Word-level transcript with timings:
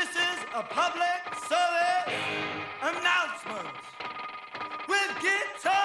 This 0.00 0.16
is 0.16 0.40
a 0.54 0.62
public 0.62 1.22
service 1.46 2.14
announcement 2.80 3.68
with 4.88 5.10
guitar. 5.20 5.79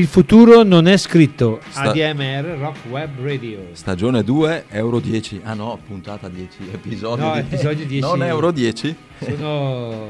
Il 0.00 0.06
futuro 0.06 0.62
non 0.62 0.86
è 0.88 0.96
scritto. 0.96 1.60
Sta- 1.68 1.90
ADMR 1.90 2.56
Rock 2.58 2.78
Web 2.88 3.22
Radio. 3.22 3.58
Stagione 3.72 4.24
2, 4.24 4.64
euro 4.70 4.98
10. 4.98 5.42
Ah 5.44 5.52
no, 5.52 5.78
puntata 5.86 6.26
10, 6.30 6.56
episodio 6.72 7.22
No, 7.26 7.32
10. 7.34 7.46
episodio 7.54 7.84
10. 7.86 8.00
Non 8.00 8.22
euro 8.22 8.50
10. 8.50 8.96
Sono... 9.18 10.06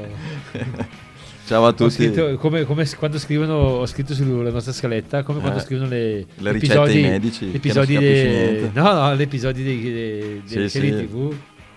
Ciao 1.45 1.65
a 1.65 1.73
tutti. 1.73 1.91
scritto, 1.91 2.37
come, 2.37 2.63
come 2.63 2.87
quando 2.97 3.19
scrivono, 3.19 3.53
ho 3.55 3.85
scritto 3.85 4.13
sulla 4.13 4.49
nostra 4.51 4.71
scaletta, 4.71 5.23
come 5.23 5.41
quando 5.41 5.59
Eh, 5.59 5.61
scrivono 5.61 5.89
le, 5.89 6.25
le 6.37 6.51
ricette 6.53 6.73
episodi, 6.79 6.95
ai 7.03 7.09
medici, 7.09 7.51
episodi 7.53 7.97
dei- 7.97 8.27
niente. 8.29 8.71
no, 8.79 8.93
no, 8.93 9.15
gli 9.17 9.21
episodi 9.21 9.61
dei, 9.63 9.81
dei, 9.81 10.41
Sì, 10.45 10.53
delle 10.55 10.69
sì. 10.69 10.79
serie 10.79 11.05
TV. 11.05 11.33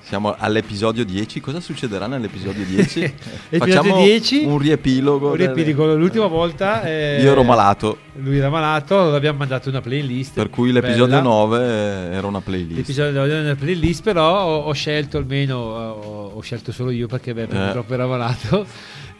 Siamo 0.06 0.34
all'episodio 0.38 1.02
10. 1.04 1.40
Cosa 1.40 1.60
succederà 1.60 2.06
nell'episodio 2.06 2.62
10? 2.64 3.00
Episodio 3.48 3.58
Facciamo 3.58 4.02
10, 4.02 4.44
un 4.44 4.58
riepilogo. 4.58 5.30
un 5.30 5.36
delle- 5.36 5.54
riepilogo. 5.54 5.94
L'ultima 5.96 6.26
volta 6.26 6.82
eh, 6.82 7.20
Io 7.22 7.32
ero 7.32 7.42
malato, 7.42 7.98
Lui 8.16 8.36
era 8.36 8.50
malato, 8.50 9.00
allora 9.00 9.16
abbiamo 9.16 9.38
mandato 9.38 9.70
una 9.70 9.80
playlist. 9.80 10.34
per 10.34 10.50
cui 10.50 10.72
l'episodio 10.72 11.06
bella. 11.06 11.20
9 11.22 11.64
era 12.12 12.26
una 12.26 12.40
playlist. 12.42 12.76
L'episodio 12.76 13.24
era 13.24 13.40
una 13.40 13.54
playlist, 13.54 14.02
però 14.02 14.44
ho, 14.44 14.58
ho 14.64 14.72
scelto 14.72 15.16
almeno, 15.16 15.56
ho, 15.56 16.32
ho 16.34 16.40
scelto 16.42 16.70
solo 16.70 16.90
io 16.90 17.06
perché 17.06 17.32
beh, 17.32 17.46
purtroppo 17.46 17.94
era 17.94 18.06
malato. 18.06 18.66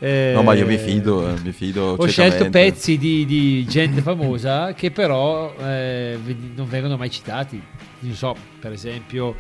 Eh, 0.01 0.33
No, 0.35 0.43
ma 0.43 0.53
io 0.53 0.67
mi 0.67 0.77
fido, 0.77 1.27
eh, 1.29 1.35
mi 1.43 1.53
fido. 1.53 1.95
Ho 1.99 2.07
scelto 2.07 2.51
pezzi 2.51 2.99
di, 2.99 3.25
di 3.25 3.65
gente 3.67 4.03
famosa 4.03 4.75
che 4.75 4.91
però 4.91 5.55
eh, 5.65 6.19
non 6.55 6.69
vengono 6.69 6.99
mai 6.99 7.11
citati. 7.11 7.61
Non 8.01 8.15
so, 8.15 8.37
per 8.61 8.71
esempio, 8.73 9.35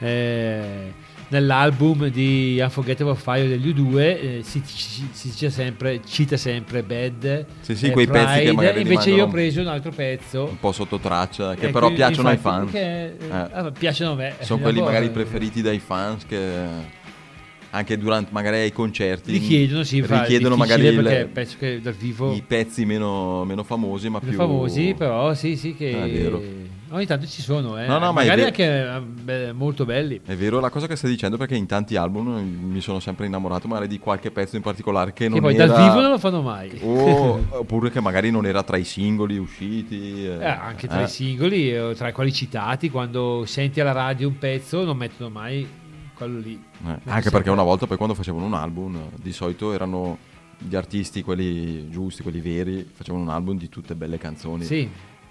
eh, 0.00 0.92
nell'album 1.28 2.08
di 2.08 2.58
Unforgettable 2.60 3.14
Fire 3.14 3.46
degli 3.46 3.68
U2 3.72 3.98
eh, 3.98 4.40
si, 4.42 4.60
si- 4.64 5.08
si 5.12 5.50
sempre, 5.50 6.00
cita 6.04 6.36
sempre 6.36 6.82
Bad. 6.82 7.46
Sì, 7.60 7.76
sì, 7.76 7.86
eh, 7.86 7.90
quei 7.92 8.06
pezzi 8.06 8.26
che 8.34 8.34
Pride, 8.42 8.52
magari 8.52 8.80
Invece 8.80 9.10
io 9.10 9.24
ho 9.24 9.28
preso 9.28 9.60
un 9.60 9.68
altro 9.68 9.92
pezzo. 9.92 10.44
Un 10.46 10.58
po' 10.58 10.72
sotto 10.72 10.98
traccia, 10.98 11.54
che 11.54 11.68
però 11.70 11.92
piacciono 11.92 12.28
ai 12.28 12.34
infatti, 12.34 12.56
fan. 12.56 12.70
che, 12.70 13.04
eh, 13.04 13.14
Eh. 13.28 13.48
ah, 13.52 13.70
piacciono 13.70 14.12
a 14.12 14.14
me. 14.16 14.34
Sono 14.40 14.60
quelli 14.62 14.80
magari 14.80 15.10
preferiti 15.10 15.62
dai 15.62 15.78
fans 15.78 16.26
che 16.26 16.98
anche 17.72 17.96
durante 17.96 18.30
magari 18.32 18.56
ai 18.56 18.72
concerti 18.72 19.30
richiedono, 19.30 19.84
sì, 19.84 20.00
richiedono 20.04 20.56
magari 20.56 20.86
il- 20.86 21.28
perché 21.32 21.80
i 22.34 22.42
pezzi 22.44 22.84
meno, 22.84 23.44
meno 23.44 23.62
famosi 23.62 24.08
ma 24.08 24.18
più 24.18 24.28
più 24.30 24.36
famosi, 24.36 24.94
però 24.98 25.32
sì, 25.34 25.56
sì, 25.56 25.74
che 25.74 25.92
Ah, 25.94 26.04
è 26.04 26.10
vero. 26.10 26.42
Ogni 26.90 27.06
tanto 27.06 27.26
ci 27.26 27.42
sono, 27.42 27.78
eh. 27.78 27.86
No, 27.86 27.94
no, 27.94 28.06
ma 28.06 28.12
magari 28.12 28.42
vero. 28.42 28.46
anche 28.48 28.64
eh, 28.64 29.00
beh, 29.00 29.52
molto 29.52 29.84
belli. 29.84 30.20
È 30.24 30.34
vero 30.34 30.60
la 30.60 30.70
cosa 30.70 30.86
che 30.86 30.96
stai 30.96 31.10
dicendo 31.10 31.36
perché 31.36 31.54
in 31.54 31.66
tanti 31.66 31.96
album 31.96 32.28
mi 32.38 32.80
sono 32.80 33.00
sempre 33.00 33.26
innamorato 33.26 33.68
magari 33.68 33.88
di 33.88 33.98
qualche 33.98 34.30
pezzo 34.30 34.56
in 34.56 34.62
particolare 34.62 35.12
che, 35.12 35.24
Che 35.24 35.30
non 35.30 35.40
poi 35.40 35.54
era 35.54 35.66
dal 35.66 35.76
vivo 35.88 36.00
non 36.00 36.10
lo 36.10 36.18
fanno 36.18 36.42
mai. 36.42 36.70
o- 36.82 37.44
oppure 37.50 37.90
che 37.90 38.00
magari 38.00 38.30
non 38.30 38.46
era 38.46 38.62
tra 38.62 38.76
i 38.76 38.84
singoli 38.84 39.38
usciti. 39.38 40.26
eh. 40.26 40.38
Eh, 40.40 40.44
anche 40.44 40.86
tra 40.88 41.00
Eh. 41.00 41.04
i 41.04 41.08
singoli, 41.08 41.74
eh, 41.74 41.92
tra 41.96 42.08
i 42.08 42.12
quali 42.12 42.32
citati, 42.32 42.90
quando 42.90 43.44
senti 43.46 43.80
alla 43.80 43.92
radio 43.92 44.28
un 44.28 44.38
pezzo, 44.38 44.84
non 44.84 44.96
mettono 44.96 45.30
mai 45.30 45.66
quello 46.14 46.38
lì. 46.38 46.62
Eh, 46.86 46.98
anche 47.04 47.30
perché 47.30 47.50
una 47.50 47.62
volta 47.62 47.86
poi 47.86 47.96
quando 47.96 48.14
facevano 48.14 48.44
un 48.44 48.54
album 48.54 48.98
di 49.16 49.32
solito 49.32 49.72
erano 49.72 50.18
gli 50.62 50.76
artisti 50.76 51.22
quelli 51.22 51.88
giusti, 51.88 52.22
quelli 52.22 52.40
veri, 52.40 52.86
facevano 52.92 53.24
un 53.24 53.30
album 53.30 53.56
di 53.56 53.68
tutte 53.70 53.94
belle 53.94 54.18
canzoni. 54.18 54.64
Sì. 54.64 54.88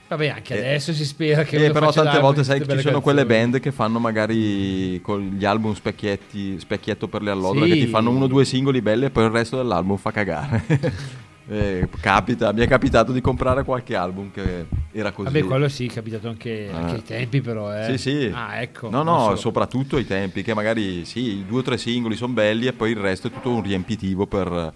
Vabbè, 0.09 0.27
anche 0.29 0.55
Eh, 0.55 0.67
adesso 0.69 0.91
si 0.91 1.05
spera 1.05 1.43
che 1.43 1.65
Eh, 1.65 1.71
però 1.71 1.91
tante 1.91 2.19
volte 2.19 2.43
sai 2.43 2.59
che 2.59 2.67
ci 2.75 2.81
sono 2.81 2.99
quelle 2.99 3.25
band 3.27 3.59
che 3.59 3.71
fanno 3.71 3.99
magari 3.99 4.99
con 5.03 5.21
gli 5.21 5.45
album 5.45 5.73
specchietti, 5.75 6.59
specchietto 6.59 7.07
per 7.07 7.21
le 7.21 7.29
allodole 7.29 7.67
Sì. 7.67 7.73
che 7.73 7.85
ti 7.85 7.87
fanno 7.87 8.09
uno 8.09 8.25
o 8.25 8.27
due 8.27 8.43
singoli 8.43 8.81
belli 8.81 9.05
e 9.05 9.09
poi 9.11 9.25
il 9.25 9.29
resto 9.29 9.55
dell'album 9.57 9.97
fa 9.97 10.11
cagare. 10.11 10.63
Eh, 11.51 11.87
capita, 11.99 12.53
mi 12.53 12.61
è 12.61 12.67
capitato 12.67 13.11
di 13.11 13.21
comprare 13.21 13.63
qualche 13.63 13.95
album 13.95 14.29
che 14.31 14.67
era 14.91 15.11
così. 15.11 15.31
Vabbè, 15.33 15.45
quello 15.45 15.67
sì, 15.67 15.87
è 15.87 15.89
capitato 15.91 16.27
anche, 16.27 16.69
anche 16.71 16.91
Eh. 16.91 16.95
ai 16.97 17.03
tempi, 17.03 17.41
però. 17.41 17.75
Eh. 17.75 17.85
Sì, 17.85 17.97
sì. 17.97 18.31
Ah, 18.31 18.61
ecco. 18.61 18.87
No, 18.91 19.01
no, 19.01 19.19
solo. 19.21 19.35
soprattutto 19.35 19.95
ai 19.95 20.05
tempi, 20.05 20.43
che 20.43 20.53
magari 20.53 21.05
sì, 21.05 21.37
i 21.39 21.45
due 21.47 21.61
o 21.61 21.63
tre 21.63 21.79
singoli 21.79 22.15
sono 22.15 22.33
belli 22.33 22.67
e 22.67 22.73
poi 22.73 22.91
il 22.91 22.97
resto 22.97 23.29
è 23.29 23.31
tutto 23.31 23.49
un 23.49 23.63
riempitivo 23.63 24.27
per, 24.27 24.71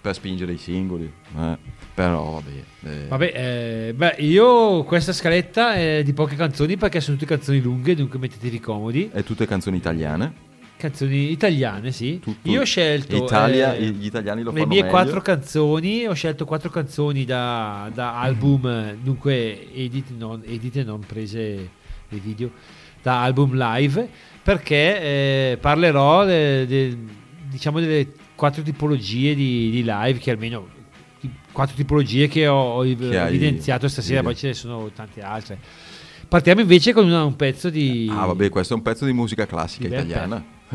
per 0.00 0.14
spingere 0.14 0.52
i 0.52 0.56
singoli. 0.56 1.12
Eh, 1.38 1.58
però 1.94 2.40
vabbè. 2.40 2.50
eh, 2.90 3.06
Vabbè, 3.08 3.32
eh, 3.88 3.94
beh, 3.94 4.16
io 4.18 4.82
questa 4.84 5.12
scaletta 5.12 5.74
è 5.74 6.02
di 6.02 6.12
poche 6.12 6.34
canzoni 6.36 6.76
perché 6.76 7.00
sono 7.00 7.16
tutte 7.16 7.34
canzoni 7.34 7.60
lunghe, 7.60 7.94
dunque 7.94 8.18
mettetevi 8.18 8.58
comodi. 8.60 9.10
E 9.12 9.22
tutte 9.22 9.46
canzoni 9.46 9.76
italiane. 9.76 10.42
Canzoni 10.76 11.30
italiane, 11.30 11.92
sì. 11.92 12.18
Tutto- 12.18 12.50
Io 12.50 12.62
ho 12.62 12.64
scelto 12.64 13.16
Italia, 13.16 13.74
eh, 13.74 13.86
gli 13.90 14.06
italiani 14.06 14.42
lo 14.42 14.50
le 14.50 14.56
fanno 14.60 14.72
mie 14.72 14.82
meglio. 14.82 14.92
quattro 14.92 15.20
canzoni. 15.22 16.06
Ho 16.06 16.12
scelto 16.14 16.44
quattro 16.44 16.68
canzoni 16.68 17.24
da, 17.24 17.88
da 17.94 18.18
album, 18.20 18.94
dunque 19.00 19.72
edit, 19.72 20.08
non, 20.18 20.42
edit 20.44 20.76
e 20.78 20.82
non 20.82 20.98
prese 21.06 21.70
dei 22.08 22.18
video, 22.18 22.50
da 23.00 23.22
album 23.22 23.54
live, 23.56 24.06
perché 24.42 25.00
eh, 25.52 25.58
parlerò 25.60 26.24
de- 26.26 26.66
de- 26.66 26.96
diciamo 27.48 27.78
delle 27.78 28.08
quattro 28.34 28.62
tipologie 28.62 29.34
di, 29.36 29.70
di 29.70 29.84
live 29.86 30.18
che 30.18 30.32
almeno 30.32 30.66
quattro 31.52 31.74
tipologie 31.76 32.28
che 32.28 32.46
ho, 32.46 32.74
ho 32.76 32.84
evidenziato 32.86 33.88
stasera, 33.88 34.22
poi 34.22 34.34
ce 34.36 34.48
ne 34.48 34.54
sono 34.54 34.90
tante 34.94 35.20
altre. 35.22 35.58
Partiamo 36.28 36.60
invece 36.62 36.92
con 36.92 37.04
una- 37.06 37.24
un 37.24 37.36
pezzo 37.36 37.70
di... 37.70 38.10
Ah, 38.10 38.24
vabbè, 38.26 38.48
questo 38.48 38.74
è 38.74 38.76
un 38.76 38.82
pezzo 38.82 39.04
di 39.04 39.12
musica 39.12 39.46
classica 39.46 39.86
Di 39.88 39.94
italiana. 39.94 40.42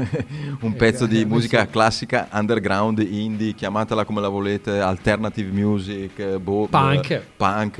un 0.61 0.71
Eh, 0.71 0.75
pezzo 0.75 1.05
di 1.07 1.21
eh, 1.21 1.25
musica 1.25 1.67
classica 1.67 2.29
underground, 2.31 2.99
indie, 2.99 3.53
chiamatela 3.53 4.05
come 4.05 4.21
la 4.21 4.29
volete, 4.29 4.79
alternative 4.79 5.51
music, 5.51 6.19
eh, 6.19 6.39
boh, 6.39 6.67
Punk. 6.67 7.09
eh, 7.09 7.23
punk, 7.35 7.79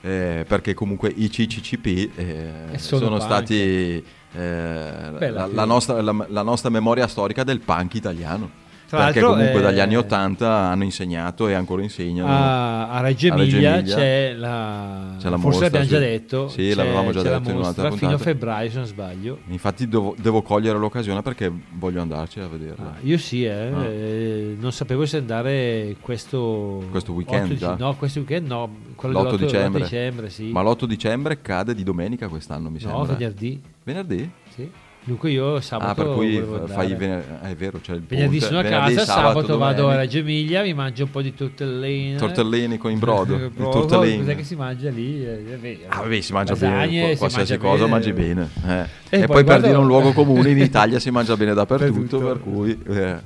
eh, 0.00 0.44
perché 0.48 0.72
comunque 0.72 1.12
i 1.14 1.28
CCCP 1.28 2.10
eh, 2.16 2.78
solo 2.78 3.04
sono 3.04 3.16
punk. 3.18 3.22
stati 3.22 4.02
eh, 4.32 5.30
la- 5.30 5.46
la 5.52 5.64
nostra, 5.64 6.00
la- 6.00 6.26
la 6.28 6.42
nostra 6.42 6.70
memoria 6.70 7.06
storica 7.08 7.42
del 7.44 7.60
punk 7.60 7.94
italiano. 7.94 8.59
Tra 8.90 9.04
perché 9.04 9.20
comunque 9.20 9.60
eh, 9.60 9.62
dagli 9.62 9.78
anni 9.78 9.96
80 9.96 10.48
hanno 10.50 10.82
insegnato 10.82 11.46
e 11.46 11.54
ancora 11.54 11.80
insegnano. 11.82 12.28
a, 12.28 12.90
a 12.90 13.00
Reggio 13.00 13.28
Emilia 13.28 13.80
c'è 13.82 14.32
la, 14.34 15.14
c'è 15.16 15.28
la 15.28 15.38
forse 15.38 15.60
mostra, 15.60 15.64
l'abbiamo 15.78 15.86
già 15.86 15.98
detto 16.00 16.48
Sì, 16.48 16.56
c'è- 16.68 16.74
l'avevamo 16.74 17.12
già 17.12 17.22
detto 17.22 17.50
in 17.50 17.56
un'altra 17.56 17.58
mostra 17.60 17.90
fino 17.90 18.10
a 18.10 18.14
puntata. 18.16 18.18
febbraio 18.24 18.70
se 18.70 18.76
non 18.78 18.86
sbaglio 18.86 19.38
Infatti 19.46 19.88
devo, 19.88 20.14
devo 20.18 20.42
cogliere 20.42 20.76
l'occasione 20.78 21.22
perché 21.22 21.52
voglio 21.74 22.00
andarci 22.00 22.40
a 22.40 22.48
vederla. 22.48 22.84
Ah, 22.86 22.96
io 23.02 23.16
sì 23.16 23.44
eh, 23.44 23.50
Ah. 23.50 23.84
eh, 23.84 24.56
non 24.58 24.72
sapevo 24.72 25.06
se 25.06 25.18
andare 25.18 25.94
questo 26.00 26.84
Questo 26.90 27.12
weekend 27.12 27.44
8 27.44 27.52
di- 27.52 27.58
già? 27.58 27.76
no 27.78 27.94
questo 27.94 28.18
weekend 28.18 28.46
no 28.48 28.74
quello 28.96 29.20
L'8 29.22 29.24
dell'8 29.30 29.36
dicembre. 29.38 29.82
dicembre 29.82 30.30
sì. 30.30 30.50
Ma 30.50 30.62
l'8 30.62 30.84
dicembre 30.86 31.40
cade 31.40 31.74
di 31.76 31.84
domenica 31.84 32.26
quest'anno, 32.26 32.68
mi 32.70 32.80
no 32.82 32.88
sembra. 33.04 33.14
venerdì 33.14 33.62
Venerdì? 33.84 34.30
sì. 34.54 34.70
Dunque 35.10 35.30
io 35.30 35.60
sabato 35.60 35.90
Ah, 35.90 35.94
per 36.04 36.14
cui 36.14 36.36
fai 36.36 36.92
andare. 36.92 36.94
venerdì. 36.94 37.26
è 37.42 37.54
vero, 37.56 37.78
c'è 37.80 37.92
il 37.94 38.02
venerdì 38.06 38.38
ponte. 38.38 38.46
sono 38.46 38.58
a 38.60 38.62
casa 38.62 39.04
sabato, 39.04 39.58
vado 39.58 39.88
a. 39.88 39.96
Reggio 39.96 40.18
Emilia 40.18 40.62
mi 40.62 40.72
mangio 40.72 41.04
un 41.04 41.10
po' 41.10 41.20
di 41.22 41.34
tortellini 41.34 42.16
Tortellini 42.16 42.78
con 42.78 42.90
in 42.92 42.98
brodo. 43.00 43.34
il 43.34 43.50
Brodo, 43.50 43.86
tortellini. 43.86 44.18
cos'è 44.18 44.36
che 44.36 44.44
si 44.44 44.54
mangia 44.56 44.90
lì 44.90 45.24
Eh. 45.24 45.78
Ah, 45.88 46.00
vabbè, 46.02 46.20
si 46.20 46.32
mangia 46.32 46.52
Lasagne, 46.52 47.00
bene, 47.00 47.12
si 47.12 47.18
qualsiasi 47.18 47.52
mangia 47.52 47.66
cosa 47.66 47.84
bene. 47.84 47.90
mangi 47.90 48.12
bene. 48.12 48.48
eh. 48.66 48.98
E 49.10 49.22
E, 49.22 49.26
poi 49.26 49.26
poi, 49.26 49.36
per 49.36 49.44
guarda- 49.44 49.66
dire 49.66 49.78
un 49.78 49.86
luogo 49.86 50.12
comune 50.12 50.50
in 50.50 50.58
Italia 50.62 50.98
si 51.00 51.10
mangia 51.10 51.36
bene 51.36 51.52
dappertutto, 51.54 52.18
per 52.20 52.40
cui... 52.40 52.78
eh. 52.86 53.16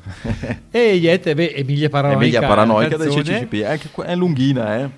E 0.71 0.99
niente, 0.99 1.35
beh, 1.35 1.53
Emilia 1.57 1.89
Paranoica. 1.91 2.21
Emilia 2.23 2.41
Paranoica 2.49 2.97
del 2.97 3.09
CCCP, 3.11 3.55
è, 3.61 3.79
è 4.07 4.15
lunghina, 4.17 4.79
eh. 4.79 4.89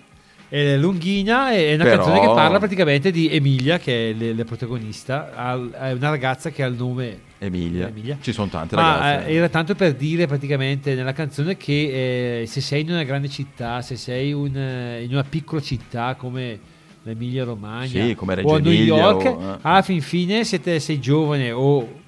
È 0.49 0.77
lunghina, 0.77 1.51
è 1.51 1.75
una 1.75 1.83
Però- 1.85 1.97
canzone 2.05 2.21
che 2.21 2.27
parla 2.33 2.59
praticamente 2.59 3.11
di 3.11 3.29
Emilia, 3.31 3.79
che 3.79 4.11
è 4.11 4.33
la 4.33 4.45
protagonista. 4.45 5.33
È 5.73 5.93
una 5.93 6.11
ragazza 6.11 6.51
che 6.51 6.63
ha 6.63 6.67
il 6.67 6.77
nome 6.77 7.19
Emilia. 7.39 7.89
Emilia. 7.89 8.17
Ci 8.21 8.33
sono 8.33 8.49
tante 8.49 8.77
Ma 8.77 8.99
ragazze. 8.99 9.29
eh, 9.29 9.35
era 9.35 9.49
tanto 9.49 9.75
per 9.75 9.95
dire 9.95 10.27
praticamente 10.27 10.95
nella 10.95 11.13
canzone 11.13 11.57
che 11.57 12.43
eh, 12.43 12.47
se 12.47 12.61
sei 12.61 12.83
in 12.83 12.91
una 12.91 13.03
grande 13.03 13.29
città, 13.29 13.83
se 13.83 13.97
sei 13.97 14.33
un, 14.33 14.57
eh, 14.57 15.03
in 15.03 15.11
una 15.13 15.25
piccola 15.25 15.61
città 15.61 16.15
come 16.15 16.59
l'Emilia 17.03 17.45
Romagna 17.45 17.87
Sì, 17.89 18.17
o 18.43 18.59
New 18.59 18.73
York, 18.73 19.25
o, 19.27 19.43
eh. 19.43 19.59
alla 19.63 19.83
fin 19.83 20.01
fine 20.01 20.45
siete, 20.45 20.79
sei 20.81 20.99
giovane 21.01 21.51
o 21.51 22.05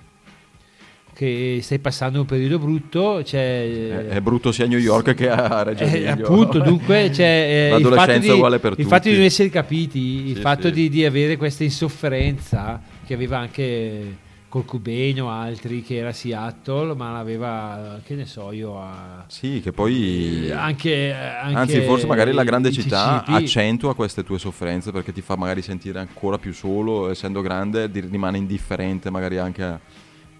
che 1.18 1.58
stai 1.62 1.80
passando 1.80 2.20
un 2.20 2.26
periodo 2.26 2.60
brutto, 2.60 3.24
cioè, 3.24 4.06
È, 4.06 4.06
è 4.06 4.20
brutto 4.20 4.52
sia 4.52 4.66
a 4.66 4.68
New 4.68 4.78
York 4.78 5.14
che 5.14 5.28
a 5.28 5.64
Reggio 5.64 5.82
eh, 5.82 5.86
Emilia. 5.88 6.12
appunto, 6.12 6.60
dunque 6.60 7.10
c'è 7.10 7.24
eh, 7.24 7.64
il 7.64 7.72
fatto, 7.72 7.88
L'adolescenza 7.88 8.20
di, 8.20 8.28
è 8.28 8.34
uguale 8.34 8.58
per 8.60 8.74
il 8.76 8.86
fatto 8.86 9.08
di 9.08 9.16
non 9.16 9.24
essere 9.24 9.50
capiti, 9.50 10.28
il 10.28 10.36
Sì, 10.36 10.40
fatto 10.40 10.68
sì. 10.68 10.72
Di, 10.74 10.88
di 10.88 11.04
avere 11.04 11.36
questa 11.36 11.64
insofferenza 11.64 12.80
che 13.04 13.14
aveva 13.14 13.38
anche 13.38 14.16
col 14.48 14.64
Cubeno 14.64 15.24
o 15.24 15.28
altri 15.30 15.82
che 15.82 15.96
era 15.96 16.12
Seattle, 16.12 16.94
ma 16.94 17.10
l'aveva, 17.10 17.98
che 18.04 18.14
ne 18.14 18.24
so 18.24 18.52
io, 18.52 18.80
a, 18.80 19.24
Sì, 19.26 19.60
che 19.60 19.72
poi... 19.72 20.48
anche, 20.52 21.12
anche 21.12 21.56
Anzi, 21.58 21.80
forse 21.80 22.06
magari 22.06 22.30
la 22.30 22.44
grande 22.44 22.70
città 22.70 23.24
CCP. 23.26 23.34
accentua 23.34 23.96
queste 23.96 24.22
tue 24.22 24.38
sofferenze 24.38 24.92
perché 24.92 25.12
ti 25.12 25.20
fa 25.20 25.34
magari 25.34 25.62
sentire 25.62 25.98
ancora 25.98 26.38
più 26.38 26.52
solo, 26.52 27.10
essendo 27.10 27.40
grande, 27.40 27.90
rimane 27.92 28.38
indifferente 28.38 29.10
magari 29.10 29.38
anche 29.38 29.62
a- 29.64 29.80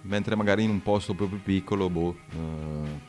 Mentre 0.08 0.34
magari 0.36 0.64
in 0.64 0.70
un 0.70 0.82
posto 0.82 1.12
proprio 1.12 1.38
piccolo, 1.42 1.90
boh, 1.90 2.16
eh, 2.30 3.06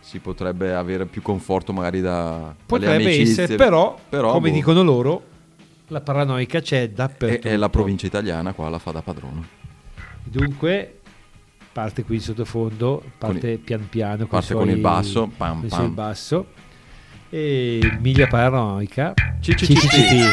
si 0.00 0.20
potrebbe 0.20 0.74
avere 0.74 1.04
più 1.04 1.20
conforto 1.20 1.72
magari 1.74 2.00
da 2.00 2.54
Potrebbe 2.64 3.04
amicizie. 3.04 3.42
essere, 3.44 3.56
però, 3.58 3.98
Però, 4.08 4.32
come 4.32 4.48
boh, 4.48 4.54
dicono 4.54 4.82
loro, 4.82 5.22
la 5.88 6.00
paranoica 6.00 6.60
c'è 6.60 6.88
dappertutto. 6.90 7.46
è 7.48 7.56
la 7.56 7.68
provincia 7.68 8.06
italiana 8.06 8.54
qua 8.54 8.70
la 8.70 8.78
fa 8.78 8.90
da 8.92 9.02
padrone. 9.02 9.46
Dunque, 10.24 11.00
parte 11.72 12.04
qui 12.04 12.14
in 12.16 12.20
sottofondo, 12.22 13.02
parte 13.18 13.58
pian 13.58 13.86
piano. 13.90 14.26
parte 14.26 14.54
con 14.54 14.62
suoi- 14.64 14.74
il 14.76 14.80
basso, 14.80 15.30
pam, 15.36 15.54
con 15.56 15.64
il 15.64 15.68
pam. 15.70 15.78
suo 15.80 15.88
basso. 15.90 16.46
E 17.28 17.80
Emilia 17.82 18.26
Paranoica. 18.28 19.12
CCCP. 19.40 20.32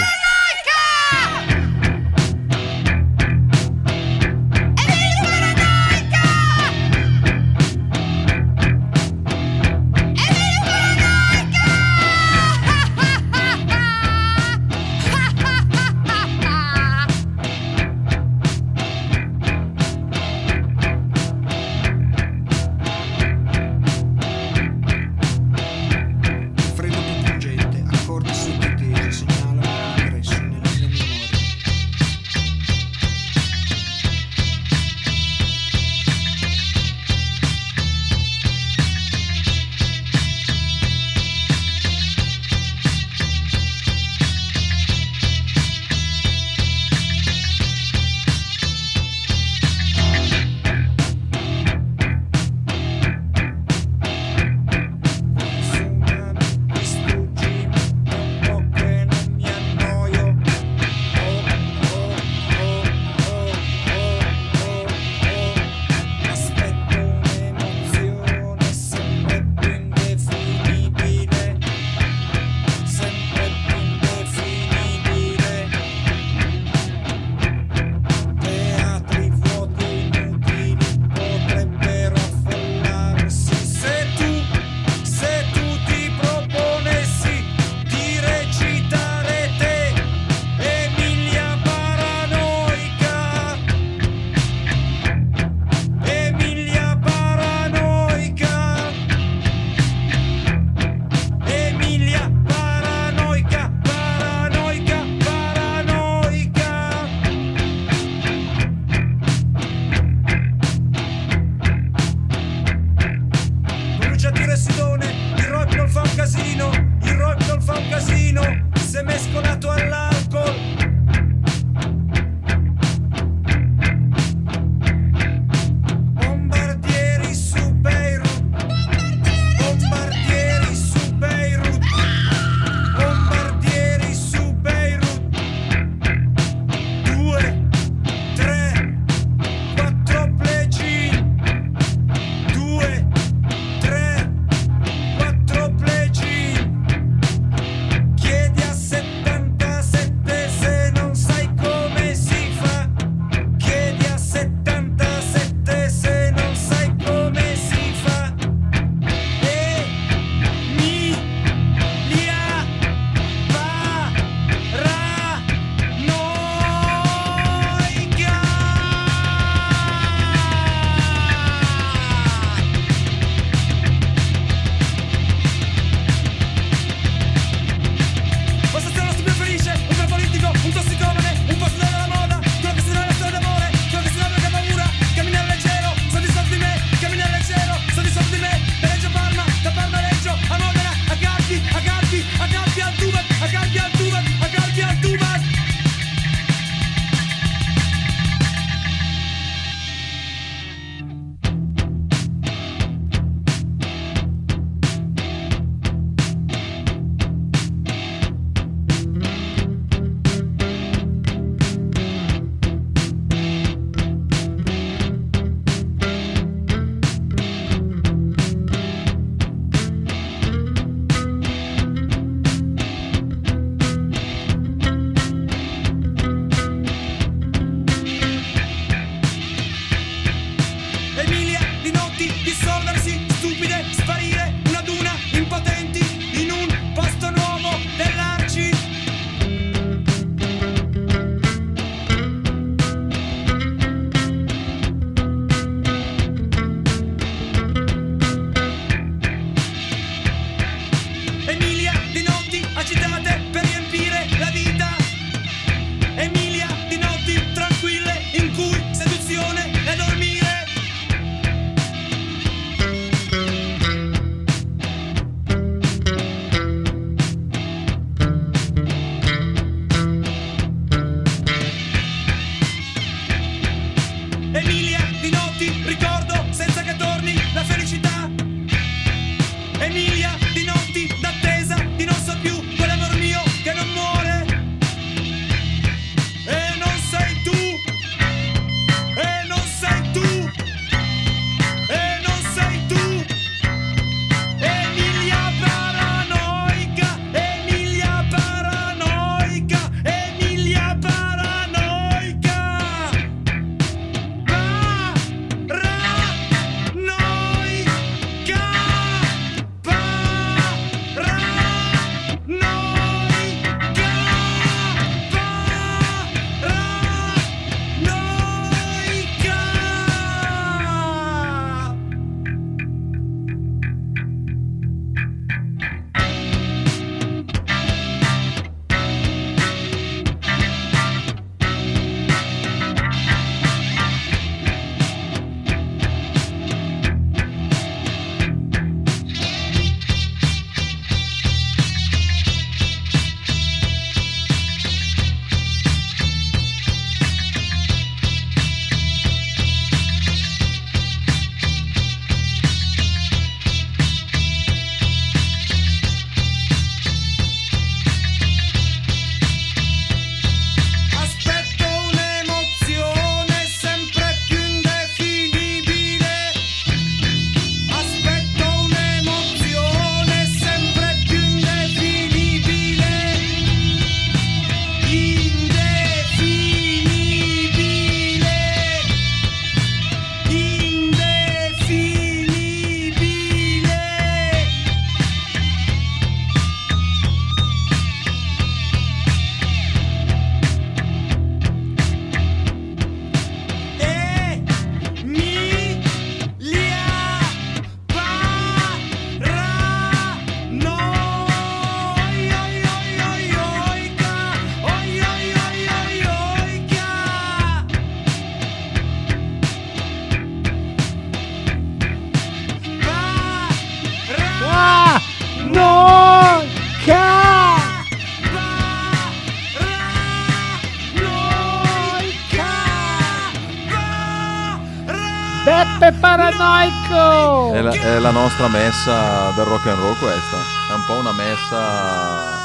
Nostra 428.61 428.67
messa 428.79 429.51
del 429.55 429.65
rock 429.65 429.87
and 429.87 429.99
roll 429.99 430.17
questa. 430.17 430.57
È 430.89 430.93
un 430.95 431.03
po' 431.07 431.13
una 431.13 431.33
messa. 431.33 432.59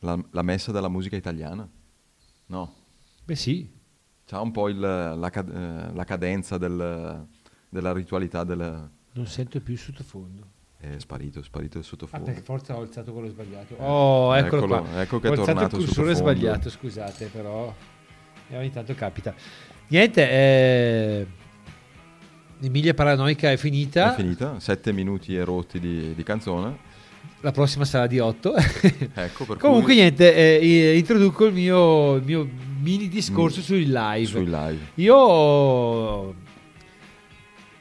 La, 0.00 0.18
la 0.30 0.42
messa 0.42 0.72
della 0.72 0.88
musica 0.88 1.16
italiana? 1.16 1.68
No. 2.46 2.74
Beh 3.24 3.34
sì, 3.36 3.76
C'ha 4.26 4.40
un 4.40 4.50
po' 4.52 4.68
il- 4.68 4.78
la, 4.78 5.30
eh, 5.32 5.92
la 5.94 6.04
cadenza 6.04 6.58
del- 6.58 7.26
della 7.68 7.92
ritualità 7.94 8.44
del. 8.44 8.90
non 9.12 9.26
sento 9.26 9.58
più 9.60 9.72
il 9.72 9.78
sottofondo. 9.78 10.42
È 10.78 10.98
sparito, 10.98 11.38
è 11.40 11.42
sparito 11.42 11.78
il 11.78 11.84
Ah, 11.84 11.86
sottofondo. 11.86 12.24
perché 12.26 12.42
forse 12.42 12.72
ho 12.74 12.80
alzato 12.82 13.12
quello 13.12 13.28
sbagliato. 13.28 13.74
Oh, 13.76 14.36
eccolo, 14.36 14.64
Eccolo, 14.64 14.82
qua. 14.82 15.00
ecco 15.00 15.18
che 15.20 15.28
è 15.28 15.30
ho 15.30 15.34
il 15.34 15.38
tornato 15.44 15.76
il 15.76 15.84
cursore 15.84 16.14
sbagliato, 16.14 16.68
scusate, 16.70 17.26
però 17.28 17.74
e 18.50 18.56
ogni 18.58 18.70
tanto 18.70 18.94
capita. 18.94 19.34
Niente, 19.88 20.30
eh, 20.30 21.26
Emilia 22.60 22.94
Paranoica 22.94 23.50
è 23.52 23.56
finita. 23.56 24.12
È 24.12 24.16
finita, 24.16 24.58
sette 24.58 24.92
minuti 24.92 25.34
e 25.36 25.44
rotti 25.44 25.78
di, 25.78 26.14
di 26.14 26.22
canzone. 26.22 26.86
La 27.40 27.52
prossima 27.52 27.84
sarà 27.84 28.06
di 28.06 28.18
8. 28.18 28.54
Ecco, 29.14 29.44
per 29.44 29.56
Comunque, 29.58 29.84
cui 29.92 29.94
niente, 29.94 30.34
eh, 30.58 30.96
introduco 30.96 31.46
il 31.46 31.52
mio, 31.54 32.16
il 32.16 32.24
mio 32.24 32.48
mini 32.80 33.08
discorso 33.08 33.60
Mm, 33.60 33.62
sui 33.62 33.86
live. 33.86 34.26
sui 34.26 34.44
live. 34.44 34.78
Io, 34.94 36.34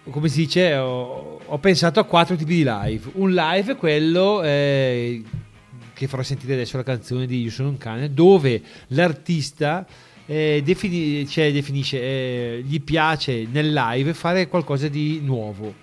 come 0.10 0.28
si 0.30 0.42
dice, 0.42 0.76
ho, 0.76 1.40
ho 1.44 1.58
pensato 1.58 2.00
a 2.00 2.04
quattro 2.04 2.36
tipi 2.36 2.56
di 2.58 2.64
live. 2.64 3.10
Un 3.14 3.32
live 3.34 3.72
è 3.72 3.76
quello 3.76 4.44
eh, 4.44 5.24
che 5.94 6.08
farò 6.08 6.22
sentire 6.22 6.54
adesso 6.54 6.78
la 6.78 6.84
canzone 6.84 7.26
di 7.26 7.42
Io 7.42 7.50
sono 7.50 7.70
un 7.70 7.78
cane, 7.78 8.14
dove 8.14 8.62
l'artista 8.90 9.86
eh, 10.28 10.62
defini- 10.64 11.28
cioè, 11.28 11.52
definisce, 11.52 12.00
eh, 12.00 12.64
gli 12.66 12.80
piace 12.82 13.48
nel 13.52 13.74
live 13.74 14.14
fare 14.14 14.48
qualcosa 14.48 14.88
di 14.88 15.20
nuovo. 15.24 15.74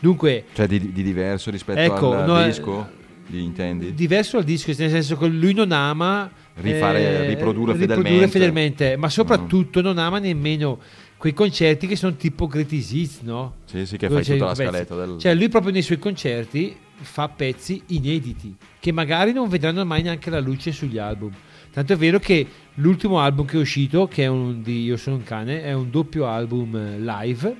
Dunque, 0.00 0.44
Cioè 0.52 0.66
di, 0.66 0.92
di 0.92 1.02
diverso 1.02 1.50
rispetto 1.50 1.78
Ecco, 1.78 2.12
al 2.12 2.26
no, 2.26 2.42
eh, 2.42 2.46
disco? 2.46 3.00
Di 3.26 3.42
intendi? 3.42 3.94
diverso 3.94 4.36
dal 4.36 4.44
disco, 4.44 4.72
nel 4.76 4.90
senso 4.90 5.16
che 5.16 5.26
lui 5.28 5.54
non 5.54 5.70
ama 5.72 6.30
Rifare- 6.54 7.28
riprodurre 7.28 7.74
fedelmente. 7.76 8.28
fedelmente, 8.28 8.96
ma 8.96 9.08
soprattutto 9.08 9.80
non 9.80 9.96
ama 9.98 10.18
nemmeno 10.18 10.78
quei 11.16 11.32
concerti 11.32 11.86
che 11.86 11.94
sono 11.94 12.16
tipo 12.16 12.50
Hits, 12.52 13.20
no? 13.20 13.54
Sì, 13.64 13.86
sì, 13.86 13.96
che 13.96 14.08
Dove 14.08 14.24
fai 14.24 14.32
tutta 14.34 14.48
la 14.48 14.54
scaletta 14.56 14.96
del... 14.96 15.16
Cioè 15.18 15.34
lui 15.34 15.48
proprio 15.48 15.72
nei 15.72 15.82
suoi 15.82 15.98
concerti 15.98 16.76
fa 17.00 17.28
pezzi 17.28 17.80
inediti 17.86 18.54
che 18.80 18.92
magari 18.92 19.32
non 19.32 19.48
vedranno 19.48 19.84
mai 19.86 20.02
neanche 20.02 20.28
la 20.30 20.40
luce 20.40 20.72
sugli 20.72 20.98
album. 20.98 21.30
Tanto 21.72 21.92
è 21.92 21.96
vero 21.96 22.18
che 22.18 22.46
l'ultimo 22.74 23.18
album 23.20 23.46
che 23.46 23.56
è 23.56 23.60
uscito, 23.60 24.06
che 24.06 24.24
è 24.24 24.26
un 24.26 24.62
di 24.62 24.82
Io 24.84 24.96
sono 24.96 25.16
un 25.16 25.22
cane, 25.22 25.62
è 25.62 25.72
un 25.72 25.90
doppio 25.90 26.26
album 26.26 26.76
eh, 26.76 26.98
live 26.98 27.56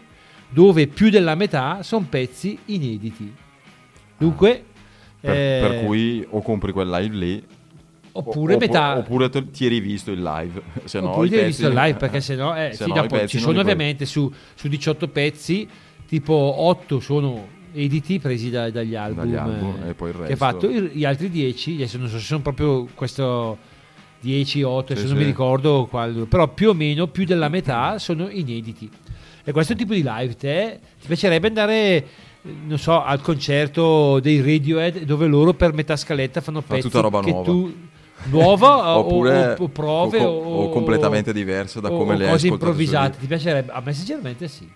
dove 0.51 0.87
più 0.87 1.09
della 1.09 1.35
metà 1.35 1.83
sono 1.83 2.07
pezzi 2.09 2.59
inediti. 2.67 3.33
Dunque, 4.19 4.65
per, 5.19 5.31
eh, 5.31 5.61
per 5.69 5.85
cui 5.87 6.25
o 6.29 6.43
compri 6.43 6.73
quel 6.73 6.91
live 6.91 7.17
lì 7.17 7.43
oppure 8.15 8.57
o- 8.57 8.59
metà 8.59 8.99
oppure 8.99 9.31
ti 9.31 9.65
eri 9.65 9.81
visto 9.81 10.11
il 10.13 10.23
live 10.23 10.61
se 10.85 11.01
no 11.01 11.11
oppure 11.13 11.29
ti 11.29 11.35
hai 11.35 11.41
pezzi- 11.45 11.63
visto 11.63 11.69
il 11.69 11.75
live 11.75 11.99
perché 11.99 12.21
sennò 12.21 12.55
eh, 12.55 12.73
se 12.77 12.85
sì, 12.85 12.89
no 12.91 12.95
dopo 12.95 13.27
ci 13.27 13.39
sono 13.39 13.61
ovviamente 13.61 14.05
su, 14.05 14.31
su 14.55 14.69
18 14.69 15.09
pezzi 15.09 15.67
tipo 16.07 16.35
8 16.35 17.01
sono 17.01 17.47
editi 17.73 18.19
presi 18.19 18.51
da- 18.51 18.69
dagli 18.71 18.95
album, 18.95 19.25
Dagli 19.25 19.35
album, 19.35 19.83
eh, 19.85 19.89
e 19.89 19.95
poi 19.95 20.11
il 20.11 20.17
che 20.17 20.23
ha 20.25 20.27
resto. 20.27 20.45
fatto 20.45 20.69
gli 20.71 21.05
altri 21.07 21.31
10 21.31 21.75
adesso 21.77 21.97
non 21.97 22.09
so 22.09 22.19
se 22.19 22.25
sono 22.27 22.43
proprio 22.43 22.87
questo 22.95 23.57
10 24.23 24.63
8 24.63 24.95
Sì, 24.95 25.01
se 25.03 25.07
non 25.09 25.17
mi 25.17 25.23
sì. 25.23 25.27
ricordo 25.29 25.87
qual- 25.91 26.27
però 26.29 26.47
più 26.49 26.71
o 26.71 26.75
meno 26.75 27.09
più 27.09 27.25
della 27.25 27.49
metà 27.49 27.99
sono 27.99 28.29
inediti. 28.31 28.89
E 29.45 29.51
questo 29.53 29.75
tipo 29.75 29.93
di 29.93 30.03
live 30.07 30.37
te 30.37 30.79
ti 31.01 31.07
piacerebbe 31.09 31.49
andare 31.49 32.07
non 32.65 32.79
so 32.79 33.03
al 33.03 33.21
concerto 33.21 34.19
dei 34.21 34.41
Radiohead 34.41 35.01
dove 35.03 35.27
loro 35.27 35.53
per 35.55 35.73
metà 35.73 35.97
scaletta 35.97 36.41
fanno 36.41 36.61
Fa 36.61 36.75
pezzi 36.75 36.89
tutta 36.89 37.01
roba 37.01 37.21
che 37.21 37.31
nuova. 37.31 37.45
tu 37.45 37.75
nuova 38.31 38.97
o- 38.97 39.01
oppure 39.01 39.57
o, 39.59 39.65
o 39.65 39.69
prove 39.69 40.19
o, 40.21 40.29
o, 40.31 40.63
o 40.65 40.69
completamente 40.71 41.33
diverse 41.33 41.81
da 41.81 41.89
come 41.89 42.17
le 42.17 42.25
hai 42.27 42.31
cose 42.31 42.47
improvvisate. 42.49 43.19
Ti 43.19 43.27
piacerebbe? 43.27 43.73
A 43.73 43.83
me 43.85 43.93
sinceramente 43.93 44.47
sì 44.49 44.69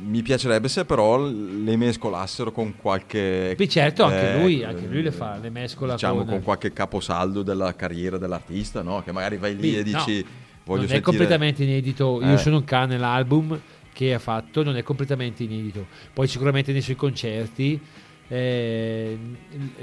mi 0.00 0.22
piacerebbe 0.22 0.68
se 0.68 0.84
però 0.84 1.18
le 1.18 1.76
mescolassero 1.76 2.52
con 2.52 2.74
qualche 2.76 3.54
Beh, 3.56 3.68
certo 3.68 4.04
anche 4.04 4.34
eh, 4.34 4.40
lui 4.40 4.64
anche 4.64 4.86
lui 4.86 5.02
le 5.02 5.10
fa 5.10 5.38
le 5.40 5.50
mescola 5.50 5.94
diciamo 5.94 6.18
con, 6.18 6.26
con 6.26 6.42
qualche 6.42 6.72
caposaldo 6.72 7.42
della 7.42 7.74
carriera 7.74 8.16
dell'artista 8.18 8.82
no? 8.82 9.02
che 9.02 9.12
magari 9.12 9.36
vai 9.36 9.56
lì 9.56 9.70
Sì, 9.70 9.76
e 9.78 9.82
dici 9.82 10.26
voglio 10.64 10.82
non 10.82 10.90
è 10.90 10.94
sentire... 10.94 11.00
completamente 11.02 11.62
inedito. 11.64 12.20
Io 12.22 12.34
Eh. 12.34 12.38
sono 12.38 12.56
un 12.56 12.64
cane, 12.64 12.98
l'album 12.98 13.58
che 13.92 14.14
ha 14.14 14.18
fatto 14.18 14.62
non 14.62 14.76
è 14.76 14.82
completamente 14.82 15.42
inedito. 15.42 15.86
Poi 16.12 16.28
sicuramente 16.28 16.72
nei 16.72 16.82
suoi 16.82 16.94
concerti 16.96 17.80
eh, 18.28 19.16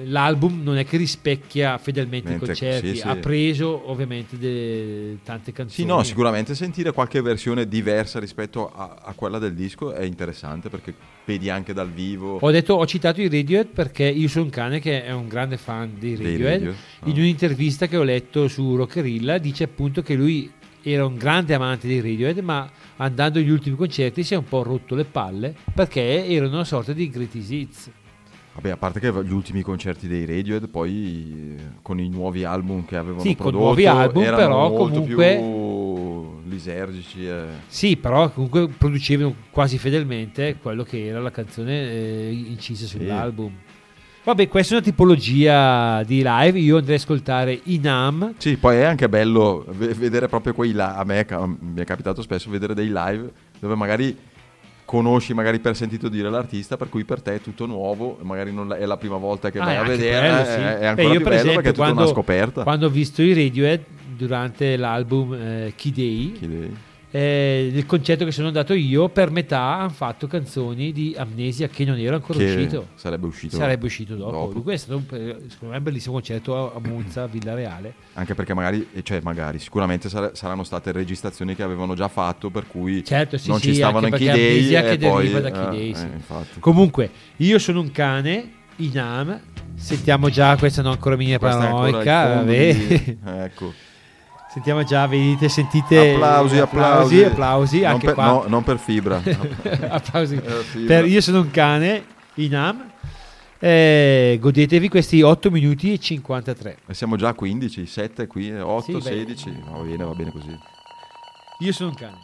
l'album 0.04 0.62
non 0.62 0.78
è 0.78 0.86
che 0.86 0.98
rispecchia 0.98 1.78
fedelmente 1.80 2.30
Mente- 2.30 2.44
i 2.44 2.48
concerti, 2.48 2.90
sì, 2.90 2.96
sì. 2.98 3.08
ha 3.08 3.16
preso 3.16 3.90
ovviamente 3.90 4.38
de- 4.38 5.18
tante 5.24 5.52
canzoni. 5.52 5.82
Sì, 5.82 5.86
no, 5.86 6.04
sicuramente 6.04 6.54
sentire 6.54 6.92
qualche 6.92 7.22
versione 7.22 7.68
diversa 7.68 8.20
rispetto 8.20 8.72
a, 8.72 8.98
a 9.02 9.14
quella 9.14 9.40
del 9.40 9.56
disco 9.56 9.94
è 9.94 10.04
interessante 10.04 10.70
perché 10.70 10.94
vedi 11.26 11.50
anche 11.50 11.74
dal 11.74 11.90
vivo 11.90 12.38
Ho, 12.40 12.52
detto, 12.52 12.76
ho 12.76 12.86
citato 12.86 13.20
i 13.20 13.28
Radiohead 13.30 13.68
perché 13.68 14.04
io 14.04 14.28
sono 14.28 14.46
un 14.46 14.52
cane 14.52 14.80
che 14.80 15.04
è 15.04 15.12
un 15.12 15.28
grande 15.28 15.58
fan 15.58 15.94
dei 15.98 16.16
Radiohead. 16.16 16.58
video. 16.60 16.76
Ah. 17.00 17.10
In 17.10 17.18
un'intervista 17.18 17.88
che 17.88 17.98
ho 17.98 18.04
letto 18.04 18.48
su 18.48 18.76
Rockerilla 18.76 19.40
dice 19.40 19.64
appunto 19.64 20.04
che 20.04 20.14
lui 20.14 20.52
era 20.84 21.04
un 21.04 21.16
grande 21.16 21.56
amante 21.56 21.88
dei 21.88 22.00
Radiohead, 22.00 22.38
ma 22.44 22.70
andando 22.98 23.40
agli 23.40 23.50
ultimi 23.50 23.76
concerti 23.76 24.22
si 24.22 24.36
è 24.36 24.38
un 24.38 24.44
po' 24.44 24.62
rotto 24.62 24.94
le 24.94 25.06
palle 25.06 25.56
perché 25.74 26.28
erano 26.28 26.54
una 26.54 26.64
sorta 26.64 26.94
di 26.94 27.10
greatest 27.10 27.52
hits. 27.52 27.90
Vabbè, 28.56 28.70
a 28.70 28.78
parte 28.78 29.02
che 29.02 29.12
gli 29.26 29.34
ultimi 29.34 29.62
concerti 29.62 30.08
dei 30.08 30.26
Radiohead, 30.26 30.70
poi 30.70 31.56
eh, 31.58 31.64
con 31.82 32.00
i 32.00 32.08
nuovi 32.08 32.46
album 32.46 32.86
che 32.86 32.96
avevano 32.96 33.20
Sì, 33.22 33.36
con 33.36 33.48
prodotto, 33.52 33.64
nuovi 33.64 33.86
album, 33.86 34.24
erano 34.24 34.38
però 34.38 34.70
molto 34.70 35.00
comunque- 35.02 35.36
più 35.36 36.50
lisergici. 36.50 37.28
e- 37.28 37.44
Sì, 37.68 37.98
però 37.98 38.30
comunque 38.32 38.68
producevano 38.70 39.36
quasi 39.50 39.78
fedelmente 39.78 40.56
quello 40.62 40.84
che 40.84 41.06
era 41.06 41.20
la 41.20 41.32
canzone 41.32 41.92
eh, 41.92 42.32
incisa 42.32 42.86
sull'album. 42.86 43.52
Vabbè, 44.24 44.48
questa 44.48 44.74
è 44.74 44.78
una 44.78 44.86
tipologia 44.86 46.02
di 46.04 46.24
live. 46.26 46.58
Io 46.58 46.78
andrei 46.78 46.96
a 46.96 46.98
ascoltare 46.98 47.60
Inam. 47.66 48.34
Sì, 48.38 48.56
poi 48.58 48.78
è 48.78 48.84
anche 48.84 49.08
bello 49.10 49.66
ve- 49.70 49.94
vedere 49.94 50.28
proprio 50.28 50.54
quei 50.54 50.70
live. 50.72 50.82
A 50.82 51.04
me 51.04 51.26
mi 51.60 51.82
è 51.82 51.84
capitato 51.84 52.22
spesso 52.24 52.50
vedere 52.50 52.74
dei 52.74 52.88
live 52.92 53.32
dove 53.60 53.76
magari 53.76 54.18
conosci 54.86 55.34
magari 55.34 55.60
per 55.60 55.76
sentito 55.76 56.08
dire 56.10 56.30
l'artista, 56.30 56.78
per 56.78 56.90
cui 56.90 57.04
per 57.04 57.22
te 57.22 57.36
è 57.36 57.42
tutto 57.42 57.66
nuovo, 57.66 58.18
magari 58.22 58.54
non 58.54 58.68
la- 58.68 58.78
è 58.78 58.86
la 58.86 58.98
prima 58.98 59.18
volta 59.18 59.50
che 59.50 59.60
Ah, 59.60 59.66
vai 59.66 59.76
a 59.78 59.84
vedere, 59.84 60.28
bello, 60.30 60.42
eh, 60.42 60.46
sì. 60.46 60.60
è, 60.60 60.76
è 60.76 60.80
Beh, 60.80 60.88
ancora 60.88 61.08
io, 61.08 61.14
più 61.16 61.24
bello 61.24 61.36
esempio, 61.36 61.54
perché 61.56 61.70
è 61.70 61.72
tutta 61.74 61.84
quando- 61.86 62.02
una 62.04 62.12
scoperta. 62.12 62.64
Quando 62.64 62.86
ho 62.86 62.90
visto 62.90 63.22
i 63.22 63.34
Radiohead 63.34 63.82
durante 64.16 64.78
l'album 64.78 65.34
eh, 65.34 65.74
Key 65.76 65.92
Day, 65.92 66.32
Chi 66.34 66.48
dei- 66.48 66.76
eh, 67.16 67.70
nel 67.72 67.86
concerto 67.86 68.26
che 68.26 68.34
sono 68.34 68.48
andato 68.48 68.74
io, 68.74 69.08
per 69.08 69.32
metà 69.32 69.78
hanno 69.78 69.88
fatto 69.88 70.28
canzoni 70.28 70.92
di 70.92 71.16
Amnesia 71.18 71.70
che 71.70 71.86
non 71.86 71.98
era 71.98 72.16
ancora 72.16 72.40
che 72.40 72.44
uscito. 72.44 72.88
sarebbe 72.96 73.26
uscito. 73.26 73.56
Sarebbe 73.56 73.86
uscito 73.86 74.16
dopo. 74.16 74.32
dopo. 74.32 74.52
Dunque 74.52 74.74
è 74.74 74.78
stato 74.78 74.98
un, 74.98 75.04
eh, 75.12 75.38
secondo 75.48 75.72
me 75.72 75.78
un 75.78 75.84
bellissimo 75.84 76.16
concerto 76.16 76.76
a, 76.76 76.80
Monza, 76.86 77.26
Villareale. 77.28 77.94
Anche 78.16 78.36
perché 78.36 78.54
magari, 78.54 78.86
eh, 78.92 79.02
cioè 79.02 79.22
magari, 79.24 79.60
sicuramente 79.60 80.10
sar- 80.10 80.36
saranno 80.36 80.66
state 80.66 80.92
registrazioni 80.92 81.56
che 81.56 81.64
avevano 81.64 81.96
già 81.96 82.10
fatto, 82.10 82.50
per 82.50 82.68
cui 82.68 83.02
Certo, 83.06 83.38
sì, 83.38 83.48
non 83.48 83.60
sì, 83.60 83.70
ci 83.70 83.76
stavano 83.76 84.08
anche 84.08 84.18
Key 84.18 84.28
perché 84.28 84.42
Day 84.42 84.58
Amnesia 84.58 84.80
e 84.80 84.98
che 84.98 85.08
poi, 85.08 85.22
deriva 85.30 85.40
da 85.40 85.52
Key 85.52 85.80
eh, 85.80 85.90
eh, 85.92 85.96
sì. 85.96 86.06
infatti. 86.08 86.60
Comunque, 86.60 87.12
io 87.38 87.60
sono 87.60 87.80
un 87.80 87.92
cane, 87.92 88.52
Inam. 88.78 89.40
Sentiamo 89.76 90.30
già, 90.30 90.58
questa 90.58 90.82
non 90.82 90.92
ancora 90.92 91.16
mia 91.16 91.36
ancora 91.36 91.58
paranoica. 91.58 92.28
fondo 92.28 92.46
vabbè. 92.46 92.74
di- 92.76 93.18
ecco. 93.24 93.74
Sentiamo 94.56 94.84
già, 94.84 95.06
vedete, 95.06 95.50
sentite 95.50 96.14
applausi, 96.14 96.58
applausi, 96.60 97.24
applausi, 97.26 97.80
non, 97.82 97.90
anche 97.92 98.06
per, 98.06 98.14
qua. 98.16 98.26
no, 98.26 98.46
non 98.48 98.64
per 98.64 98.80
fibra. 98.80 99.22
applausi. 99.90 100.36
Eh, 100.36 100.50
fibra. 100.64 100.96
Per- 101.02 101.08
io 101.10 101.20
sono 101.20 101.42
un 101.42 101.52
cane, 101.52 102.06
Inam. 102.36 102.90
Eh, 103.60 104.38
godetevi 104.40 104.88
questi 104.88 105.22
8 105.22 105.52
minuti 105.52 105.92
e 105.92 105.98
53. 105.98 106.78
E 106.88 106.94
siamo 106.94 107.18
già 107.18 107.28
a 107.28 107.34
15, 107.34 107.86
7 107.86 108.28
qui, 108.28 108.50
8, 108.58 108.82
Sì, 108.82 108.92
beh. 108.94 109.02
16. 109.02 109.62
Va 109.70 109.80
bene, 109.80 110.04
va 110.06 110.14
bene 110.14 110.32
così. 110.32 110.58
Io 111.60 111.74
sono 111.74 111.90
un 111.90 111.96
cane. 111.96 112.20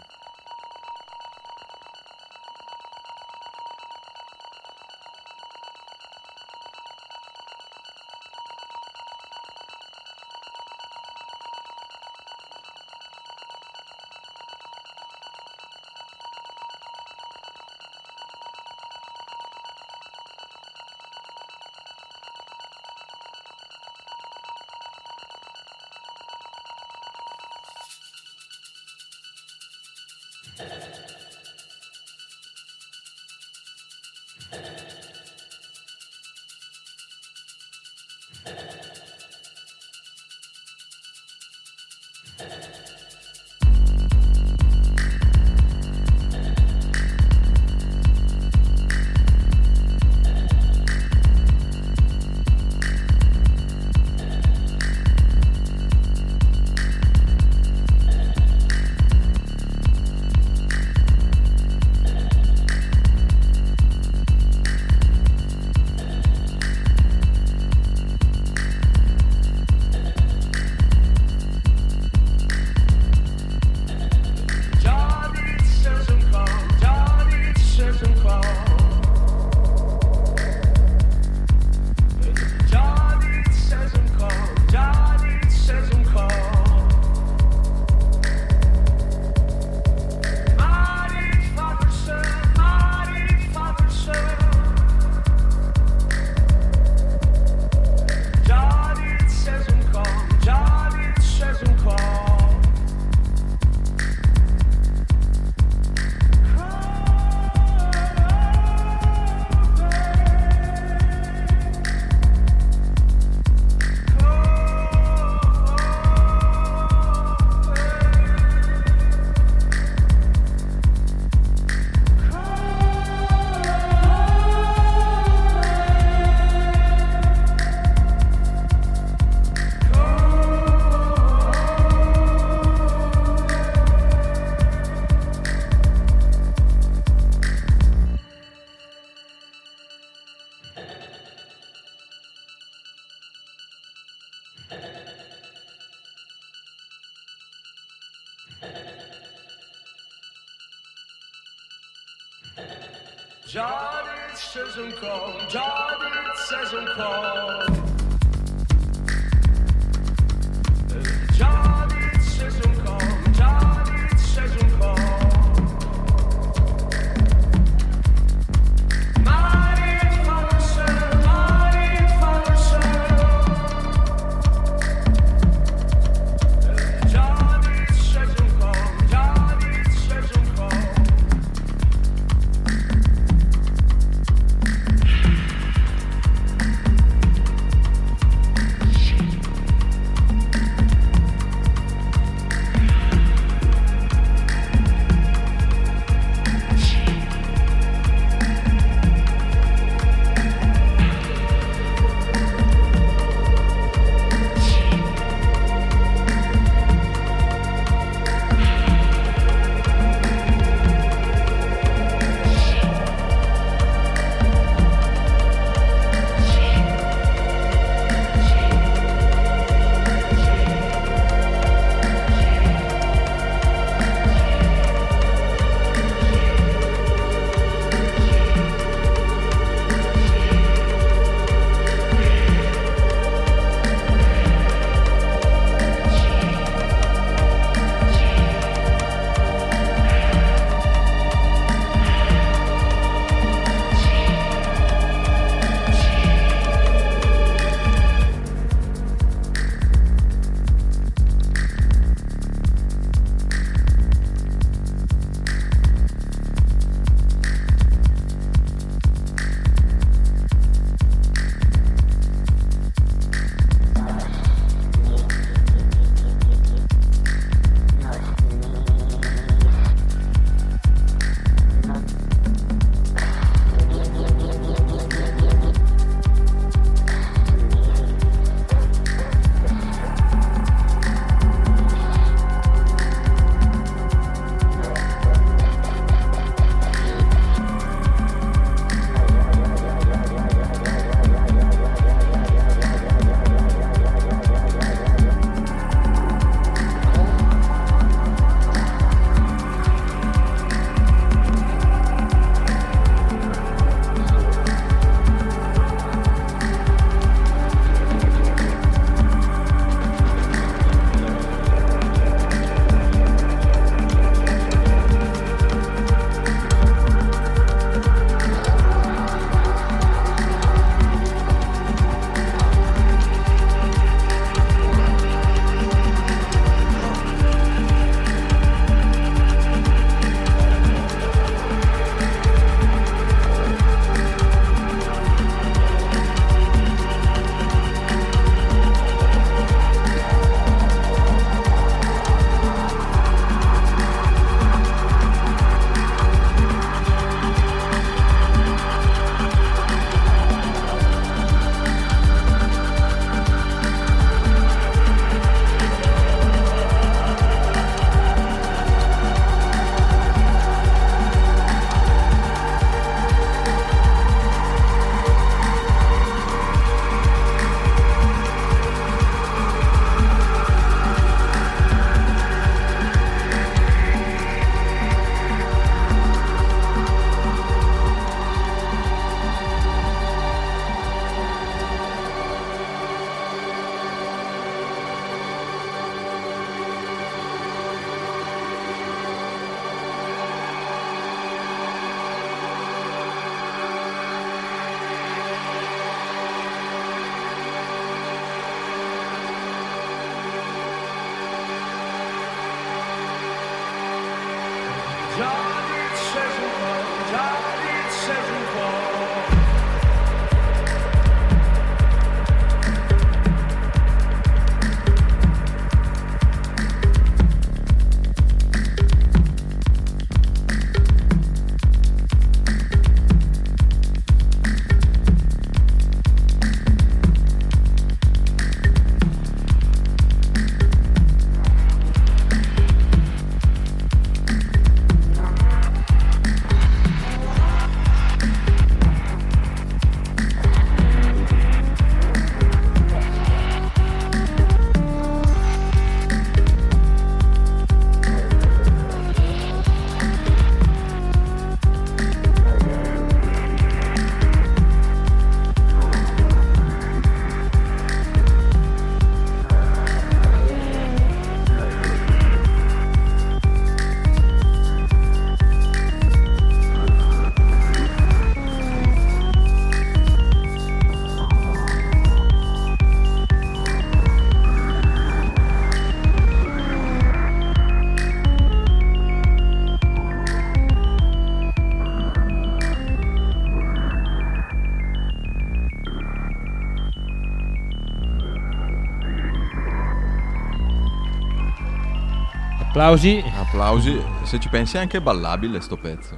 Applausi. 493.01 493.43
Applausi. 493.55 494.21
Se 494.43 494.59
ci 494.59 494.69
pensi 494.69 494.95
è 494.95 494.99
anche 494.99 495.19
ballabile 495.21 495.81
sto 495.81 495.97
pezzo. 495.97 496.37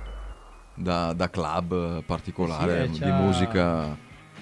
Da, 0.73 1.11
da 1.11 1.29
club 1.29 2.03
particolare 2.05 2.89
Sì, 2.89 3.03
di 3.03 3.11
musica. 3.11 3.87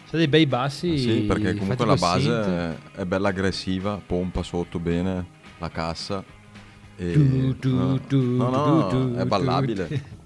C'ha 0.07 0.17
dei 0.17 0.27
bei 0.27 0.45
bassi. 0.45 0.99
Sì, 0.99 1.21
perché 1.21 1.55
comunque 1.55 1.83
la 1.83 1.95
base 1.95 2.43
synth. 2.43 2.95
è, 2.99 3.05
bella 3.05 3.29
aggressiva, 3.29 3.99
pompa 4.05 4.43
sotto 4.43 4.77
bene 4.77 5.25
la 5.57 5.69
cassa. 5.69 6.23
E, 6.95 7.11
tu, 7.11 7.75
no, 7.75 7.99
tu, 8.01 8.19
no, 8.35 8.49
no, 8.49 8.87
tu, 8.87 9.15
è 9.15 9.25
ballabile. 9.25 10.19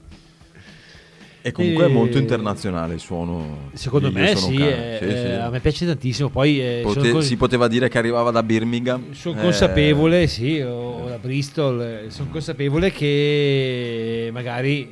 E 1.47 1.51
comunque 1.51 1.84
è 1.86 1.88
E- 1.89 1.91
molto 1.91 2.17
internazionale 2.17 2.95
il 2.95 2.99
suono. 2.99 3.69
Secondo 3.73 4.12
me 4.12 4.36
sì, 4.36 4.55
eh, 4.55 4.97
sì, 4.99 5.05
sì. 5.05 5.13
eh, 5.13 5.36
a 5.36 5.49
me 5.51 5.60
piace 5.60 5.86
tantissimo. 5.86 6.29
Poi 6.29 6.60
eh, 6.60 6.79
Pote- 6.81 7.12
con- 7.12 7.21
si 7.21 7.36
poteva 7.38 7.67
dire 7.67 7.88
che 7.88 7.99
arrivava 7.99 8.31
da 8.31 8.41
Birmingham. 8.41 9.13
sono 9.13 9.38
eh, 9.38 9.43
consapevole, 9.43 10.25
sì, 10.25 10.60
o, 10.62 11.03
o 11.03 11.08
da 11.08 11.19
Bristol, 11.19 11.81
eh, 11.81 12.05
sono 12.10 12.29
consapevole 12.31 12.91
che 12.91 14.31
magari 14.34 14.91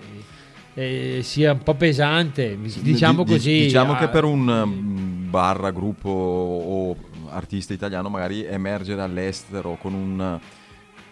eh, 0.75 1.21
sia 1.23 1.53
un 1.53 1.63
po' 1.63 1.73
pesante, 1.73 2.55
diciamo 2.81 3.23
Di- 3.23 3.29
di- 3.29 3.35
così. 3.35 3.59
Diciamo 3.61 3.93
ah, 3.93 3.97
che 3.97 4.07
per 4.09 4.23
un 4.23 4.47
um, 4.47 5.29
barra, 5.31 5.71
gruppo 5.71 6.09
o 6.09 6.95
artista 7.29 7.73
italiano 7.73 8.09
magari 8.09 8.45
emergere 8.45 9.01
all'estero 9.01 9.75
con, 9.81 9.95
un, 9.95 10.39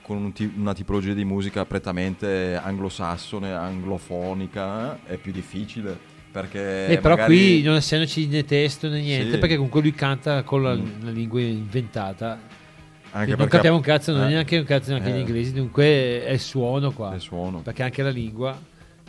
con 0.01 0.33
una 0.57 0.73
tipologia 0.73 1.13
di 1.13 1.23
musica 1.25 1.65
prettamente 1.65 2.59
anglosassone, 2.61 3.51
anglofonica, 3.51 4.95
eh, 5.07 5.13
è 5.13 5.17
più 5.17 5.31
difficile. 5.31 5.97
Perché 6.31 6.87
Eh, 6.87 6.97
però 6.99 7.15
magari- 7.15 7.35
qui 7.35 7.61
non 7.61 7.75
essendoci 7.75 8.25
né 8.27 8.45
testo 8.45 8.87
né 8.87 9.01
niente, 9.01 9.33
Sì. 9.33 9.37
perché 9.37 9.55
comunque 9.55 9.81
lui 9.81 9.91
canta 9.93 10.43
con 10.43 10.63
la, 10.63 10.75
Mm. 10.75 10.85
la 11.03 11.11
lingua 11.11 11.41
inventata. 11.41 12.39
anche 13.13 13.35
non 13.35 13.47
capiamo 13.49 13.75
un 13.75 13.81
cazzo, 13.83 14.13
non 14.13 14.21
eh, 14.21 14.27
è 14.27 14.29
neanche 14.29 14.57
un 14.57 14.63
cazzo 14.63 14.91
neanche 14.91 15.09
eh, 15.09 15.13
gli 15.17 15.19
inglesi, 15.19 15.51
dunque 15.51 16.23
è 16.23 16.31
il 16.31 16.39
suono 16.39 16.91
qua. 16.93 17.11
è 17.11 17.15
il 17.15 17.19
suono. 17.21 17.59
Perché 17.59 17.83
anche 17.83 18.01
la 18.01 18.09
lingua, 18.09 18.57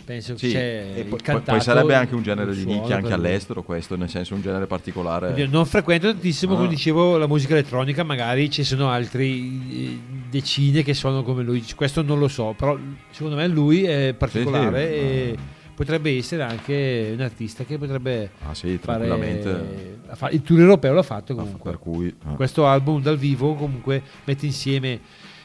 penso 0.04 0.36
Sì, 0.36 0.48
che 0.48 0.52
c'è 0.52 1.04
poi, 1.04 1.20
cantato, 1.20 1.50
poi 1.52 1.60
sarebbe 1.60 1.94
anche 1.94 2.14
un 2.14 2.22
genere 2.22 2.54
di 2.54 2.64
nicchia 2.64 2.96
anche 2.96 3.12
all'estero 3.12 3.62
questo, 3.62 3.96
nel 3.96 4.08
senso 4.08 4.34
un 4.34 4.42
genere 4.42 4.66
particolare. 4.66 5.46
Non 5.46 5.66
frequento 5.66 6.10
tantissimo, 6.10 6.54
come 6.54 6.66
Ah. 6.66 6.70
dicevo, 6.70 7.16
la 7.16 7.26
musica 7.26 7.52
elettronica, 7.54 8.02
magari 8.04 8.50
ci 8.50 8.64
sono 8.64 8.88
altri 8.90 9.60
eh, 9.70 9.98
decine 10.30 10.82
che 10.82 10.94
suonano 10.94 11.22
come 11.22 11.42
lui, 11.42 11.64
questo 11.74 12.02
non 12.02 12.18
lo 12.18 12.28
so, 12.28 12.54
però 12.56 12.76
secondo 13.10 13.36
me 13.36 13.46
lui 13.48 13.84
è 13.84 14.14
particolare 14.16 14.86
sì, 14.86 14.94
e 14.94 15.34
ma- 15.36 15.42
potrebbe 15.74 16.16
essere 16.16 16.42
anche 16.42 17.12
un 17.14 17.20
artista 17.22 17.64
che 17.64 17.78
potrebbe 17.78 18.30
Ah 18.46 18.54
sì, 18.54 18.78
fare... 18.78 19.06
Il 20.30 20.42
tour 20.42 20.60
europeo 20.60 20.92
l'ha 20.92 21.02
fatto 21.02 21.32
Ah, 21.32 21.36
comunque. 21.36 21.70
Per 21.70 21.78
cui... 21.80 22.14
ah. 22.24 22.34
Questo 22.34 22.66
album 22.66 23.00
dal 23.02 23.16
vivo 23.16 23.54
comunque 23.54 24.02
mette 24.24 24.46
insieme 24.46 25.00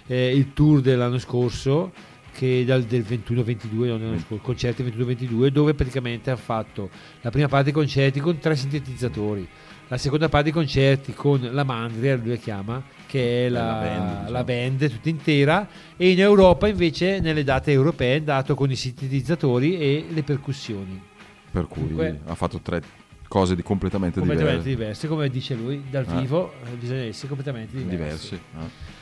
eh, 0.07 0.35
il 0.35 0.53
tour 0.53 0.81
dell'anno 0.81 1.17
scorso 1.17 1.91
che 2.37 2.63
dal 2.67 2.83
del 2.83 3.01
21-22 3.01 3.87
non 3.87 3.97
dell'anno 3.97 4.19
scorso, 4.19 4.43
concerti 4.43 4.83
21-22 4.83 5.47
dove 5.47 5.73
praticamente 5.73 6.29
ha 6.29 6.35
fatto 6.35 6.89
la 7.21 7.31
prima 7.31 7.47
parte 7.47 7.65
dei 7.65 7.73
concerti 7.73 8.19
con 8.19 8.37
tre 8.37 8.55
sintetizzatori 8.55 9.47
la 9.87 9.97
seconda 9.97 10.29
parte 10.29 10.43
dei 10.45 10.53
concerti 10.53 11.13
con 11.13 11.39
la 11.51 11.63
Mandria 11.63 12.15
lui 12.15 12.29
la 12.29 12.35
chiama 12.35 12.83
che 13.07 13.47
è 13.47 13.49
la, 13.49 13.63
la 13.65 13.71
band, 13.81 14.09
diciamo. 14.09 14.29
la 14.29 14.43
band 14.43 14.89
tutta 14.91 15.09
intera 15.09 15.67
e 15.97 16.11
in 16.11 16.19
Europa 16.19 16.67
invece 16.67 17.19
nelle 17.21 17.43
date 17.43 17.71
europee 17.71 18.15
è 18.15 18.17
andato 18.19 18.53
con 18.53 18.69
i 18.69 18.75
sintetizzatori 18.75 19.79
e 19.79 20.05
le 20.09 20.21
percussioni 20.23 21.01
Per 21.49 21.65
cui 21.67 21.81
Comunque- 21.81 22.19
ha 22.25 22.35
fatto 22.35 22.59
tre 22.59 22.81
cose 23.27 23.55
di 23.55 23.63
completamente, 23.63 24.19
completamente 24.19 24.61
diverse. 24.63 24.77
diverse 24.77 25.07
come 25.07 25.29
dice 25.29 25.55
lui 25.55 25.83
dal 25.89 26.05
Ah. 26.07 26.19
vivo 26.19 26.53
eh, 26.65 26.75
bisogna 26.75 27.01
essere 27.01 27.27
completamente 27.27 27.75
diversi, 27.77 27.95
diversi. 27.95 28.39
ah. 28.57 28.96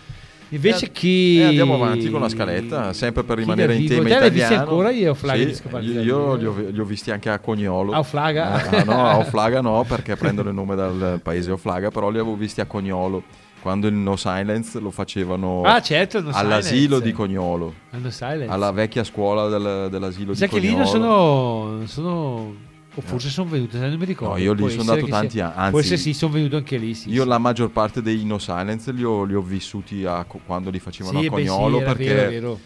Invece 0.55 0.85
E- 0.85 0.91
chi... 0.91 1.39
E 1.39 1.43
andiamo 1.43 1.75
avanti 1.75 2.09
con 2.09 2.21
la 2.21 2.29
scaletta, 2.29 2.93
sempre 2.93 3.23
per 3.23 3.37
rimanere 3.37 3.75
in 3.75 3.87
tema 3.87 4.03
Te 4.07 4.15
italiano. 4.15 4.59
ancora 4.61 4.89
io 4.91 5.13
Flaga 5.13 5.51
Sì, 5.53 5.61
io, 5.81 6.01
io 6.01 6.35
li, 6.35 6.45
ho, 6.45 6.55
li 6.71 6.79
ho 6.79 6.85
visti 6.85 7.11
anche 7.11 7.29
a 7.29 7.39
Cognolo. 7.39 7.91
A 7.91 8.03
Flaga? 8.03 8.53
Ah, 8.69 8.83
no, 8.83 9.05
a 9.07 9.17
Oflaga 9.17 9.61
no, 9.61 9.83
perché 9.87 10.15
prendono 10.15 10.49
il 10.49 10.55
nome 10.55 10.75
dal 10.75 11.19
paese 11.21 11.51
Oflaga, 11.51 11.89
però 11.89 12.09
li 12.09 12.17
avevo 12.19 12.35
visti 12.35 12.61
a 12.61 12.65
Cognolo, 12.65 13.23
quando 13.61 13.87
il 13.87 13.93
No 13.95 14.15
Silence 14.15 14.79
lo 14.79 14.91
facevano 14.91 15.63
Ah 15.63 15.81
certo, 15.81 16.21
non 16.21 16.31
all'asilo 16.33 16.97
silence. 16.97 17.01
di 17.03 17.11
Cognolo, 17.11 17.73
silence. 18.09 18.45
alla 18.51 18.71
vecchia 18.71 19.03
scuola 19.03 19.47
del- 19.47 19.89
dell'asilo 19.89 20.31
Mi 20.31 20.35
sa 20.37 20.45
di 20.45 20.51
che 20.51 20.59
lì 20.59 20.67
Cognolo. 20.73 20.83
non 20.83 20.91
sono, 20.91 21.71
non 21.77 21.87
sono... 21.87 22.55
O 22.97 23.01
forse 23.01 23.29
sono 23.29 23.49
venuto, 23.49 23.77
se 23.77 23.87
non 23.87 23.97
mi 23.97 24.05
ricordo. 24.05 24.35
No, 24.35 24.39
io 24.39 24.53
lì 24.53 24.59
Può 24.61 24.69
sono 24.69 24.81
andato 24.91 25.07
tanti 25.07 25.39
anni, 25.41 25.53
anzi, 25.55 25.71
Forse 25.71 25.97
sì, 25.97 26.13
sono 26.13 26.31
venuto 26.33 26.55
anche 26.55 26.77
lì. 26.77 26.93
Sì, 26.93 27.09
Io 27.09 27.23
sì. 27.23 27.27
la 27.27 27.37
maggior 27.37 27.69
parte 27.71 28.01
dei 28.01 28.23
No 28.25 28.37
Silence 28.37 28.91
li 28.93 29.03
ho, 29.03 29.23
li 29.25 29.33
ho 29.35 29.41
vissuti 29.41 30.05
a- 30.05 30.25
quando 30.45 30.69
li 30.69 30.79
facevano 30.79 31.19
Sì, 31.19 31.25
a 31.25 31.29
beh, 31.29 31.45
Cognolo 31.45 31.81
era 31.81 31.93
perché, 31.93 32.13
vero, 32.13 32.29
vero. 32.29 32.59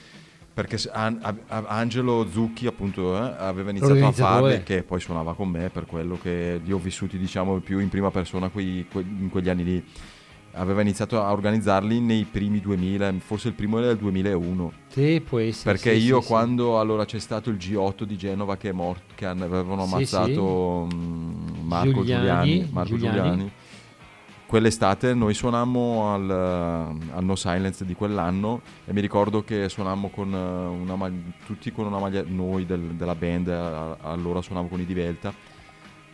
perché 0.53 0.77
An- 0.91 1.17
a- 1.21 1.35
a- 1.47 1.63
Angelo 1.67 2.27
Zucchi 2.31 2.67
appunto 2.67 3.15
eh, 3.15 3.33
aveva 3.39 3.71
iniziato 3.71 4.05
a 4.05 4.11
farli 4.11 4.61
che 4.63 4.83
poi 4.83 4.99
suonava 4.99 5.33
con 5.33 5.49
me 5.49 5.69
per 5.69 5.85
quello 5.85 6.17
che 6.21 6.59
li 6.63 6.71
ho 6.71 6.77
vissuti 6.77 7.17
diciamo 7.17 7.57
più 7.59 7.79
in 7.79 7.89
prima 7.89 8.11
persona 8.11 8.49
quei- 8.49 8.85
que- 8.91 9.01
in 9.01 9.29
quegli 9.29 9.49
anni 9.49 9.63
lì 9.63 9.85
aveva 10.53 10.81
iniziato 10.81 11.21
a 11.23 11.31
organizzarli 11.31 11.99
nei 11.99 12.23
primi 12.29 12.59
2000 12.59 13.13
forse 13.19 13.47
il 13.49 13.53
primo 13.53 13.77
era 13.77 13.87
del 13.87 13.97
2001 13.97 14.71
Sì, 14.87 15.21
può 15.25 15.39
essere. 15.39 15.73
perché 15.73 15.93
sì, 15.97 16.05
io 16.05 16.21
sì, 16.21 16.27
quando 16.27 16.79
allora 16.79 17.05
c'è 17.05 17.19
stato 17.19 17.49
il 17.49 17.57
G8 17.57 18.03
di 18.03 18.17
Genova 18.17 18.57
che 18.57 18.69
è 18.69 18.71
morto 18.73 19.13
che 19.15 19.25
avevano 19.25 19.85
Sì, 19.85 19.93
ammazzato 19.93 20.87
mm, 20.93 21.33
Marco 21.63 21.91
Giuliani, 22.03 22.15
Giuliani, 22.15 22.67
Marco 22.71 22.89
Giuliani. 22.97 23.17
Giuliani. 23.17 23.51
quell'estate 24.47 25.13
noi 25.13 25.33
suonammo 25.35 26.13
al, 26.13 26.29
al 26.31 27.23
No 27.23 27.35
Silence 27.35 27.85
di 27.85 27.93
quell'anno 27.93 28.61
e 28.85 28.93
mi 28.93 29.01
ricordo 29.01 29.43
che 29.43 29.69
suonammo 29.69 30.09
con 30.09 30.33
eh, 30.33 30.37
una 30.81 30.95
mag- 30.95 31.13
tutti 31.45 31.71
con 31.71 31.85
una 31.85 31.99
maglia 31.99 32.23
noi 32.25 32.65
del- 32.65 32.95
della 32.95 33.15
band 33.15 33.47
allora 34.01 34.41
suonavo 34.41 34.67
con 34.67 34.79
i 34.79 34.85
Divelta 34.85 35.31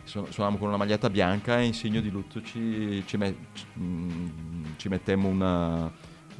Su- 0.06 0.24
suonavamo 0.30 0.56
con 0.58 0.68
una 0.68 0.76
maglietta 0.76 1.10
bianca 1.10 1.58
e 1.58 1.64
in 1.64 1.74
segno 1.74 2.00
di 2.00 2.10
lutto 2.10 2.40
ci, 2.40 3.02
ci 3.06 3.16
me- 3.16 3.34
ci- 3.54 3.64
mm, 3.76 4.64
ci 4.76 4.88
mettemmo 4.88 5.26
una, 5.26 5.90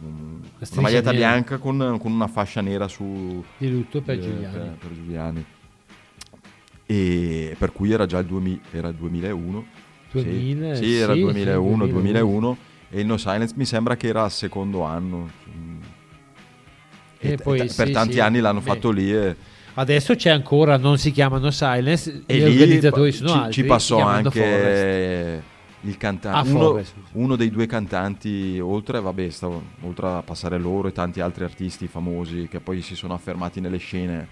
un- 0.02 0.40
una 0.70 0.80
maglietta 0.80 1.10
nera. 1.10 1.26
bianca 1.32 1.58
con, 1.58 1.98
con 2.00 2.12
una 2.12 2.28
fascia 2.28 2.60
nera 2.60 2.86
su 2.86 3.44
Di 3.58 3.68
lutto 3.70 4.00
per 4.02 4.18
eh, 4.18 4.20
Giuliani. 4.20 4.52
per- 4.56 4.76
per 4.78 4.92
Giuliani. 4.94 5.44
E 6.86 7.56
per 7.58 7.72
cui 7.72 7.90
era 7.90 8.06
già 8.06 8.18
il, 8.20 8.26
2000 8.26 8.60
era 8.70 8.88
il 8.88 8.94
2001. 8.94 9.66
Sì. 10.12 10.22
2000, 10.22 10.74
Sì, 10.76 10.94
era 10.96 11.14
sì, 11.14 11.20
2001, 11.20 11.84
sì, 11.86 11.90
2001. 11.92 12.56
E 12.90 13.00
il 13.00 13.06
No 13.06 13.16
Silence 13.16 13.54
mi 13.56 13.64
sembra 13.64 13.96
che 13.96 14.06
era 14.06 14.22
al 14.22 14.30
secondo 14.30 14.82
anno. 14.84 15.28
E 17.18 17.32
E 17.32 17.36
poi 17.36 17.58
t- 17.58 17.66
sì, 17.66 17.76
per 17.76 17.90
tanti 17.90 18.12
sì. 18.14 18.20
anni 18.20 18.38
l'hanno 18.38 18.60
Beh. 18.60 18.64
fatto 18.64 18.90
lì 18.92 19.12
e, 19.12 19.34
Adesso 19.78 20.14
c'è 20.14 20.30
ancora, 20.30 20.78
non 20.78 20.96
si 20.96 21.10
chiamano 21.10 21.50
Silence, 21.50 22.22
e 22.24 22.38
gli 22.38 22.42
organizzatori 22.44 23.12
sono 23.12 23.28
ci, 23.28 23.36
altri. 23.36 23.52
ci 23.52 23.64
passò 23.64 23.96
chiamano 23.96 24.30
Forest. 24.30 24.42
anche 24.42 25.42
il 25.82 25.92
Ah, 25.92 25.96
cantante, 25.98 26.50
uno, 26.50 26.60
Forest, 26.60 26.92
scusa. 26.94 27.06
uno 27.12 27.36
dei 27.36 27.50
due 27.50 27.66
cantanti, 27.66 28.58
oltre, 28.58 29.00
vabbè, 29.02 29.28
stavo- 29.28 29.62
oltre 29.82 30.06
a 30.08 30.22
passare 30.22 30.56
loro 30.58 30.88
e 30.88 30.92
tanti 30.92 31.20
altri 31.20 31.44
artisti 31.44 31.86
famosi 31.88 32.48
che 32.50 32.58
poi 32.60 32.80
si 32.80 32.94
sono 32.96 33.12
affermati 33.12 33.60
nelle 33.60 33.76
scene, 33.76 34.28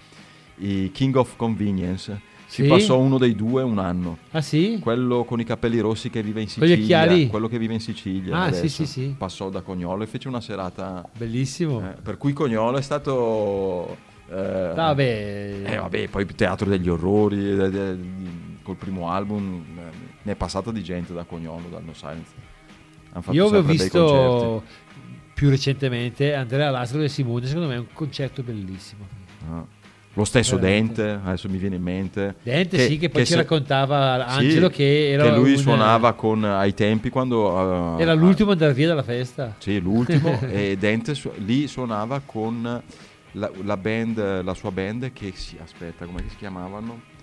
i 0.57 0.89
King 0.91 1.15
of 1.15 1.35
Convenience, 1.35 2.19
ci 2.49 2.63
Sì? 2.63 2.67
passò 2.67 2.97
uno 2.97 3.19
dei 3.19 3.35
due 3.35 3.61
un 3.61 3.77
anno. 3.77 4.17
Ah 4.31 4.41
sì? 4.41 4.79
Quello 4.81 5.25
con 5.25 5.39
i 5.39 5.43
capelli 5.43 5.77
rossi 5.79 6.09
che 6.09 6.23
vive 6.23 6.41
in 6.41 6.47
Sicilia, 6.47 7.27
quello 7.27 7.47
che 7.47 7.59
vive 7.59 7.73
in 7.75 7.79
Sicilia. 7.81 8.35
Ah, 8.35 8.51
sì, 8.51 8.57
adesso. 8.59 8.67
sì, 8.67 8.85
sì. 8.87 9.15
Passò 9.15 9.49
da 9.51 9.61
Cognolo 9.61 10.01
e 10.01 10.07
fece 10.07 10.27
una 10.27 10.41
serata. 10.41 11.07
Bellissimo. 11.15 11.81
eh, 11.87 12.01
per 12.01 12.17
cui 12.17 12.33
Cognolo 12.33 12.77
è 12.77 12.81
stato. 12.81 14.13
Eh, 14.29 14.71
Vabbè, 14.75 15.61
eh, 15.65 15.77
vabbè, 15.77 16.07
poi 16.09 16.25
Teatro 16.25 16.69
degli 16.69 16.89
Orrori, 16.89 17.37
eh, 17.59 17.63
eh, 17.65 17.97
col 18.63 18.75
primo 18.75 19.09
album, 19.09 19.63
eh, 19.77 19.81
ne 20.23 20.31
è 20.31 20.35
passata 20.35 20.71
di 20.71 20.83
gente 20.83 21.13
da 21.13 21.23
Cognolo, 21.23 21.67
dal 21.69 21.83
No 21.83 21.93
Silence. 21.93 22.53
Io 23.31 23.47
avevo 23.47 23.63
visto 23.63 24.63
più 25.33 25.49
recentemente 25.49 26.33
Andrea 26.33 26.69
Lazzaro 26.69 27.03
e 27.03 27.09
Simone, 27.09 27.45
secondo 27.45 27.67
me 27.69 27.75
è 27.75 27.79
un 27.79 27.85
concerto 27.93 28.41
bellissimo. 28.43 29.07
Ah. 29.49 29.63
Lo 30.17 30.23
stesso 30.23 30.57
Veramente. 30.57 31.03
Dente, 31.03 31.27
adesso 31.27 31.49
mi 31.49 31.57
viene 31.57 31.75
in 31.75 31.81
mente. 31.81 32.35
Dente 32.41 32.79
sì, 32.87 32.97
che 32.97 33.09
poi 33.09 33.25
ci 33.25 33.31
se- 33.33 33.37
raccontava 33.37 34.25
sì, 34.29 34.37
Angelo 34.39 34.69
che 34.69 35.11
era 35.11 35.35
lui 35.35 35.51
un- 35.51 35.57
suonava 35.57 36.13
con, 36.13 36.41
ai 36.45 36.73
tempi 36.73 37.09
quando... 37.09 37.97
eh, 37.97 38.01
Era 38.01 38.13
l'ultimo 38.13 38.51
ad 38.51 38.57
andare 38.61 38.73
via 38.77 38.87
dalla 38.87 39.03
festa. 39.03 39.55
Sì, 39.57 39.79
l'ultimo. 39.81 40.39
e 40.49 40.77
Dente 40.79 41.15
su- 41.15 41.31
lì 41.37 41.67
suonava 41.67 42.21
con 42.25 42.81
la, 43.35 43.49
la 43.63 43.77
band, 43.77 44.41
la 44.43 44.53
sua 44.53 44.71
band 44.71 45.11
che 45.13 45.31
si... 45.35 45.57
Aspetta, 45.61 46.05
come 46.05 46.23
si 46.27 46.35
chiamavano? 46.35 47.13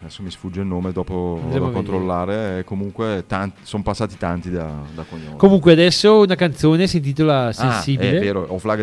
Adesso 0.00 0.22
mi 0.24 0.30
sfugge 0.32 0.60
il 0.60 0.66
nome, 0.66 0.90
dopo 0.90 1.38
Andremo 1.40 1.66
vado 1.66 1.66
a 1.66 1.72
controllare. 1.74 2.58
E 2.58 2.64
comunque 2.64 3.24
sono 3.62 3.82
passati 3.84 4.16
tanti 4.16 4.50
da, 4.50 4.82
da 4.94 5.04
Cognolo. 5.08 5.36
Comunque 5.36 5.72
adesso 5.72 6.22
una 6.22 6.34
canzone 6.34 6.88
si 6.88 6.96
intitola 6.96 7.46
Ah, 7.46 7.52
Sensibile. 7.52 8.16
è 8.16 8.20
vero, 8.20 8.44
ho 8.48 8.58
Flaga 8.58 8.82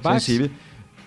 Pax. 0.00 0.20
Sensibili. 0.24 0.56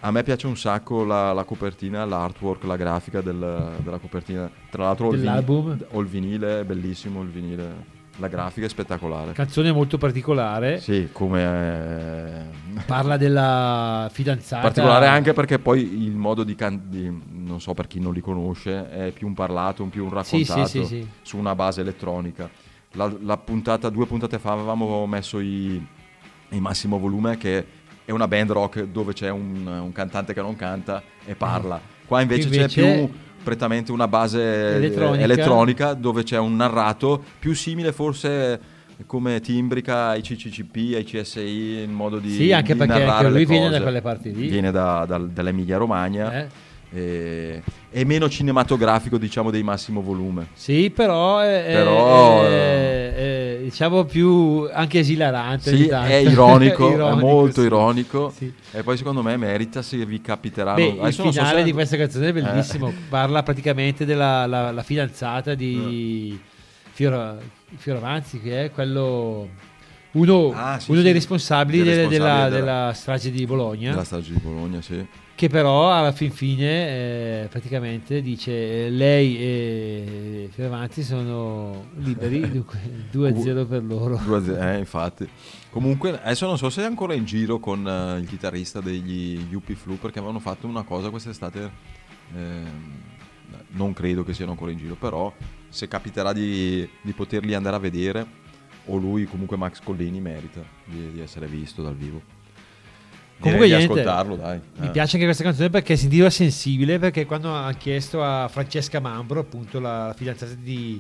A 0.02 0.12
me 0.12 0.22
piace 0.22 0.46
un 0.46 0.56
sacco 0.56 1.04
la, 1.04 1.34
la 1.34 1.44
copertina, 1.44 2.06
l'artwork, 2.06 2.64
la 2.66 2.76
grafica 2.76 3.22
del- 3.22 3.72
della 3.84 3.98
copertina. 3.98 4.48
Tra 4.70 4.84
l'altro 4.84 5.08
ho 5.08 5.12
il, 5.14 5.16
vini- 5.18 5.28
Dell'album. 5.30 5.86
ho 5.90 6.00
il 6.00 6.08
vinile, 6.08 6.60
è 6.60 6.64
bellissimo 6.64 7.24
il 7.24 7.30
vinile. 7.30 7.94
La 8.18 8.28
grafica 8.30 8.66
è 8.66 8.70
spettacolare. 8.70 9.34
Canzone 9.34 9.72
molto 9.74 9.98
particolare. 9.98 10.80
Sì, 10.80 11.10
come... 11.12 11.42
eh, 12.76 12.82
Parla 12.86 13.18
della 13.18 14.08
fidanzata. 14.14 14.62
particolare 14.62 15.08
anche 15.08 15.34
perché 15.34 15.60
poi 15.60 16.04
il 16.06 16.16
modo 16.16 16.44
di, 16.44 16.56
can- 16.56 16.84
di- 16.86 17.22
non 17.32 17.60
so 17.60 17.74
per 17.74 17.88
chi 17.88 18.00
non 18.00 18.14
li 18.14 18.22
conosce 18.22 18.90
è 18.90 19.12
più 19.12 19.28
un 19.28 19.34
parlato, 19.34 19.84
un 19.84 19.90
più 19.90 20.06
un 20.06 20.24
Sì, 20.24 20.44
sì, 20.46 20.52
raccontato 20.52 20.68
sì, 20.68 20.86
sì. 20.86 21.08
su 21.22 21.38
una 21.38 21.56
base 21.56 21.82
elettronica. 21.82 22.50
La, 22.94 23.12
la 23.22 23.36
puntata, 23.38 23.90
due 23.90 24.06
puntate 24.06 24.40
fa 24.40 24.54
avevamo 24.54 25.06
messo 25.06 25.40
i, 25.40 25.86
i 26.50 26.60
massimo 26.62 26.98
volume 26.98 27.36
che 27.38 27.66
è 28.06 28.12
una 28.12 28.28
band 28.30 28.52
rock 28.52 28.84
dove 28.84 29.12
c'è 29.12 29.30
un, 29.30 29.66
un 29.68 29.92
cantante 29.92 30.34
che 30.34 30.42
non 30.42 30.56
canta 30.56 31.04
e 31.26 31.36
parla. 31.36 31.94
Qua 32.06 32.22
invece, 32.22 32.48
Invece- 32.48 32.68
c'è 32.82 32.96
più 33.06 33.10
prettamente 33.44 33.92
una 33.92 34.08
base 34.08 34.76
Elettronica. 34.76 35.24
elettronica 35.24 35.94
dove 35.94 36.24
c'è 36.24 36.38
un 36.40 36.56
narrato 36.56 37.24
più 37.40 37.54
simile 37.54 37.92
forse 37.92 38.60
come 39.06 39.40
timbrica 39.42 40.08
ai 40.10 40.22
CCCP, 40.22 40.94
ai 40.96 41.04
CSI, 41.04 41.82
in 41.84 41.92
modo 41.92 42.18
di 42.18 42.32
Sì, 42.32 42.52
anche 42.54 42.74
di 42.74 42.80
perché 42.80 43.04
anche 43.04 43.30
lui 43.30 43.46
viene 43.46 43.70
da 43.70 43.82
quelle 43.82 44.02
parti 44.02 44.34
lì. 44.34 44.48
Viene 44.48 44.72
da- 44.72 45.06
dal- 45.08 45.30
dall'Emilia 45.30 45.78
Romagna 45.78 46.34
Eh? 46.42 46.48
E, 46.96 47.62
è 47.92 48.04
meno 48.04 48.30
cinematografico 48.30 49.18
diciamo 49.18 49.52
dei 49.52 49.64
massimo 49.64 50.02
volume. 50.02 50.48
Sì, 50.54 50.90
però, 50.90 51.40
è, 51.40 51.66
è- 51.66 51.74
Però, 51.74 52.44
è- 52.44 53.14
è, 53.16 53.60
diciamo 53.64 54.04
più 54.06 54.68
anche 54.72 55.00
esilarante. 55.00 55.76
Sì, 55.76 55.88
è 55.88 56.14
ironico, 56.16 56.88
è 56.90 56.94
Ironico, 56.94 57.26
molto 57.26 57.62
sì. 57.62 57.66
ironico 57.68 58.34
Sì. 58.36 58.54
e 58.72 58.84
poi 58.84 58.98
secondo 58.98 59.22
me 59.22 59.36
merita 59.38 59.82
se 59.82 60.06
vi 60.06 60.22
capiterà. 60.22 60.74
Beh, 60.74 60.84
il 60.88 60.96
non 61.02 61.12
so 61.12 61.32
finale 61.32 61.58
se- 61.60 61.64
di 61.64 61.72
questa 61.74 61.98
canzone 61.98 62.28
è 62.30 62.34
bellissimo. 62.34 62.90
Eh. 62.90 62.94
Parla 63.10 63.44
praticamente 63.44 64.06
della 64.06 64.46
la- 64.46 64.72
la 64.72 64.84
fidanzata 64.84 65.54
di 65.56 66.40
Fiora- 66.92 67.38
Fioravanzi, 67.78 68.40
che 68.40 68.66
è 68.66 68.72
quello 68.72 69.50
uno, 70.12 70.52
Ah, 70.56 70.80
sì, 70.80 70.92
uno 70.92 71.02
dei 71.02 71.12
responsabili, 71.12 71.84
Dei 71.84 71.94
responsabili 71.96 72.18
della, 72.24 72.50
della- 72.50 72.74
della 72.84 72.94
strage 72.94 73.32
di 73.32 73.46
Bologna. 73.46 73.90
della 73.90 74.04
strage 74.06 74.32
di 74.32 74.40
Bologna, 74.42 74.82
sì. 74.82 75.06
Che 75.36 75.50
però 75.50 75.92
alla 75.92 76.14
fin 76.14 76.32
fine 76.32 77.44
eh, 77.44 77.48
praticamente 77.50 78.22
dice 78.22 78.86
eh, 78.86 78.90
lei 78.90 79.38
e 79.38 80.50
Fioravanti 80.52 81.04
sono 81.04 81.88
liberi, 81.98 82.40
dunque 82.50 82.80
2-0 83.12 83.68
per 83.68 83.84
loro. 83.84 84.16
Due 84.24 84.38
azi- 84.38 84.52
eh, 84.54 84.78
infatti. 84.78 85.30
Comunque, 85.70 86.22
adesso 86.22 86.48
non 86.48 86.58
so 86.58 86.70
se 86.70 86.84
è 86.84 86.86
ancora 86.86 87.14
in 87.14 87.26
giro 87.26 87.60
con 87.60 87.86
eh, 87.86 88.20
il 88.20 88.28
chitarrista 88.28 88.80
degli 88.80 89.46
Yuppie 89.50 89.76
Flu 89.76 90.00
perché 90.00 90.20
avevano 90.20 90.40
fatto 90.40 90.68
una 90.68 90.84
cosa 90.84 91.10
quest'estate. 91.10 91.72
ehm, 92.34 93.04
non 93.72 93.94
credo 93.94 94.24
che 94.24 94.34
siano 94.34 94.52
ancora 94.52 94.72
in 94.72 94.78
giro, 94.78 94.96
però 94.96 95.34
se 95.68 95.88
capiterà 95.90 96.32
di, 96.32 96.88
di 97.02 97.12
poterli 97.12 97.54
andare 97.54 97.76
a 97.76 97.80
vedere, 97.80 98.26
o 98.86 98.96
lui, 98.98 99.26
comunque 99.26 99.58
Max 99.58 99.82
Collini, 99.82 100.22
merita 100.22 100.64
di, 100.86 101.12
di 101.12 101.20
essere 101.20 101.48
visto 101.48 101.82
dal 101.82 101.96
vivo. 101.96 102.35
Comunque 103.40 103.68
di 103.68 103.74
ascoltarlo, 103.74 104.36
dai. 104.36 104.60
Mi 104.78 104.88
Eh. 104.88 104.92
piace 104.92 105.14
anche 105.16 105.26
questa 105.26 105.44
canzone 105.44 105.70
perché 105.70 105.96
si 105.98 106.06
intitola 106.06 106.30
Sensibile 106.30 106.98
perché 107.00 107.26
quando 107.26 107.56
ha 107.56 107.72
chiesto 107.74 108.24
a 108.24 108.48
Francesca 108.48 109.00
Mambro, 109.00 109.40
appunto 109.42 109.80
la 109.80 110.14
fidanzata 110.18 110.54
di 110.58 111.00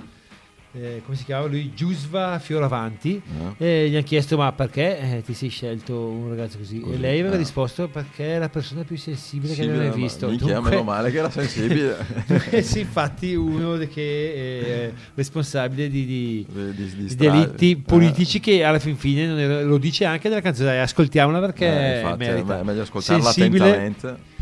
eh, 0.77 1.01
come 1.05 1.15
si 1.15 1.23
chiama 1.23 1.45
lui? 1.47 1.71
Giusva 1.73 2.37
Fioravanti, 2.39 3.21
Eh. 3.57 3.83
e 3.85 3.89
gli 3.89 3.95
hanno 3.95 4.03
chiesto 4.03 4.35
ma 4.37 4.51
perché 4.51 4.99
eh, 5.17 5.21
ti 5.23 5.33
sei 5.33 5.49
scelto 5.49 5.97
un 6.07 6.29
ragazzo 6.29 6.57
così? 6.57 6.79
Così, 6.79 6.95
E 6.95 6.97
lei 6.97 7.19
aveva 7.19 7.35
eh. 7.35 7.37
risposto 7.39 7.87
perché 7.87 8.35
è 8.35 8.39
la 8.39 8.49
persona 8.49 8.83
più 8.83 8.97
sensibile 8.97 9.53
Sì, 9.53 9.61
che 9.61 9.67
aveva 9.67 9.77
mai 9.83 9.87
ma- 9.89 9.95
visto. 9.95 10.27
minchia, 10.27 10.53
Dunque- 10.55 10.69
meno 10.71 10.83
male 10.83 11.11
che 11.11 11.17
era 11.17 11.29
sensibile. 11.29 11.97
Eh 12.51 12.61
sì, 12.61 12.81
infatti 12.81 13.33
uno 13.35 13.77
che 13.91 14.91
è 14.91 14.91
responsabile 15.15 15.89
di, 15.89 16.05
di- 16.05 16.45
Di- 16.47 16.73
di- 17.05 17.15
delitti 17.15 17.71
eh. 17.71 17.77
politici 17.77 18.39
che 18.39 18.63
alla 18.63 18.79
fin 18.79 18.97
fine 18.97 19.39
era- 19.41 19.61
lo 19.61 19.77
dice 19.77 20.05
anche 20.05 20.29
nella 20.29 20.41
canzone. 20.41 20.79
Ascoltiamola 20.81 21.39
perché 21.39 21.65
Eh, 21.67 21.99
infatti, 22.01 22.17
merita. 22.25 22.59
è 22.59 22.63
meglio 22.63 22.81
ascoltarla 22.81 23.23
Sensibile 23.31 23.63
attentamente. 23.71 24.33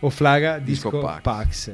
o 0.00 0.10
Flaga 0.10 0.58
Disco 0.58 0.90
Disco, 0.90 1.04
Pax. 1.06 1.20
Pax. 1.22 1.72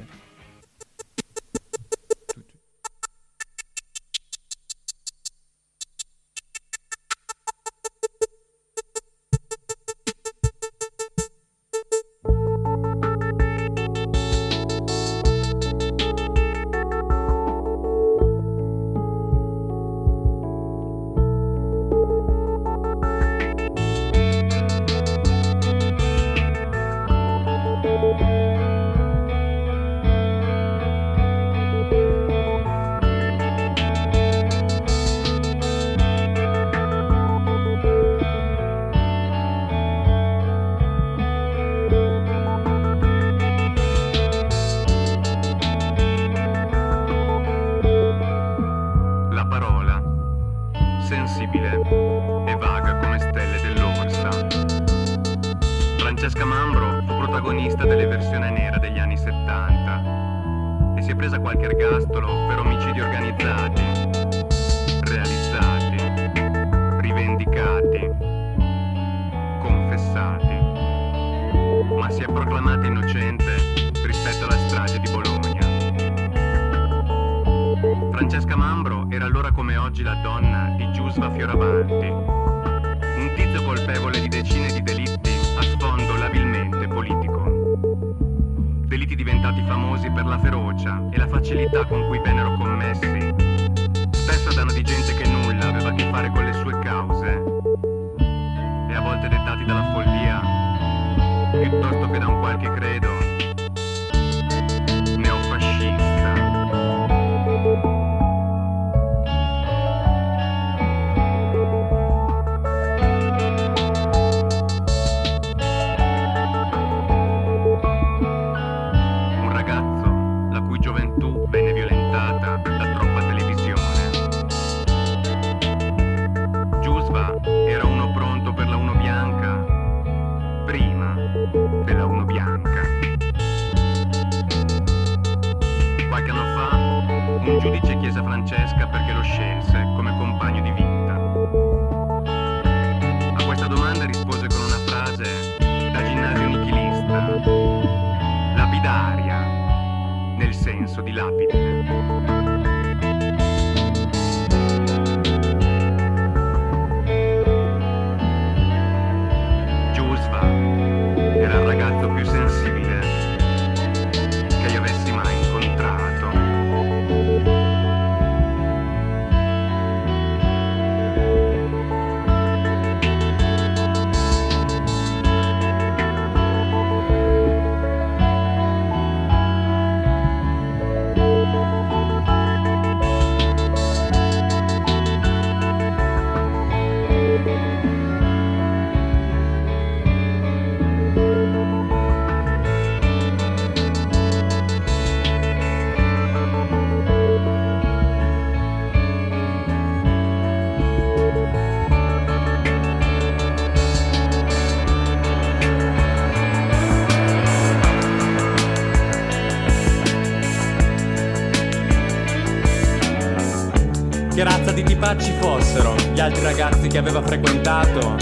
Di 214.78 214.84
tipacci 214.84 215.32
fossero 215.40 215.96
gli 216.12 216.20
altri 216.20 216.40
ragazzi 216.40 216.86
che 216.86 216.98
aveva 216.98 217.20
frequentato, 217.20 218.14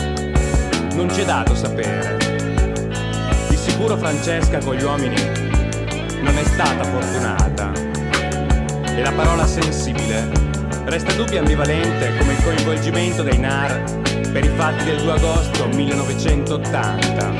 non 0.94 1.06
c'è 1.08 1.26
dato 1.26 1.54
sapere. 1.54 2.16
Di 3.50 3.56
sicuro 3.56 3.94
Francesca 3.98 4.56
con 4.60 4.74
gli 4.74 4.82
uomini 4.82 5.22
non 6.22 6.34
è 6.34 6.44
stata 6.44 6.82
fortunata. 6.82 7.72
E 8.86 9.02
la 9.02 9.12
parola 9.12 9.46
sensibile 9.46 10.30
resta 10.86 11.12
dubbia 11.12 11.40
ambivalente 11.40 12.16
come 12.16 12.32
il 12.32 12.42
coinvolgimento 12.42 13.22
dei 13.22 13.38
NAR 13.38 14.00
per 14.32 14.42
i 14.42 14.50
fatti 14.56 14.84
del 14.84 15.02
2 15.02 15.12
agosto 15.12 15.66
1980. 15.66 17.34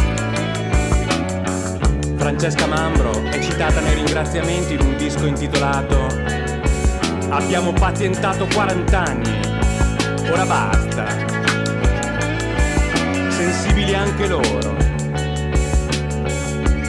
Francesca 2.16 2.66
Mambro 2.66 3.22
è 3.30 3.40
citata 3.40 3.80
nei 3.80 3.94
ringraziamenti 3.94 4.74
in 4.74 4.80
un 4.80 4.94
disco 4.98 5.24
intitolato 5.24 6.25
Abbiamo 7.28 7.72
pazientato 7.72 8.46
40 8.46 9.02
anni, 9.02 9.40
ora 10.30 10.46
basta. 10.46 11.06
Sensibili 13.28 13.94
anche 13.94 14.26
loro. 14.26 14.76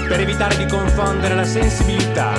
Per 0.07 0.19
evitare 0.19 0.57
di 0.57 0.65
confondere 0.67 1.35
la 1.35 1.43
sensibilità 1.43 2.33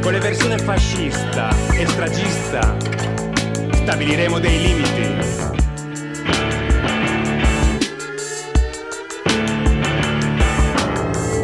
con 0.00 0.12
l'eversione 0.12 0.58
fascista 0.58 1.48
e 1.72 1.86
stragista, 1.86 2.76
stabiliremo 3.72 4.38
dei 4.38 4.60
limiti. 4.60 5.48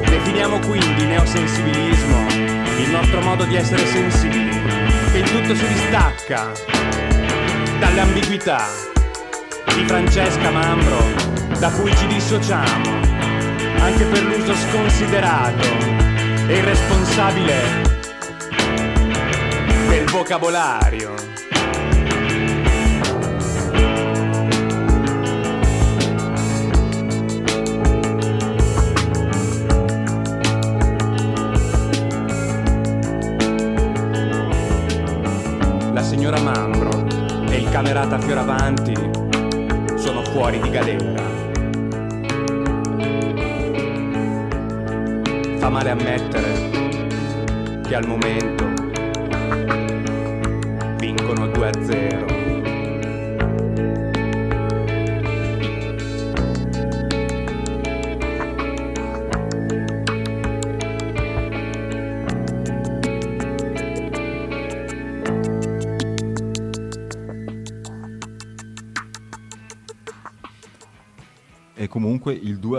Definiamo 0.08 0.58
quindi 0.60 1.04
neosensibilismo 1.04 2.26
il 2.78 2.90
nostro 2.90 3.20
modo 3.20 3.44
di 3.44 3.56
essere 3.56 3.86
sensibili, 3.86 4.45
che 5.16 5.22
in 5.22 5.24
tutto 5.24 5.54
si 5.54 5.66
distacca 5.68 6.52
dalle 7.78 8.00
ambiguità 8.00 8.66
di 9.74 9.84
Francesca 9.86 10.50
Mambro, 10.50 10.98
da 11.58 11.70
cui 11.70 11.94
ci 11.96 12.06
dissociamo, 12.06 13.00
anche 13.78 14.04
per 14.04 14.22
l'uso 14.24 14.54
sconsiderato 14.54 15.68
e 16.48 16.56
irresponsabile 16.58 17.54
del 19.88 20.04
vocabolario. 20.10 21.35
Camerata 37.86 38.18
Fioravanti 38.18 38.94
sono 39.94 40.24
fuori 40.24 40.60
di 40.60 40.70
galera. 40.70 41.22
Fa 45.58 45.68
male 45.68 45.90
ammettere 45.90 46.70
che 47.86 47.94
al 47.94 48.08
momento 48.08 48.85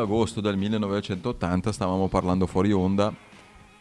agosto 0.07 0.39
del 0.39 0.55
1980 0.55 1.71
stavamo 1.73 2.07
parlando 2.07 2.47
fuori 2.47 2.71
onda, 2.71 3.13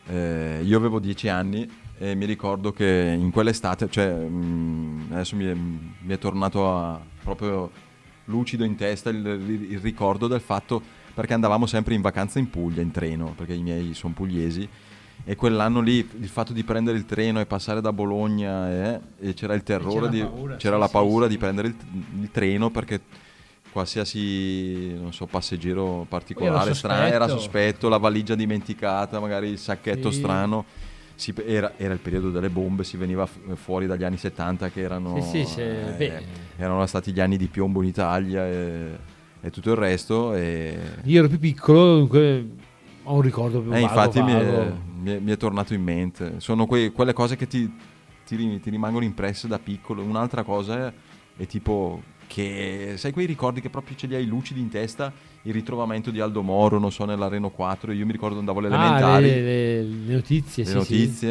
eh, 0.08 0.60
io 0.64 0.76
avevo 0.76 0.98
10 0.98 1.28
anni 1.28 1.68
e 1.98 2.14
mi 2.16 2.24
ricordo 2.26 2.72
che 2.72 3.16
in 3.18 3.30
quell'estate, 3.30 3.88
cioè 3.88 4.12
mh, 4.12 5.06
adesso 5.12 5.36
mi 5.36 5.44
è, 5.44 5.54
mi 5.54 6.12
è 6.12 6.18
tornato 6.18 6.68
a- 6.68 7.00
proprio 7.22 7.70
lucido 8.24 8.64
in 8.64 8.74
testa 8.74 9.08
il, 9.10 9.24
il 9.70 9.78
ricordo 9.78 10.26
del 10.26 10.40
fatto 10.40 10.82
perché 11.14 11.32
andavamo 11.32 11.64
sempre 11.66 11.94
in 11.94 12.00
vacanza 12.02 12.40
in 12.40 12.50
Puglia, 12.50 12.82
in 12.82 12.90
treno, 12.90 13.32
perché 13.36 13.54
i 13.54 13.62
miei 13.62 13.94
sono 13.94 14.12
pugliesi 14.12 14.68
e 15.24 15.34
quell'anno 15.34 15.80
lì 15.80 15.96
il 16.20 16.28
fatto 16.28 16.52
di 16.52 16.62
prendere 16.64 16.98
il 16.98 17.06
treno 17.06 17.40
e 17.40 17.46
passare 17.46 17.80
da 17.80 17.92
Bologna 17.92 18.68
eh, 18.96 19.00
e 19.20 19.34
c'era 19.34 19.54
il 19.54 19.62
terrore, 19.62 19.94
c'era 19.94 20.06
di- 20.08 20.20
paura, 20.20 20.56
c'era 20.56 20.74
sì, 20.74 20.80
la 20.80 20.86
sì, 20.86 20.92
paura 20.92 21.24
sì. 21.26 21.30
di 21.30 21.38
prendere 21.38 21.68
il, 21.68 21.76
il 22.20 22.30
treno 22.30 22.70
perché 22.70 23.00
qualsiasi 23.76 24.94
non 24.98 25.12
so, 25.12 25.26
passeggero 25.26 26.06
particolare, 26.08 26.72
strano, 26.72 27.06
era 27.06 27.28
sospetto. 27.28 27.88
la 27.90 27.98
valigia 27.98 28.34
dimenticata, 28.34 29.20
magari 29.20 29.48
il 29.48 29.58
sacchetto 29.58 30.10
Sì. 30.10 30.18
strano. 30.18 30.64
Si- 31.14 31.34
era, 31.46 31.72
era 31.76 31.92
il 31.94 31.98
periodo 32.00 32.30
delle 32.30 32.48
bombe, 32.50 32.84
si 32.84 32.96
veniva 32.96 33.26
fuori 33.54 33.86
dagli 33.86 34.04
anni 34.04 34.16
70 34.18 34.70
che 34.70 34.80
erano, 34.80 35.20
Sì, 35.22 35.44
sì, 35.44 35.60
eh, 35.60 36.22
erano 36.56 36.84
stati 36.86 37.12
gli 37.12 37.20
anni 37.20 37.36
di 37.36 37.46
piombo 37.48 37.82
in 37.82 37.88
Italia 37.88 38.46
e, 38.46 38.96
e 39.40 39.50
tutto 39.50 39.70
il 39.70 39.76
resto. 39.76 40.34
E, 40.34 40.78
Io 41.04 41.18
ero 41.20 41.28
più 41.28 41.38
piccolo, 41.38 41.98
dunque 41.98 42.48
ho 43.02 43.14
un 43.14 43.20
ricordo 43.22 43.60
più 43.60 43.68
e 43.72 43.80
vago, 43.80 43.84
infatti 43.86 44.20
mi 44.22 44.32
è, 44.32 44.44
vago. 44.44 44.76
mi 45.02 45.10
è- 45.10 45.18
mi 45.18 45.32
è 45.32 45.36
tornato 45.36 45.72
in 45.74 45.82
mente. 45.82 46.34
Sono 46.38 46.66
quei- 46.66 46.90
quelle 46.92 47.12
cose 47.14 47.36
che 47.36 47.46
ti, 47.46 47.70
ti 48.26 48.60
ti 48.60 48.70
rimangono 48.70 49.04
impresse 49.04 49.46
da 49.48 49.58
piccolo. 49.58 50.02
Un'altra 50.02 50.42
cosa 50.42 50.86
è, 50.88 50.92
è 51.38 51.46
tipo 51.46 52.02
che 52.26 52.94
sai 52.96 53.12
quei 53.12 53.26
ricordi 53.26 53.60
che 53.60 53.70
proprio 53.70 53.96
ce 53.96 54.06
li 54.06 54.14
hai 54.14 54.26
lucidi 54.26 54.60
in 54.60 54.68
testa? 54.68 55.12
Il 55.42 55.52
ritrovamento 55.52 56.10
di 56.10 56.18
Aldo 56.18 56.42
Moro 56.42 56.78
non 56.80 56.90
so 56.90 57.04
nella 57.04 57.28
Reno 57.28 57.50
4 57.50 57.92
io 57.92 58.04
mi 58.04 58.10
ricordo 58.10 58.38
andavo 58.38 58.58
alle 58.58 58.68
Ah, 58.68 58.74
elementari. 58.74 59.22
le, 59.26 59.40
le- 59.42 59.82
le 59.82 60.14
notizie, 60.14 60.64
le 60.64 60.70
sì, 60.70 60.70
sì. 60.70 60.78
notizie 60.78 61.30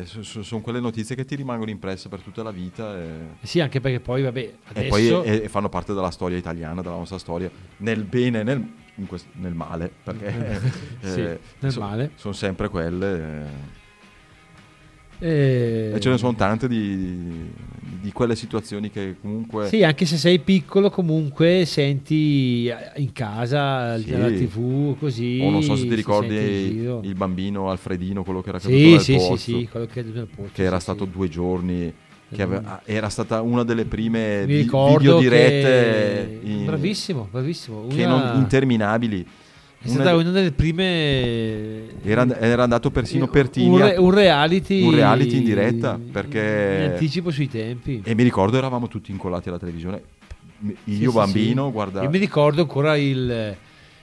eh, 0.00 0.06
so- 0.06 0.22
so- 0.22 0.42
sono 0.44 0.60
quelle 0.60 0.78
notizie 0.78 1.16
che 1.16 1.24
ti 1.24 1.34
rimangono 1.34 1.70
impresse 1.70 2.08
per 2.08 2.20
tutta 2.20 2.42
la 2.44 2.52
vita 2.52 2.96
e, 2.96 3.08
Sì, 3.42 3.58
anche 3.60 3.80
perché 3.80 3.98
poi, 3.98 4.22
vabbè, 4.22 4.38
e 4.40 4.54
adesso... 4.64 4.88
poi 4.88 5.08
e- 5.28 5.40
e 5.44 5.48
fanno 5.48 5.68
parte 5.68 5.92
della 5.92 6.10
storia 6.12 6.36
italiana 6.38 6.82
della 6.82 6.94
nostra 6.96 7.18
storia 7.18 7.50
nel 7.78 8.04
bene 8.04 8.40
e 8.40 8.44
nel, 8.44 8.68
quest- 9.06 9.26
nel 9.32 9.54
male 9.54 9.90
perché 10.04 10.60
Sì, 11.02 11.20
nel 11.58 11.74
male. 11.78 12.10
sono 12.14 12.32
sempre 12.32 12.68
quelle 12.68 13.78
eh, 15.20 15.90
eh, 15.92 15.96
e 15.96 16.00
ce 16.00 16.08
ne 16.10 16.18
sono 16.18 16.34
tante 16.34 16.66
di, 16.66 17.50
di 18.00 18.12
quelle 18.12 18.34
situazioni 18.34 18.90
che 18.90 19.16
comunque 19.20 19.66
Sì, 19.68 19.82
anche 19.84 20.06
se 20.06 20.16
sei 20.16 20.38
piccolo 20.38 20.90
comunque 20.90 21.64
senti 21.66 22.70
in 22.96 23.12
casa, 23.12 23.98
Sì. 23.98 24.12
alla 24.14 24.30
tv, 24.30 24.98
così... 24.98 25.40
o 25.42 25.50
non 25.50 25.62
so 25.62 25.76
se 25.76 25.86
ti 25.86 25.94
ricordi 25.94 26.34
il 26.34 27.14
bambino 27.14 27.70
Alfredino 27.70 28.24
quello 28.24 28.40
che 28.40 28.48
era 28.48 28.58
caduto 28.58 28.78
Sì, 28.78 28.90
dal 28.90 29.00
sì, 29.00 29.12
sì, 29.12 29.18
pozzo, 29.18 29.36
sì, 29.36 29.68
quello 29.70 29.86
che 29.86 30.00
è 30.00 30.04
nel 30.04 30.26
posto. 30.34 30.50
che 30.54 30.62
era 30.62 30.76
sì, 30.76 30.82
stato 30.82 31.04
sì. 31.04 31.10
due 31.10 31.28
giorni 31.28 31.92
che 32.32 32.46
Mm. 32.46 32.52
aveva- 32.52 32.82
era 32.84 33.08
stata 33.08 33.42
una 33.42 33.64
delle 33.64 33.84
prime 33.86 34.46
vi- 34.46 34.62
video 34.62 35.18
dirette 35.18 36.38
che... 36.42 36.48
in- 36.48 36.64
Bravissimo, 36.64 37.26
bravissimo. 37.30 37.86
che 37.88 38.04
Una- 38.04 38.32
non 38.32 38.40
interminabili 38.40 39.26
È 39.82 39.88
stata 39.88 40.14
una 40.14 40.30
delle 40.30 40.52
prime... 40.52 42.02
era, 42.02 42.38
era 42.38 42.62
andato 42.64 42.90
persino 42.90 43.24
un, 43.24 43.30
Pertini 43.30 43.80
re- 43.80 43.96
un 43.96 44.10
reality... 44.10 44.82
un 44.82 44.94
reality 44.94 45.36
in 45.38 45.44
diretta, 45.44 45.98
perché- 46.12 46.82
In 46.84 46.90
anticipo 46.92 47.30
sui 47.30 47.48
tempi. 47.48 48.02
e 48.04 48.14
mi 48.14 48.22
ricordo 48.22 48.58
eravamo 48.58 48.88
tutti 48.88 49.10
incollati 49.10 49.48
alla 49.48 49.58
televisione 49.58 50.02
io 50.84 51.10
Sì, 51.10 51.16
bambino 51.16 51.66
sì. 51.66 51.72
guardavo 51.72 52.04
Io 52.04 52.10
mi 52.10 52.18
ricordo 52.18 52.60
ancora 52.60 52.94
il, 52.98 53.56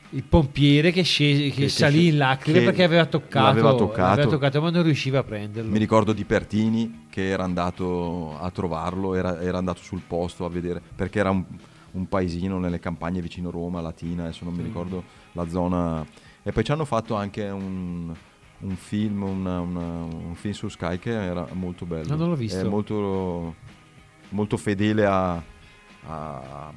il 0.09 0.23
pompiere 0.23 0.91
che, 0.91 1.03
scese, 1.03 1.43
che, 1.43 1.49
Che- 1.51 1.61
che 1.61 1.69
salì 1.69 1.99
sce- 1.99 2.07
in 2.09 2.17
lacrime 2.17 2.57
che 2.59 2.65
perché 2.65 2.83
aveva 2.83 3.05
toccato, 3.05 3.45
l'aveva 3.45 3.75
toccato. 3.75 4.11
aveva 4.13 4.29
toccato, 4.31 4.61
ma 4.61 4.71
non 4.71 4.81
riusciva 4.81 5.19
a 5.19 5.23
prenderlo. 5.23 5.69
Mi 5.71 5.77
ricordo 5.77 6.11
di 6.11 6.25
Pertini 6.25 7.05
che 7.11 7.29
era 7.29 7.43
andato 7.43 8.35
a 8.39 8.49
trovarlo, 8.49 9.13
era, 9.13 9.39
era 9.39 9.59
andato 9.59 9.81
sul 9.83 10.01
posto 10.07 10.43
a 10.43 10.49
vedere, 10.49 10.81
perché 10.95 11.19
era 11.19 11.29
un, 11.29 11.43
un 11.97 12.07
paesino 12.07 12.59
nelle 12.59 12.79
campagne 12.79 13.21
vicino 13.21 13.49
Roma, 13.49 13.81
Latina, 13.81 14.23
adesso 14.23 14.45
non 14.45 14.53
mi 14.53 14.61
Mm. 14.61 14.65
ricordo 14.65 15.03
la 15.33 15.47
zona. 15.49 16.05
E 16.43 16.51
poi 16.51 16.63
ci 16.63 16.71
hanno 16.71 16.85
fatto 16.85 17.15
anche 17.15 17.49
un, 17.49 18.13
un 18.59 18.75
film, 18.75 19.23
una- 19.23 19.59
una- 19.59 20.03
un 20.03 20.35
film 20.35 20.53
su 20.53 20.67
Sky 20.69 20.97
che 20.99 21.11
era 21.11 21.47
molto 21.53 21.85
bello. 21.85 22.07
No, 22.09 22.15
non 22.15 22.29
l'ho 22.29 22.35
visto. 22.35 22.59
È 22.59 22.63
molto, 22.63 23.55
molto 24.29 24.57
fedele 24.57 25.05
a, 25.05 25.41
a- 26.07 26.71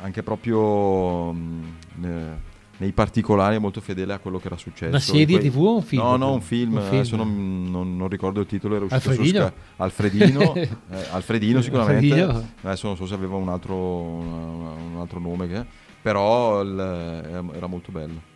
anche 0.00 0.22
proprio 0.22 1.32
mh, 1.32 1.64
ne- 1.96 2.50
nei 2.82 2.92
particolari, 2.92 3.56
è 3.56 3.58
molto 3.60 3.80
fedele 3.80 4.12
a 4.12 4.18
quello 4.18 4.38
che 4.38 4.48
era 4.48 4.56
successo. 4.56 4.88
Una 4.90 4.98
serie 4.98 5.38
quei- 5.38 5.50
TV 5.50 5.58
o 5.58 5.76
un 5.76 5.82
film? 5.82 6.02
No, 6.02 6.16
no, 6.16 6.32
un 6.34 6.40
film, 6.40 6.74
Un 6.74 6.80
film. 6.82 6.94
adesso 6.94 7.16
non, 7.16 7.70
non- 7.70 7.96
non 7.96 8.08
ricordo 8.08 8.40
il 8.40 8.46
titolo, 8.46 8.74
era 8.76 8.84
uscito 8.84 9.08
Alfredino? 9.10 9.40
su 9.40 9.46
Sky. 9.46 9.56
Alfredino, 9.76 10.54
eh, 10.56 10.68
Alfredino 11.12 11.60
sicuramente, 11.62 12.12
Alfredino. 12.20 12.48
adesso 12.62 12.86
non 12.88 12.96
so 12.96 13.06
se 13.06 13.14
aveva 13.14 13.36
un 13.36 13.48
altro, 13.48 13.76
un 13.76 14.96
altro 14.98 15.20
nome, 15.20 15.46
che, 15.48 15.64
però 16.02 16.60
il- 16.62 17.50
era 17.54 17.66
molto 17.68 17.92
bello. 17.92 18.30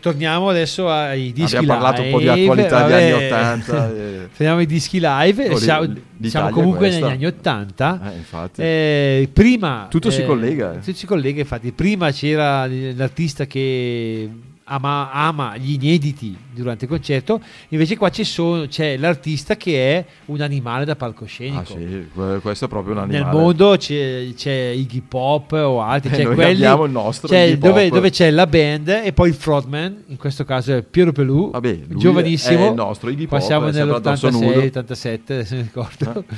Torniamo 0.00 0.48
adesso 0.48 0.90
ai 0.90 1.32
dischi 1.32 1.56
Abbiamo 1.56 1.78
parlato 1.80 2.02
un 2.02 2.10
po' 2.10 2.18
di 2.18 2.24
live, 2.24 2.40
attualità 2.42 2.86
degli 2.88 3.10
vabbè. 3.12 3.28
anni 3.30 3.62
80. 3.62 3.90
e- 3.94 4.28
Torniamo 4.36 4.58
ai 4.58 4.66
dischi 4.66 4.98
live, 5.00 5.48
Oh, 5.50 5.56
siamo, 5.56 5.92
siamo 6.22 6.50
comunque 6.50 6.78
questa. 6.88 7.06
negli 7.06 7.14
anni 7.14 7.26
80. 7.26 8.12
eh. 8.56 9.20
Eh, 9.22 9.28
prima 9.32 9.86
Tutto 9.88 10.10
si 10.10 10.22
eh, 10.22 10.26
collega, 10.26 10.72
eh. 10.74 10.78
tutto 10.80 10.96
si 10.96 11.06
collega 11.06 11.40
infatti 11.40 11.70
prima 11.70 12.10
c'era 12.10 12.66
l'artista 12.66 13.46
che 13.46 14.28
ama, 14.68 15.10
ama 15.12 15.56
gli 15.56 15.72
inediti 15.72 16.36
durante 16.54 16.84
il 16.84 16.90
concerto 16.90 17.40
invece 17.68 17.96
qua 17.96 18.10
c'è, 18.10 18.22
so- 18.24 18.66
c'è 18.68 18.96
l'artista 18.96 19.56
che 19.56 19.96
è 19.96 20.04
un 20.26 20.40
animale 20.40 20.84
da 20.84 20.94
palcoscenico. 20.96 21.60
Ah, 21.60 21.64
sì, 21.78 22.08
que- 22.14 22.38
questo 22.40 22.64
è 22.66 22.68
proprio 22.68 22.94
un 22.94 23.06
nel 23.06 23.14
animale. 23.16 23.36
mondo 23.42 23.76
c'è, 23.76 24.26
c'è 24.36 24.52
Iggy 24.52 25.02
Pop 25.06 25.52
o 25.52 25.80
altri 25.82 26.10
Eh, 26.12 26.16
c'è 26.16 26.22
noi 26.24 26.34
quelli 26.34 26.50
abbiamo 26.64 26.84
il 26.84 26.92
nostro 26.92 27.28
c'è 27.28 27.56
dove, 27.58 27.88
dove 27.90 28.10
c'è 28.10 28.30
la 28.30 28.46
band 28.46 28.88
e 29.04 29.12
poi 29.12 29.28
il 29.30 29.34
frontman 29.34 30.04
in 30.08 30.16
questo 30.16 30.44
caso 30.44 30.74
è 30.74 30.82
Piero 30.82 31.12
Pelù 31.12 31.50
Vabbè, 31.50 31.80
giovanissimo 31.96 32.66
è 32.66 32.68
il 32.68 32.74
nostro 32.74 33.10
Iggy 33.10 33.26
Pop, 33.26 33.40
siamo 33.40 33.70
sembra 33.72 33.96
addosso 33.96 34.28
nell'86 34.30 34.40
nudo. 34.44 34.58
87 34.58 35.32
adesso 35.34 35.54
mi 35.54 35.62
ricordo. 35.62 36.24
Eh, 36.28 36.34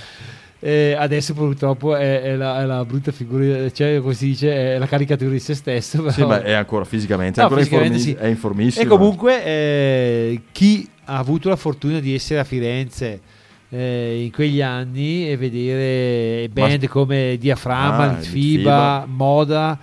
adesso 0.62 1.32
purtroppo 1.32 1.96
è, 1.96 2.20
è 2.22 2.36
la, 2.36 2.60
è 2.60 2.64
la 2.66 2.84
brutta 2.84 3.12
figura, 3.12 3.70
cioè 3.70 4.00
come 4.00 4.14
si 4.14 4.26
dice, 4.26 4.74
è 4.74 4.78
la 4.78 4.86
caricatura 4.86 5.30
di 5.30 5.38
se 5.38 5.54
stesso. 5.54 5.98
Sì, 6.10 6.16
però- 6.16 6.28
ma 6.28 6.42
è 6.42 6.52
ancora 6.52 6.84
fisicamente, 6.84 7.38
No, 7.40 7.46
ancora 7.46 7.62
fisicamente 7.62 7.96
informi- 7.98 8.18
sì. 8.18 8.24
è 8.24 8.28
informissimo. 8.28 8.84
E 8.84 8.88
comunque 8.88 9.44
eh, 9.44 10.40
chi 10.52 10.86
ha 11.04 11.16
avuto 11.16 11.48
la 11.48 11.56
fortuna 11.56 11.98
di 11.98 12.14
essere 12.14 12.40
a 12.40 12.44
Firenze 12.44 13.20
eh, 13.70 14.22
in 14.24 14.30
quegli 14.32 14.60
anni 14.60 15.30
e 15.30 15.36
vedere 15.36 16.48
band 16.50 16.86
come 16.88 17.36
Diaframma, 17.38 18.10
Ah, 18.10 18.20
FIBA, 18.20 19.06
Moda, 19.08 19.78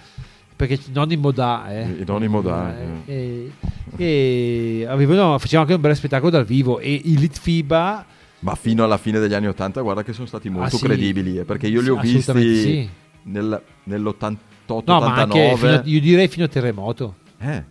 perché 0.55 0.77
non 0.93 1.11
in 1.11 1.19
Moda, 1.19 1.65
eh. 1.71 1.81
E 2.01 2.03
non 2.05 2.23
in 2.23 2.29
Moda, 2.31 2.75
Eh, 3.05 3.51
e 3.95 4.85
avevano, 4.87 5.37
facevano 5.39 5.63
anche 5.67 5.73
un 5.73 5.81
bel 5.81 5.95
spettacolo 5.95 6.29
dal 6.29 6.45
vivo 6.45 6.79
e 6.79 7.01
il 7.05 7.19
Litfiba 7.19 8.05
Ma 8.39 8.53
fino 8.55 8.83
alla 8.83 8.97
fine 8.97 9.19
degli 9.19 9.33
anni 9.33 9.47
80, 9.47 9.81
guarda 9.81 10.03
che 10.03 10.13
sono 10.13 10.27
stati 10.27 10.49
molto 10.49 10.75
Ah, 10.75 10.79
sì. 10.79 10.85
credibili, 10.85 11.37
eh, 11.39 11.43
perché 11.45 11.67
io 11.67 11.81
li 11.81 11.89
ho 11.89 11.99
visti 11.99 12.55
sì. 12.55 12.89
nel- 13.23 13.61
nell'88-89. 13.85 14.83
No, 14.85 14.99
ma 14.99 15.15
anche 15.15 15.55
fino 15.57 15.71
a- 15.71 15.81
io 15.83 15.99
direi 15.99 16.27
fino 16.27 16.45
a 16.45 16.47
terremoto. 16.47 17.15
Eh, 17.39 17.63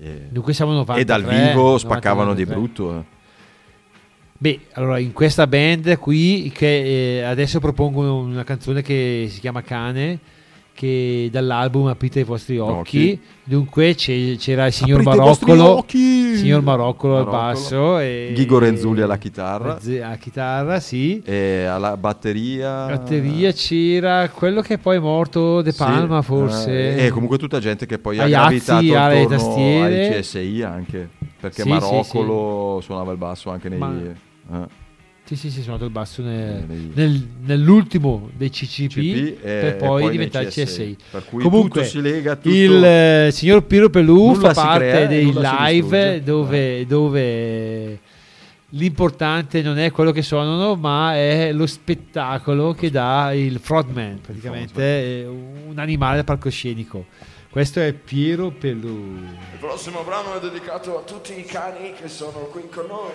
eh, 0.00 0.26
Dunque 0.30 0.52
siamo 0.52 0.72
93. 0.72 1.00
e 1.00 1.04
dal 1.04 1.24
vivo 1.24 1.78
spaccavano 1.78 2.28
92, 2.30 2.44
di 2.44 2.50
brutto. 2.60 2.98
eh. 2.98 3.12
Beh, 4.36 4.60
allora 4.72 4.98
in 4.98 5.12
questa 5.12 5.46
band 5.46 5.96
qui 5.98 6.50
che 6.54 7.18
eh, 7.18 7.22
adesso 7.22 7.60
propongono 7.60 8.18
una 8.18 8.44
canzone 8.44 8.82
che 8.82 9.26
si 9.30 9.40
chiama 9.40 9.62
Cane 9.62 10.18
che 10.74 11.28
dall'album 11.30 11.86
Aprite 11.86 12.20
i 12.20 12.24
vostri 12.24 12.58
occhi. 12.58 12.72
Occhi. 12.72 13.20
Dunque 13.44 13.94
c'era 13.94 14.66
il 14.66 14.72
signor 14.72 15.00
Aprite 15.00 15.16
Maroccolo, 15.16 15.84
signor 15.88 16.62
Maroccolo 16.62 17.18
al 17.18 17.24
basso 17.26 17.98
e 17.98 18.32
Ghigo 18.34 18.58
Renzulli 18.58 19.00
alla 19.02 19.16
chitarra. 19.18 19.78
Alla 19.80 20.16
chitarra, 20.16 20.80
sì. 20.80 21.22
E 21.24 21.64
alla 21.64 21.96
batteria. 21.96 22.86
Batteria 22.86 23.52
c'era 23.52 24.28
quello 24.30 24.60
che 24.62 24.78
poi 24.78 24.96
è 24.96 25.00
morto 25.00 25.62
De 25.62 25.70
Sì, 25.72 25.78
Palma 25.78 26.22
forse. 26.22 26.96
eh, 26.96 27.06
E 27.06 27.10
comunque 27.10 27.38
tutta 27.38 27.60
gente 27.60 27.86
che 27.86 27.98
poi 27.98 28.18
ha 28.18 28.24
Aiazzi, 28.24 28.64
gravitato 28.64 29.04
alle 29.04 29.26
tastiere. 29.26 30.14
ai 30.16 30.20
CSI 30.22 30.62
anche. 30.62 31.08
Perché 31.40 31.62
Sì, 31.62 31.68
Maroccolo 31.68 32.80
suonava 32.82 33.12
il 33.12 33.18
basso 33.18 33.50
anche 33.50 33.68
nei... 33.68 33.78
Ma- 33.78 33.94
eh, 34.52 34.82
Sì, 35.26 35.36
sì, 35.36 35.50
sì, 35.50 35.62
suonato 35.62 35.86
il 35.86 35.90
basso 35.90 36.20
nel- 36.20 36.64
Eh, 36.68 36.90
nel- 36.92 37.26
nell'ultimo 37.46 38.28
dei 38.36 38.50
CCP, 38.50 38.88
CP 38.88 39.38
e- 39.42 39.58
per 39.60 39.76
poi 39.76 40.02
nei 40.02 40.10
diventare 40.10 40.44
il 40.44 40.50
CSI. 40.50 40.96
Per 41.10 41.24
cui 41.24 41.42
Comunque, 41.42 41.80
tutto 41.80 41.92
si 41.92 42.00
lega, 42.02 42.36
tutto... 42.36 42.48
Il 42.54 42.84
eh, 42.84 43.28
signor 43.32 43.64
Piero 43.64 43.88
Pelù 43.88 44.34
fa 44.34 44.52
parte 44.52 44.78
crea, 44.90 45.06
dei 45.06 45.24
live 45.32 45.40
distrugge. 45.80 46.22
dove, 46.22 46.86
dove 46.86 47.98
l'importante 48.70 49.62
non 49.62 49.78
è 49.78 49.90
quello 49.92 50.12
che 50.12 50.20
suonano, 50.20 50.74
ma 50.74 51.14
è 51.14 51.52
lo 51.52 51.66
spettacolo 51.66 52.74
che 52.74 52.90
dà 52.90 53.32
il 53.32 53.58
frontman, 53.60 54.20
praticamente 54.20 55.26
un 55.26 55.78
animale 55.78 56.16
da 56.16 56.24
palcoscenico. 56.24 57.06
Questo 57.48 57.80
è 57.80 57.94
Piero 57.94 58.50
Pelù. 58.50 59.14
Il 59.52 59.58
prossimo 59.58 60.02
brano 60.02 60.36
è 60.36 60.40
dedicato 60.40 60.98
a 60.98 61.02
tutti 61.02 61.38
i 61.38 61.44
cani 61.44 61.92
che 61.98 62.08
sono 62.08 62.40
qui 62.50 62.68
con 62.68 62.84
noi. 62.88 63.12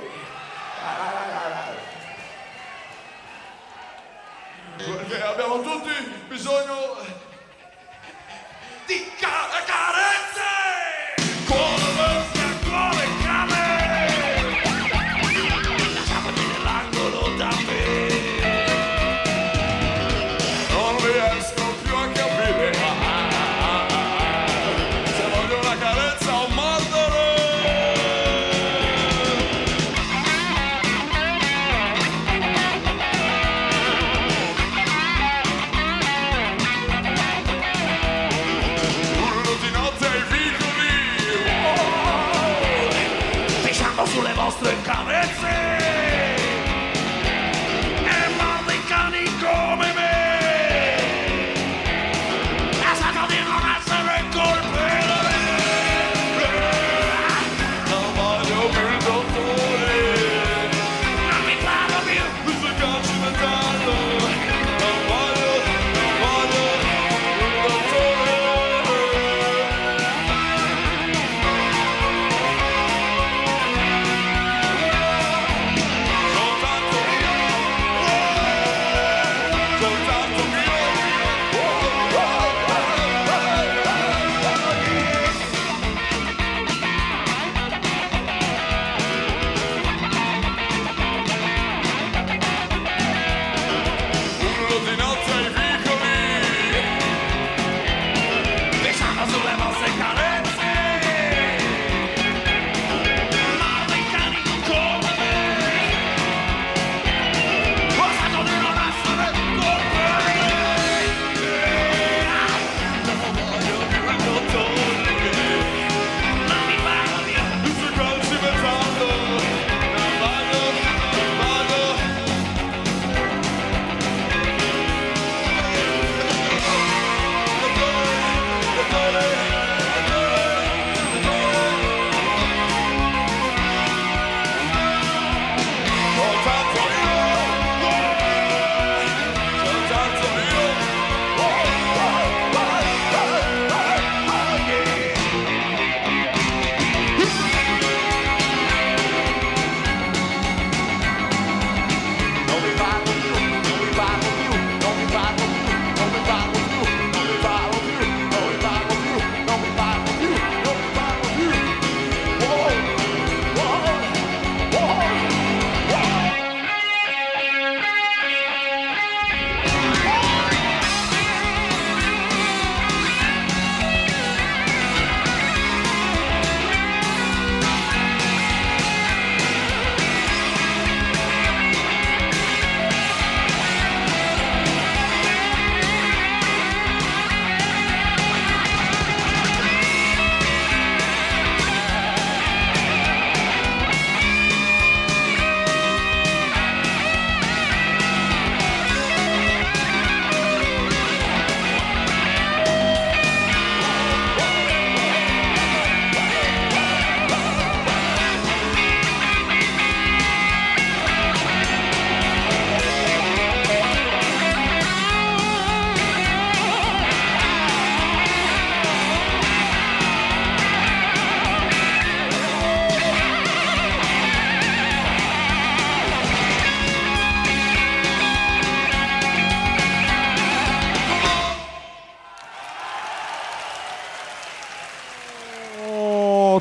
Perché 4.85 5.21
abbiamo 5.21 5.61
tutti 5.61 5.91
bisogno 6.29 6.95
di 8.85 9.11
ca- 9.19 9.49
carezze! 9.65 11.45
Cuore 11.45 11.89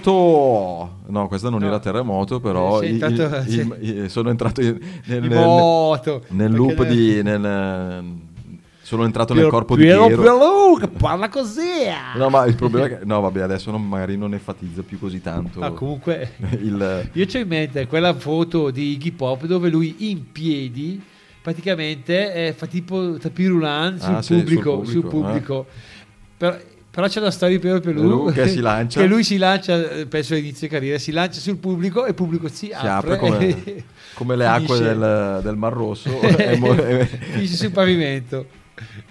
Oh, 0.05 0.99
no, 1.07 1.29
questa 1.29 1.49
non 1.51 1.61
No. 1.61 1.67
era 1.67 1.79
terremoto, 1.79 2.41
però 2.41 2.81
Eh, 2.81 2.89
il- 2.89 3.03
entrato- 3.03 3.51
il- 3.51 3.77
il- 3.81 4.11
sono 4.11 4.31
entrato 4.31 4.61
in- 4.61 4.79
nel, 5.07 5.21
nel- 5.23 5.31
moto. 5.31 6.23
nel 6.29 6.53
loop 6.53 6.81
ne- 6.81 6.89
di... 6.89 7.23
nel- 7.23 8.27
sono 8.83 9.05
entrato 9.05 9.35
nel 9.35 9.43
Piero- 9.43 9.57
corpo 9.57 9.77
di 9.77 9.83
Piero 9.83 10.07
Piero. 10.07 10.23
Piero 10.23 10.75
che 10.81 10.89
parla 10.89 11.29
così. 11.29 11.61
No, 12.17 12.31
ma 12.31 12.47
il 12.47 12.55
problema 12.55 12.87
è 12.87 12.99
che... 12.99 13.05
No, 13.05 13.21
vabbè, 13.21 13.41
adesso 13.43 13.71
non- 13.71 13.87
magari 13.87 14.17
non 14.17 14.33
enfatizza 14.33 14.83
più 14.83 14.99
così 14.99 15.21
tanto 15.21 15.61
Ma 15.61 15.71
comunque 15.73 16.33
il... 16.63 17.11
io 17.13 17.27
c'ho 17.27 17.39
in 17.39 17.49
mente 17.49 17.87
quella 17.87 18.15
foto 18.15 18.71
di 18.71 18.93
Iggy 18.93 19.11
Pop 19.13 19.45
dove 19.45 19.69
lui 19.69 20.11
in 20.11 20.33
piedi 20.33 21.03
praticamente 21.43 22.33
eh, 22.49 22.53
fa 22.55 22.67
tipo 22.67 23.19
tapirulan 23.19 23.99
sul, 24.01 24.15
Ah, 24.15 24.23
sì, 24.23 24.27
sul 24.35 24.37
pubblico, 24.43 24.85
sul 24.85 25.01
pubblico, 25.03 25.09
pubblico. 25.11 25.67
Per- 26.39 26.65
però 26.99 27.07
c'è 27.11 27.21
una 27.21 27.31
storia 27.31 27.55
di 27.55 27.63
Piero 27.63 27.79
Pelù 27.79 28.33
che 28.33 28.49
si 28.49 28.59
lancia. 28.59 28.99
che 29.01 29.07
lui 29.07 29.23
si 29.23 29.37
lancia 29.37 29.89
eh, 29.89 30.07
penso 30.07 30.35
all'inizio 30.35 30.67
di 30.67 30.73
carriera 30.75 30.99
si 30.99 31.13
lancia 31.13 31.39
sul 31.39 31.57
pubblico 31.59 32.05
e 32.05 32.09
il 32.09 32.15
pubblico 32.17 32.49
si, 32.49 32.67
Si 32.67 32.73
apre 32.73 33.15
e 33.15 33.19
come, 33.19 33.85
come 34.15 34.35
le 34.35 34.45
acque 34.45 34.81
del, 34.81 35.41
del 35.45 35.55
Mar 35.55 35.73
Rosso. 35.75 36.11
finisce 36.19 37.55
sul 37.55 37.71
pavimento 37.71 38.49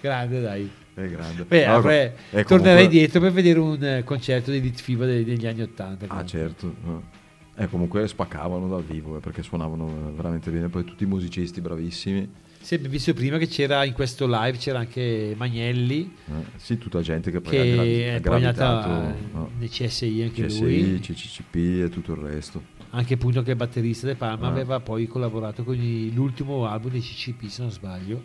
grande 0.02 0.42
dai 0.42 0.70
è 0.96 1.08
grande. 1.08 1.46
Beh, 1.46 1.66
No, 1.66 1.76
avrei- 1.76 2.12
comunque- 2.12 2.44
tornerei 2.44 2.84
indietro 2.84 3.22
per 3.22 3.32
vedere 3.32 3.60
un 3.60 3.82
eh, 3.82 4.04
concerto 4.04 4.52
di 4.52 4.60
Lit 4.60 4.82
Fiba 4.82 5.06
degli, 5.06 5.48
anni 5.48 5.62
80 5.62 6.08
Ah, 6.10 6.26
certo. 6.26 6.76
eh. 7.56 7.64
E 7.64 7.68
comunque 7.70 8.06
spaccavano 8.06 8.68
dal 8.68 8.84
vivo 8.84 9.16
eh, 9.16 9.20
perché 9.22 9.44
suonavano 9.44 10.12
veramente 10.14 10.52
bene. 10.52 10.68
Poi 10.68 10.84
tutti 10.84 11.04
i 11.04 11.08
musicisti 11.08 11.62
bravissimi. 11.62 12.30
Sì, 12.60 12.74
abbiamo 12.74 12.94
visto 12.94 13.14
prima 13.14 13.38
che 13.38 13.48
c'era 13.48 13.86
in 13.86 13.94
questo 13.94 14.26
live 14.28 14.58
c'era 14.58 14.80
anche 14.80 15.34
Magnelli 15.38 16.14
eh. 16.28 16.32
Sì, 16.58 16.78
tutta 16.78 17.02
gente 17.02 17.32
che 17.32 17.40
poi 17.40 17.52
che 17.52 18.14
ha, 18.16 18.20
gravitato. 18.20 18.90
no. 19.32 19.50
nei 19.58 19.70
CSI 19.70 20.22
anche 20.24 20.46
CSI, 20.48 20.60
lui 20.60 21.00
CCCP 21.00 21.56
e 21.86 21.90
tutto 21.90 22.12
il 22.14 22.20
resto. 22.20 22.62
anche 22.90 23.14
appunto 23.14 23.42
che 23.42 23.54
è 23.54 23.56
batterista 23.56 24.06
De 24.08 24.16
Palma 24.16 24.48
Ah. 24.48 24.50
aveva 24.50 24.80
poi 24.82 25.08
collaborato 25.08 25.64
con 25.64 25.76
i- 25.76 26.12
l'ultimo 26.14 26.66
album 26.68 26.92
dei 26.92 27.02
CCP 27.02 27.46
se 27.48 27.62
non 27.62 27.72
sbaglio 27.72 28.24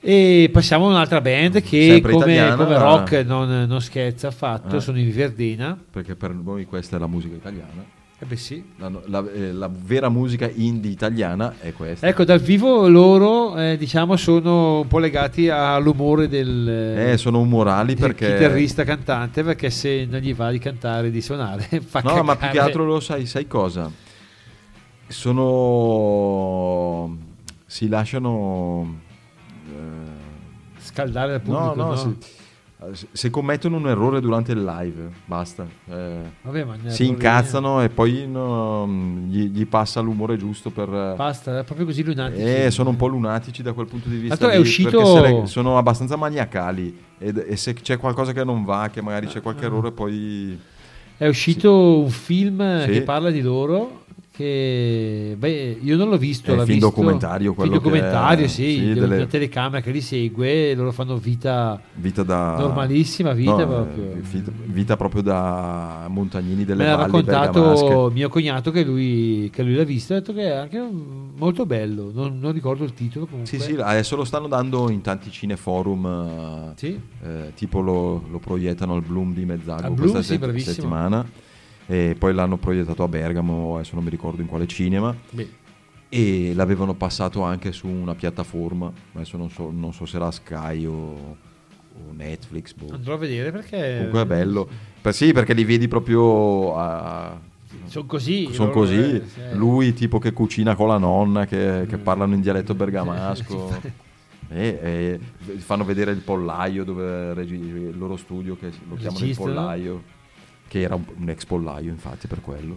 e 0.00 0.48
passiamo 0.52 0.86
a 0.86 0.90
un'altra 0.90 1.20
band 1.20 1.62
che 1.62 1.86
Sempre 1.88 2.12
come, 2.12 2.24
italiana. 2.34 2.56
come 2.56 2.78
rock 2.78 3.12
non, 3.24 3.64
non 3.68 3.80
scherza 3.80 4.28
affatto 4.28 4.76
Ah. 4.76 4.80
sono 4.80 4.98
i 4.98 5.08
Verdena 5.10 5.76
Perché 5.90 6.14
per 6.16 6.32
noi 6.32 6.64
questa 6.64 6.96
è 6.96 6.98
la 6.98 7.06
musica 7.06 7.34
italiana. 7.36 7.94
Eh 8.18 8.24
beh 8.24 8.36
sì 8.36 8.64
La, 8.76 8.90
la- 9.06 9.30
eh, 9.30 9.52
la 9.52 9.68
vera 9.70 10.08
musica 10.08 10.48
indie 10.52 10.90
italiana 10.90 11.56
è 11.60 11.74
questa. 11.74 12.06
Ecco, 12.06 12.24
dal 12.24 12.40
vivo 12.40 12.88
loro 12.88 13.58
eh, 13.58 13.76
diciamo 13.76 14.16
sono 14.16 14.80
un 14.80 14.86
po' 14.88 14.98
legati 14.98 15.50
all'umore 15.50 16.26
del, 16.26 16.66
Eh, 17.12 17.16
sono 17.18 17.40
umorali 17.40 17.94
perché... 17.94 18.32
chitarrista 18.32 18.84
cantante 18.84 19.42
perché 19.42 19.68
se 19.68 20.06
non 20.08 20.20
gli 20.20 20.34
va 20.34 20.50
di 20.50 20.58
cantare 20.58 21.10
di 21.10 21.20
suonare 21.20 21.68
fa 21.84 22.00
No, 22.00 22.22
ma 22.22 22.36
più 22.36 22.48
che 22.48 22.58
altro 22.58 22.86
lo 22.86 23.00
sai, 23.00 23.26
sai 23.26 23.46
cosa? 23.46 23.90
Sono... 25.08 27.16
si 27.66 27.88
lasciano... 27.88 28.98
eh, 29.68 30.80
scaldare 30.80 31.34
al 31.34 31.40
No, 31.44 31.72
pubblico 31.72 31.74
no, 31.74 31.84
no? 31.90 31.96
Se, 31.96 32.16
se 33.12 33.30
commettono 33.30 33.76
un 33.76 33.88
errore 33.88 34.20
durante 34.20 34.52
il 34.52 34.62
live, 34.64 35.10
basta. 35.24 35.66
Eh, 35.88 36.18
Vabbè, 36.42 36.66
si 36.86 37.06
incazzano 37.06 37.82
e 37.82 37.88
poi 37.88 38.26
no, 38.26 38.86
gli, 39.26 39.46
gli 39.48 39.66
passa 39.66 40.00
l'umore 40.00 40.36
giusto 40.36 40.70
per... 40.70 41.14
basta 41.16 41.58
è 41.60 41.64
proprio 41.64 41.86
così 41.86 42.02
lunatici 42.04 42.42
Eh, 42.42 42.70
sono 42.70 42.90
un 42.90 42.96
po' 42.96 43.06
lunatici 43.06 43.62
da 43.62 43.72
quel 43.72 43.86
punto 43.86 44.08
di 44.08 44.16
vista. 44.16 44.36
Tanto 44.36 44.52
è 44.52 44.56
lì, 44.56 44.62
uscito- 44.62 45.20
le- 45.20 45.46
sono 45.46 45.78
abbastanza 45.78 46.16
maniacali 46.16 46.96
ed- 47.18 47.44
e 47.48 47.56
se 47.56 47.74
c'è 47.74 47.96
qualcosa 47.98 48.32
che 48.32 48.44
non 48.44 48.64
va, 48.64 48.88
che 48.92 49.02
magari 49.02 49.26
c'è 49.26 49.38
Ah. 49.38 49.42
qualche 49.42 49.64
errore, 49.66 49.92
poi... 49.92 50.58
è 51.16 51.26
uscito 51.26 51.98
un 52.00 52.10
film 52.10 52.82
Sì. 52.84 52.90
che 52.90 53.02
parla 53.02 53.30
di 53.30 53.40
loro 53.40 54.04
che 54.36 55.34
beh, 55.38 55.78
io 55.82 55.96
non 55.96 56.08
l'ho 56.10 56.18
visto 56.18 56.52
È 56.52 56.56
l'ha 56.56 56.64
film 56.64 56.78
visto- 56.78 56.88
documentario, 56.90 57.52
film 57.52 57.54
quello 57.54 57.72
che 57.72 57.78
documentario 57.78 58.44
è- 58.44 58.48
sì, 58.48 58.74
sì, 58.76 58.92
delle- 58.92 59.16
una 59.16 59.26
telecamera 59.26 59.80
che 59.80 59.90
li 59.90 60.00
segue 60.00 60.74
loro 60.74 60.92
fanno 60.92 61.16
vita 61.16 61.80
Vita 61.94 62.22
da... 62.22 62.56
normalissima 62.58 63.32
vita 63.32 63.64
No, 63.64 63.66
proprio 63.66 64.02
eh, 64.12 64.20
vita, 64.66 64.96
proprio 64.96 65.22
da 65.22 66.06
montagnini 66.10 66.64
delle 66.64 66.82
Me 66.84 66.90
l'ha 66.90 66.96
valli 66.96 67.12
raccontato 67.12 67.60
bergamasche. 67.62 68.14
mio 68.14 68.28
cognato 68.28 68.70
che 68.70 68.84
lui, 68.84 69.48
che 69.52 69.62
lui 69.62 69.74
l'ha 69.74 69.84
visto 69.84 70.12
ha 70.12 70.18
detto 70.18 70.32
che 70.34 70.42
è 70.42 70.50
anche 70.54 70.82
molto 71.36 71.64
bello. 71.66 72.10
Non, 72.14 72.38
non 72.38 72.52
ricordo 72.52 72.84
il 72.84 72.92
titolo 72.94 73.26
comunque. 73.26 73.58
Sì, 73.58 73.62
sì, 73.64 73.72
adesso 73.80 74.16
lo 74.16 74.24
stanno 74.24 74.48
dando 74.48 74.90
in 74.90 75.00
tanti 75.00 75.30
cineforum, 75.30 76.06
eh, 76.06 76.72
Sì. 76.76 77.00
eh, 77.22 77.52
tipo 77.54 77.80
lo, 77.80 78.22
lo 78.30 78.38
proiettano 78.38 78.94
al 78.94 79.02
Bloom 79.02 79.32
di 79.34 79.44
Mezzago 79.44 79.80
Bloom, 79.82 79.96
questa 79.96 80.20
sì, 80.22 80.28
set- 80.28 80.38
bravissimo. 80.40 80.74
settimana 80.74 81.26
e 81.86 82.16
poi 82.18 82.34
l'hanno 82.34 82.56
proiettato 82.56 83.02
a 83.02 83.08
Bergamo, 83.08 83.76
adesso 83.76 83.94
non 83.94 84.04
mi 84.04 84.10
ricordo 84.10 84.40
in 84.42 84.48
quale 84.48 84.66
cinema 84.66 85.14
Beh, 85.30 85.48
e 86.08 86.52
l'avevano 86.54 86.94
passato 86.94 87.42
anche 87.42 87.72
su 87.72 87.86
una 87.88 88.14
piattaforma, 88.14 88.90
adesso 89.14 89.36
non 89.36 89.50
so, 89.50 89.70
non 89.72 89.92
so 89.92 90.04
se 90.06 90.16
era 90.16 90.30
Sky 90.30 90.84
o, 90.86 91.36
Netflix. 92.14 92.74
boh. 92.74 92.92
andrò 92.92 93.14
a 93.14 93.18
vedere 93.18 93.50
perché 93.52 93.94
Comunque 93.96 94.20
è 94.22 94.26
bello. 94.26 94.68
Per- 95.00 95.14
sì, 95.14 95.32
perché 95.32 95.54
li 95.54 95.64
vedi 95.64 95.88
proprio 95.88 96.76
a- 96.76 97.38
sono 97.86 98.06
così. 98.06 98.48
sono 98.52 98.70
così. 98.70 98.94
eh, 99.16 99.22
sì. 99.26 99.40
Lui 99.56 99.92
tipo 99.94 100.18
che 100.18 100.32
cucina 100.32 100.74
con 100.74 100.88
la 100.88 100.98
nonna, 100.98 101.46
che, 101.46 101.86
che 101.88 101.96
Mm. 101.96 102.02
parlano 102.02 102.34
in 102.34 102.40
dialetto 102.40 102.74
bergamasco. 102.74 104.04
E, 104.48 104.78
e 104.80 105.20
fanno 105.58 105.84
vedere 105.84 106.12
il 106.12 106.20
pollaio 106.20 106.84
dove 106.84 107.34
regi- 107.34 107.54
il 107.56 107.98
loro 107.98 108.16
studio 108.16 108.56
che 108.56 108.70
lo 108.88 108.94
chiamano 108.94 109.24
il 109.24 109.34
pollaio 109.36 110.02
che 110.68 110.80
era 110.80 110.94
un, 110.94 111.28
ex 111.28 111.44
pollaio 111.44 111.90
infatti 111.90 112.26
per 112.26 112.40
quello 112.40 112.76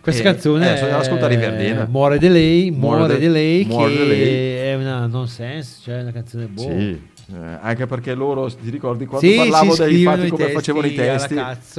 Questa 0.00 0.22
Eh, 0.22 0.24
canzone 0.24 0.64
eh, 0.72 0.76
sono 0.76 0.90
andato 0.90 0.94
ad 0.94 1.06
ascoltare 1.06 1.34
i 1.34 1.36
è 1.36 1.40
Verdena. 1.40 1.86
Muore 1.90 2.18
di 2.18 2.28
lei, 2.28 2.70
Muore 2.70 2.98
muore 2.98 3.18
di 3.18 3.28
lei, 3.28 3.64
Muore 3.64 3.94
che 3.96 4.04
lei. 4.04 4.54
è 4.54 4.74
una 4.76 5.06
nonsense, 5.06 5.80
cioè 5.82 6.00
una 6.02 6.12
canzone 6.12 6.46
buona. 6.46 6.78
sì 6.78 7.16
eh, 7.30 7.58
anche 7.60 7.84
perché 7.86 8.14
loro 8.14 8.48
ti 8.50 8.70
ricordi 8.70 9.04
quando 9.04 9.26
Sì, 9.28 9.36
parlavo 9.36 9.76
dei 9.76 10.02
fatti 10.02 10.28
come 10.30 10.48
facevano 10.48 10.86
i 10.86 10.94
testi 10.94 11.34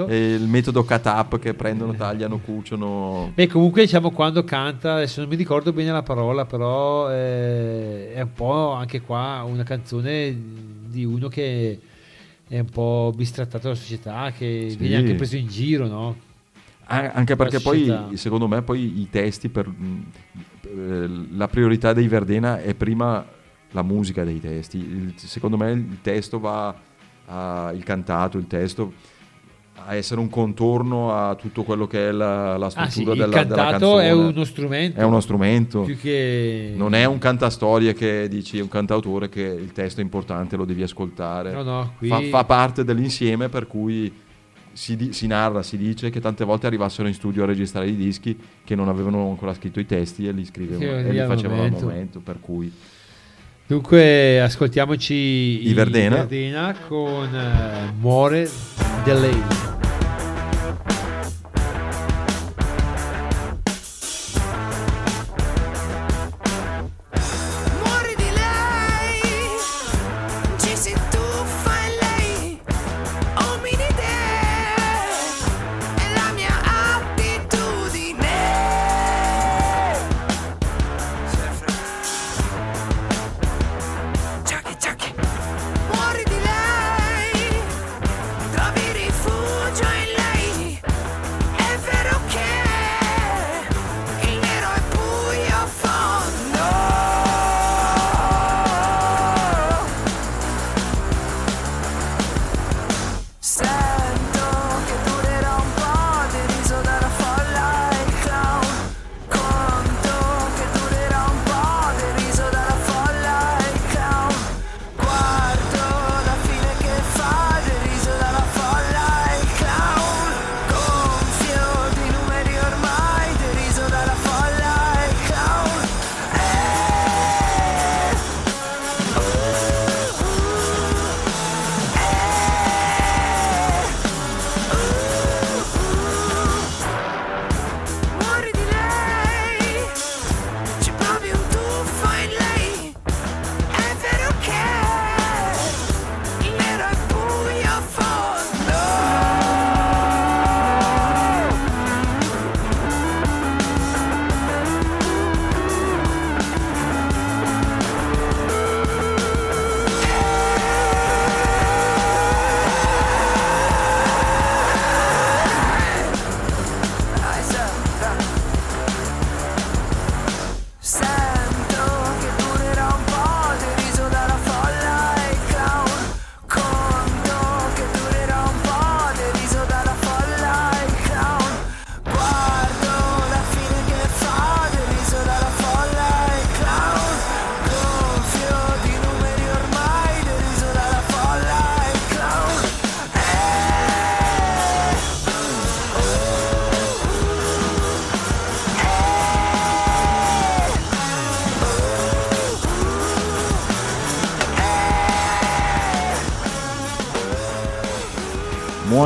e 0.07 0.33
il 0.35 0.43
metodo 0.47 0.83
cut 0.83 1.05
up 1.07 1.39
che 1.39 1.55
prendono 1.55 1.95
tagliano 1.95 2.37
cuciono 2.37 3.31
Beh, 3.33 3.47
comunque 3.47 3.81
diciamo 3.81 4.11
quando 4.11 4.43
canta, 4.43 4.93
adesso 4.93 5.21
non 5.21 5.29
mi 5.29 5.35
ricordo 5.35 5.73
bene 5.73 5.91
la 5.91 6.03
parola, 6.03 6.45
però 6.45 7.09
eh, 7.09 8.13
è 8.13 8.21
un 8.21 8.33
po' 8.33 8.73
anche 8.73 9.01
qua 9.01 9.43
una 9.43 9.63
canzone 9.63 10.37
di 10.87 11.03
uno 11.03 11.27
che 11.29 11.79
è 12.49 12.59
un 12.59 12.69
po' 12.69 13.13
bistrattato 13.15 13.67
dalla 13.67 13.75
società, 13.75 14.31
che 14.35 14.67
Sì. 14.71 14.77
viene 14.77 14.95
anche 14.97 15.13
preso 15.13 15.37
in 15.37 15.47
giro, 15.47 15.87
no? 15.87 16.17
Anche 16.87 17.35
perché 17.35 17.59
poi, 17.59 18.17
secondo 18.17 18.47
me, 18.47 18.63
poi 18.63 18.99
i 19.01 19.07
testi, 19.11 19.47
per, 19.49 19.67
mh, 19.67 20.05
eh, 20.63 21.09
la 21.35 21.47
priorità 21.47 21.93
dei 21.93 22.07
Verdena 22.07 22.59
è 22.59 22.73
prima 22.73 23.23
la 23.71 23.83
musica 23.83 24.23
dei 24.23 24.39
testi. 24.41 24.77
Il- 24.79 25.13
secondo 25.15 25.55
me 25.55 25.69
il 25.71 25.99
testo 26.01 26.39
va, 26.39 26.75
a, 27.27 27.71
il 27.75 27.83
cantato, 27.83 28.39
il 28.39 28.47
testo, 28.47 28.93
a 29.85 29.95
essere 29.95 30.19
un 30.19 30.29
contorno 30.29 31.13
a 31.13 31.35
tutto 31.35 31.63
quello 31.63 31.87
che 31.87 32.09
è 32.09 32.11
la, 32.11 32.57
la 32.57 32.71
Ah 32.73 32.85
sì, 32.85 33.01
struttura 33.01 33.13
il 33.13 33.19
della, 33.19 33.43
della 33.43 33.55
cantato 33.55 33.95
canzone. 33.95 34.03
è 34.03 34.11
uno 34.11 34.43
strumento. 34.43 34.99
È 34.99 35.03
uno 35.03 35.19
strumento. 35.19 35.81
Più 35.81 35.97
che... 35.97 36.73
Non 36.75 36.93
è 36.93 37.05
un 37.05 37.17
cantastorie 37.17 37.93
che 37.93 38.27
dici, 38.27 38.57
è 38.57 38.61
un 38.61 38.67
cantautore 38.67 39.29
che 39.29 39.41
il 39.41 39.71
testo 39.71 40.01
è 40.01 40.03
importante, 40.03 40.55
lo 40.55 40.65
devi 40.65 40.83
ascoltare. 40.83 41.51
No, 41.51 41.63
no, 41.63 41.93
qui... 41.97 42.07
fa, 42.07 42.21
fa 42.21 42.43
parte 42.43 42.83
dell'insieme 42.83 43.49
per 43.49 43.67
cui 43.67 44.11
si, 44.71 45.09
si 45.11 45.27
narra, 45.27 45.61
si 45.61 45.77
dice 45.77 46.09
che 46.09 46.19
tante 46.19 46.45
volte 46.45 46.67
arrivassero 46.67 47.07
in 47.07 47.13
studio 47.13 47.43
a 47.43 47.45
registrare 47.45 47.87
i 47.87 47.95
dischi 47.95 48.37
che 48.63 48.75
non 48.75 48.87
avevano 48.87 49.29
ancora 49.29 49.53
scritto 49.53 49.79
i 49.79 49.85
testi 49.85 50.27
e 50.27 50.31
li 50.31 50.45
scrivevano 50.45 50.99
e 50.99 51.11
li 51.11 51.25
facevano 51.25 51.63
al 51.63 51.71
momento, 51.71 52.19
per 52.19 52.39
cui 52.39 52.71
Dunque 53.69 54.41
ascoltiamoci 54.41 55.13
i 55.69 55.73
Verdena. 55.75 56.25
Verdena 56.25 56.75
con 56.87 57.29
eh, 57.35 57.93
Muore 57.99 58.49
di 59.03 59.11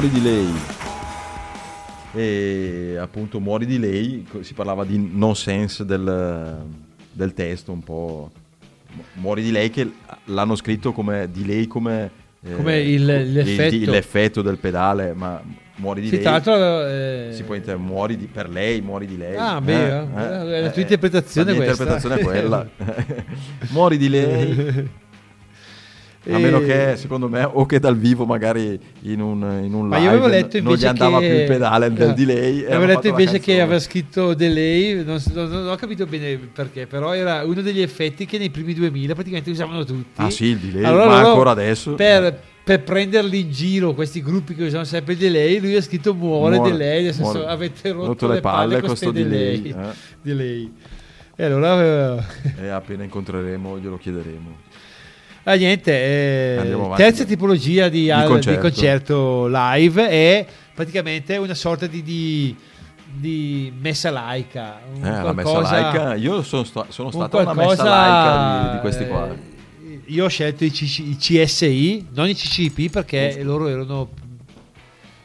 Muori 0.03 0.19
di 0.19 0.21
lei. 0.21 0.53
E 2.13 2.97
appunto 2.99 3.39
Muori 3.39 3.65
di 3.65 3.79
lei, 3.79 4.27
si 4.41 4.53
parlava 4.53 4.83
di 4.83 4.97
nonsense 5.13 5.85
del, 5.85 6.57
del 7.09 7.33
testo, 7.33 7.71
un 7.71 7.81
po'. 7.81 8.29
Muori 9.13 9.41
di 9.43 9.51
lei 9.51 9.69
che 9.69 9.89
l'hanno 10.25 10.55
scritto 10.57 10.91
come 10.91 11.29
di 11.31 11.45
lei 11.45 11.67
come, 11.67 12.11
eh, 12.43 12.51
Come 12.53 12.79
il- 12.81 13.01
il- 13.09 13.31
l'effetto. 13.31 13.91
l'effetto 13.91 14.41
del 14.41 14.57
pedale, 14.57 15.13
ma 15.13 15.41
muori 15.77 16.01
di 16.01 16.07
Sì, 16.07 16.13
lei. 16.15 16.21
tra 16.21 16.31
l'altro, 16.31 16.85
eh, 16.85 17.29
si 17.31 17.43
può 17.43 17.55
intendere 17.55 17.87
muori 17.87 18.17
di- 18.17 18.25
per 18.27 18.49
lei, 18.49 18.81
muori 18.81 19.05
di 19.07 19.15
lei. 19.17 19.37
Ah, 19.37 19.61
beh, 19.61 19.99
eh, 19.99 20.61
la 20.63 20.69
tua 20.69 20.81
interpretazione 20.81 21.51
la 21.53 21.57
mia 21.57 21.65
questa. 21.73 21.83
interpretazione 21.83 22.15
è 22.19 22.23
quella. 22.25 22.67
muori 23.71 23.97
di 23.97 24.09
lei. 24.09 24.89
A 26.32 26.38
meno 26.38 26.59
che, 26.61 26.93
secondo 26.95 27.28
me, 27.28 27.43
o 27.43 27.65
che 27.65 27.80
dal 27.80 27.97
vivo 27.97 28.26
magari 28.26 28.80
in 29.01 29.19
un, 29.19 29.41
in 29.63 29.74
un 29.74 29.88
Ma 29.88 29.97
live 29.97 30.05
io 30.05 30.09
avevo 30.11 30.28
letto 30.28 30.61
non 30.61 30.76
gli 30.76 30.86
andava 30.86 31.19
che... 31.19 31.28
più 31.28 31.36
il 31.38 31.45
pedale 31.45 31.91
del 31.91 32.09
Ah, 32.09 32.13
delay. 32.13 32.61
e 32.61 32.67
Avevo 32.67 32.86
letto 32.86 33.07
invece 33.07 33.39
che 33.39 33.59
aveva 33.59 33.78
scritto 33.80 34.34
delay, 34.34 35.03
non, 35.03 35.21
non- 35.34 35.49
non 35.49 35.67
ho 35.67 35.76
capito 35.76 36.05
bene 36.05 36.38
perché, 36.38 36.88
però 36.88 37.13
era 37.13 37.43
uno 37.43 37.61
degli 37.61 37.82
effetti 37.82 38.26
che 38.26 38.38
nei 38.38 38.49
primi 38.51 38.74
2000 38.74 39.13
praticamente 39.13 39.49
usavano 39.49 39.84
tutti. 39.84 40.21
Ah 40.21 40.30
sì, 40.30 40.45
il 40.45 40.57
delay, 40.59 40.84
Allora 40.86 41.05
ma 41.07 41.28
ancora 41.28 41.51
adesso. 41.51 41.95
Per, 41.95 42.39
per 42.63 42.84
prenderli 42.84 43.41
in 43.41 43.51
giro, 43.51 43.93
questi 43.93 44.21
gruppi 44.21 44.55
che 44.55 44.63
usano 44.63 44.86
sempre 44.86 45.13
il 45.13 45.19
delay, 45.19 45.59
lui 45.59 45.76
ha 45.76 45.82
scritto 45.82 46.13
muore, 46.13 46.55
Muore, 46.55 46.71
delay, 46.71 47.03
nel 47.03 47.13
senso 47.13 47.32
muore. 47.34 47.47
avete 47.51 47.91
rotto, 47.91 48.05
Rotto 48.07 48.28
le 48.28 48.39
palle 48.39 48.80
con 48.80 48.95
sto 48.95 49.11
queste 49.11 49.28
delay, 49.28 49.61
delay. 49.61 49.84
eh. 49.89 49.93
delay. 50.21 50.71
E 51.36 51.43
allora... 51.43 52.26
eh, 52.61 52.67
appena 52.69 53.03
incontreremo 53.03 53.78
glielo 53.80 53.97
chiederemo. 53.97 54.71
Ah, 55.45 55.55
niente, 55.55 55.91
eh, 55.91 56.77
terza 56.95 57.25
tipologia 57.25 57.89
di, 57.89 58.09
al- 58.09 58.21
di 58.21 58.27
concerto. 58.27 58.61
concerto. 58.61 59.47
live 59.47 60.07
è 60.09 60.45
praticamente 60.73 61.35
una 61.37 61.53
sorta 61.53 61.85
di, 61.85 62.01
di- 62.01 62.55
di 63.15 63.71
messa 63.77 64.09
laica. 64.09 64.79
Eh, 64.95 64.99
la 65.01 65.33
messa 65.33 65.49
qualcosa- 65.51 65.81
laica, 65.81 66.15
io 66.15 66.41
sono, 66.43 66.63
sta- 66.63 66.85
sono 66.89 67.11
stato 67.11 67.37
a 67.39 67.41
una 67.41 67.53
messa 67.53 67.65
qualcosa, 67.75 67.89
laica 67.89 68.67
di, 68.69 68.73
di 68.75 68.79
questi 68.81 69.05
qua. 69.07 69.27
eh, 69.29 69.99
Io 70.05 70.25
ho 70.25 70.29
scelto 70.29 70.63
i, 70.63 70.71
CC 70.71 70.99
i 70.99 71.17
CSI, 71.17 72.07
non 72.13 72.29
i 72.29 72.35
CCP 72.35 72.89
perché 72.89 73.43
loro 73.43 73.67
erano, 73.67 74.09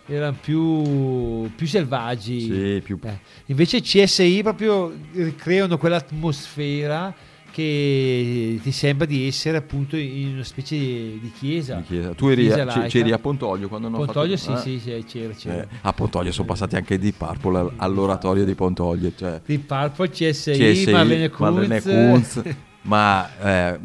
erano 0.06 0.36
più, 0.40 1.48
più 1.54 1.66
selvaggi. 1.68 2.40
Sì, 2.40 2.80
più 2.84 2.98
Eh, 3.04 3.18
invece 3.46 3.76
i 3.76 3.82
CSI 3.82 4.40
proprio 4.42 4.92
creano 5.36 5.78
quell'atmosfera 5.78 7.14
che 7.59 8.61
ti 8.62 8.70
sembra 8.70 9.04
di 9.04 9.26
essere 9.26 9.56
appunto 9.56 9.96
in 9.96 10.34
una 10.34 10.44
specie 10.44 10.76
di 10.76 11.32
chiesa. 11.36 11.74
di 11.76 11.82
chiesa. 11.82 12.12
Tu 12.14 12.28
eri, 12.28 12.42
Chiesa 12.44 12.64
laica. 12.64 12.86
c'eri 12.86 13.11
a 13.11 13.18
Pontoglio 13.18 13.66
quando 13.68 13.88
hanno 13.88 13.96
Pontoglio 13.96 14.36
fatto... 14.36 14.59
sì, 14.61 14.74
eh? 14.74 14.78
sì, 14.78 14.90
sì, 14.90 15.04
c'era, 15.06 15.32
c'era. 15.32 15.62
Eh, 15.62 15.68
a 15.82 15.92
Pontoglio 15.92 16.30
sono 16.30 16.46
passati 16.46 16.76
anche 16.76 16.98
di 16.98 17.12
Purple 17.12 17.59
all- 17.59 17.72
all'oratorio 17.76 18.44
di 18.44 18.54
Pontoglio. 18.54 19.11
Cioè, 19.16 19.40
Di 19.44 19.59
Purple, 19.59 20.09
CSI, 20.09 20.52
CSI, 20.52 20.90
Marlene 20.92 21.28
Kunz. 21.30 21.50
Marlene 21.50 21.80
Kunz. 21.82 22.42
ma, 22.82 23.28
eh, 23.42 23.78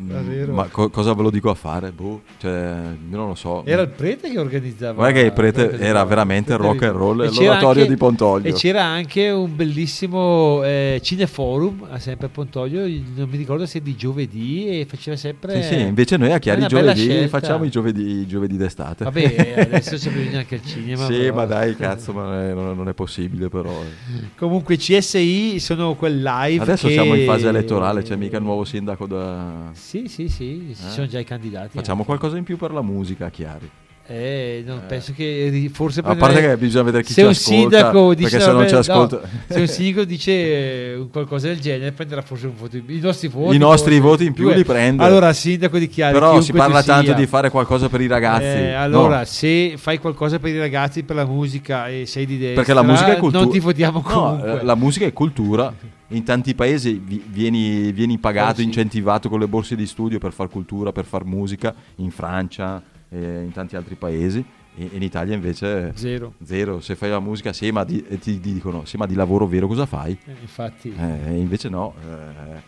ma 0.48 0.68
co- 0.70 0.90
cosa 0.90 1.14
ve 1.14 1.24
lo 1.24 1.30
dico 1.30 1.50
a 1.50 1.56
fare? 1.56 1.92
Boh, 1.92 2.22
cioè, 2.40 2.74
io 3.10 3.18
non 3.18 3.28
lo 3.28 3.36
so. 3.36 3.66
Era 3.66 3.82
il 3.82 3.90
prete 3.90 4.30
che 4.30 4.40
organizzava. 4.40 4.94
Guarda 4.94 5.20
che 5.20 5.26
il 5.26 5.34
prete 5.34 5.78
era 5.78 6.04
veramente 6.06 6.56
rock 6.56 6.84
and 6.84 6.96
roll, 6.96 7.18
l'oratorio 7.18 7.82
anche- 7.82 7.88
di 7.88 7.98
Pontoglio. 7.98 8.48
E 8.48 8.54
c'era 8.54 8.84
anche 8.84 9.30
un 9.30 9.54
bellissimo 9.56 10.64
eh, 10.64 11.00
cineforum, 11.04 11.88
a 11.90 12.00
sempre 12.00 12.28
a 12.28 12.30
Pontoglio, 12.30 12.82
non 13.16 13.28
mi 13.30 13.36
ricordo 13.38 13.66
se 13.66 13.82
di 13.82 13.96
giovedì, 13.96 14.68
e 14.80 14.86
faceva 14.88 15.18
sempre... 15.18 15.62
Sì, 15.64 15.74
sì, 15.74 15.80
invece 15.82 16.16
noi 16.16 16.32
a 16.32 16.40
Chiari 16.40 16.66
giovedì 16.68 17.28
facciamo 17.28 17.66
i 17.66 17.70
giovedì, 17.70 18.20
i 18.20 18.28
giovedì 18.28 18.56
d'estate. 18.56 19.04
Vabbè, 19.04 19.66
adesso 19.70 19.98
c'è 19.98 20.10
bisogno 20.12 20.38
anche 20.38 20.56
al 20.56 20.64
cinema. 20.64 21.04
sì, 21.08 21.14
però- 21.18 21.36
ma 21.36 21.46
dai, 21.46 21.76
cazzo, 21.76 22.14
ma 22.14 22.24
non 22.24 22.72
è, 22.72 22.74
non- 22.76 22.88
è 22.88 22.94
possibile 22.94 23.50
però. 23.50 23.70
eh. 23.72 24.28
Comunque 24.38 24.78
CSI 24.78 25.60
sono 25.60 25.96
quel 25.96 26.22
live 26.22 26.62
Adesso 26.64 26.88
che- 26.88 26.94
siamo 26.94 27.16
in 27.16 27.26
fase 27.26 27.48
elettorale, 27.50 28.02
c'è 28.04 28.16
mica 28.16 28.38
il 28.38 28.44
nuovo 28.44 28.64
sindaco 28.64 28.92
da... 29.08 29.70
Sì, 29.74 30.08
sì, 30.08 30.30
sì, 30.30 30.74
ci 30.76 30.86
Eh? 30.86 30.90
sono 30.90 31.06
già 31.08 31.20
i 31.20 31.24
candidati. 31.24 31.78
Facciamo 31.78 32.04
qualcosa 32.04 32.38
in 32.38 32.44
più 32.44 32.58
per 32.58 32.72
la 32.72 32.82
musica, 32.82 33.30
Chiari. 33.30 33.70
Eh, 34.06 34.64
non 34.66 34.82
penso 34.86 35.14
che 35.16 35.70
forse 35.74 36.02
A 36.04 36.16
parte 36.16 36.42
che 36.42 36.58
bisogna 36.58 36.84
vedere 36.84 37.04
chi 37.04 37.14
se 37.14 37.22
ci 37.22 37.26
un 37.26 37.32
ascolta, 37.32 37.78
sindaco 37.78 38.14
dice 38.14 38.40
se 38.42 38.52
non 38.52 38.68
ci 38.68 38.74
no, 38.74 39.10
se 39.48 39.60
un 39.62 39.68
sindaco 39.68 40.04
dice 40.06 40.32
eh, 40.32 41.08
qualcosa 41.10 41.48
del 41.48 41.62
genere 41.62 41.94
prenderà 41.94 42.22
forse 42.22 42.48
un 42.48 42.54
voto 42.58 42.76
in 42.76 42.84
più. 42.84 42.96
i 42.98 43.00
nostri 43.00 43.30
voti 43.30 43.56
I 43.56 43.58
nostri 43.60 44.00
voti 44.02 44.26
in 44.26 44.34
più 44.34 44.44
Due. 44.48 44.56
li 44.58 44.66
prende. 44.66 45.02
allora 45.06 45.32
sindaco 45.32 45.78
di 45.78 45.88
Chiari 45.88 46.12
Però 46.14 46.42
si 46.42 46.52
parla 46.52 46.84
tanto 46.84 47.06
sia, 47.06 47.14
di 47.14 47.26
fare 47.28 47.50
qualcosa 47.50 47.88
per 47.88 48.02
i 48.02 48.08
ragazzi. 48.08 48.44
eh, 48.44 48.74
allora 48.74 49.20
No, 49.20 49.24
se 49.26 49.76
fai 49.78 50.00
qualcosa 50.00 50.38
per 50.38 50.50
i 50.54 50.60
ragazzi 50.60 51.04
per 51.04 51.16
la 51.16 51.26
musica 51.26 51.88
e 51.88 52.06
sei 52.06 52.26
di 52.26 52.38
destra 52.38 52.56
perché 52.56 52.74
la 52.74 52.84
musica 52.84 53.14
è 53.16 53.18
cultura. 53.18 53.44
non 53.44 53.52
ti 53.54 53.60
votiamo 53.62 54.04
No, 54.06 54.14
comunque 54.14 54.60
eh, 54.60 54.64
la 54.66 54.76
musica 54.76 55.06
è 55.06 55.14
cultura. 55.14 55.74
In 56.10 56.24
tanti 56.26 56.54
paesi 56.54 57.02
vi- 57.04 57.24
vieni, 57.26 57.92
vieni 57.94 58.18
pagato, 58.20 58.52
Eh, 58.52 58.56
sì. 58.58 58.64
incentivato 58.66 59.30
con 59.30 59.40
le 59.40 59.48
borse 59.48 59.76
di 59.78 59.88
studio 59.88 60.20
per 60.20 60.34
far 60.34 60.50
cultura, 60.50 60.92
per 60.92 61.06
far 61.06 61.24
musica, 61.24 61.74
in 61.96 62.12
Francia 62.12 62.84
in 63.18 63.52
tanti 63.54 63.76
altri 63.76 63.96
paesi. 63.96 64.44
E 64.76 64.90
in 64.92 65.04
Italia 65.04 65.36
invece 65.36 65.92
zero 65.96 66.34
zero. 66.44 66.80
Se 66.80 66.96
fai 66.96 67.10
la 67.12 67.20
musica, 67.20 67.54
sì, 67.54 67.72
ma 67.72 67.84
di, 67.84 68.04
e 68.08 68.18
ti, 68.18 68.40
ti 68.40 68.54
dicono, 68.54 68.86
sì, 68.86 68.98
ma 68.98 69.06
di 69.06 69.14
lavoro 69.14 69.46
vero 69.46 69.68
cosa 69.68 69.86
fai? 69.86 70.18
Eh, 70.26 70.36
infatti 70.42 70.92
Eh, 70.98 71.38
invece 71.38 71.70
no, 71.70 71.94
eh, 72.02 72.62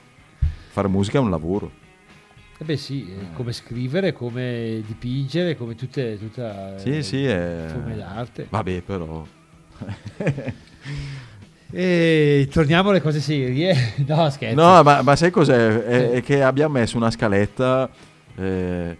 fare 0.70 0.88
musica 0.88 1.18
è 1.18 1.22
un 1.22 1.32
lavoro. 1.32 1.72
Eh 2.58 2.64
beh 2.64 2.78
sì, 2.78 3.10
eh, 3.12 3.34
come 3.34 3.52
scrivere, 3.52 4.14
come 4.14 4.82
dipingere, 4.86 5.58
come 5.58 5.76
tutte, 5.76 6.18
tutta 6.20 6.78
Sì, 6.78 6.98
eh, 6.98 7.02
sì, 7.04 7.26
è... 7.26 7.66
forme 7.70 7.96
d'arte. 7.96 8.48
Vabbè, 8.50 8.82
però... 8.82 9.26
E 11.72 12.48
torniamo 12.52 12.92
alle 12.92 13.02
cose 13.02 13.20
serie. 13.20 13.76
no, 14.08 14.30
scherzo. 14.30 14.56
No, 14.56 14.82
ma, 14.84 15.02
ma 15.02 15.16
sai 15.16 15.32
cos'è? 15.32 15.84
È, 15.84 16.12
è 16.12 16.24
che 16.24 16.42
abbiamo 16.42 16.76
messo 16.76 16.96
una 16.96 17.12
scaletta 17.12 17.90
eh, 18.38 18.96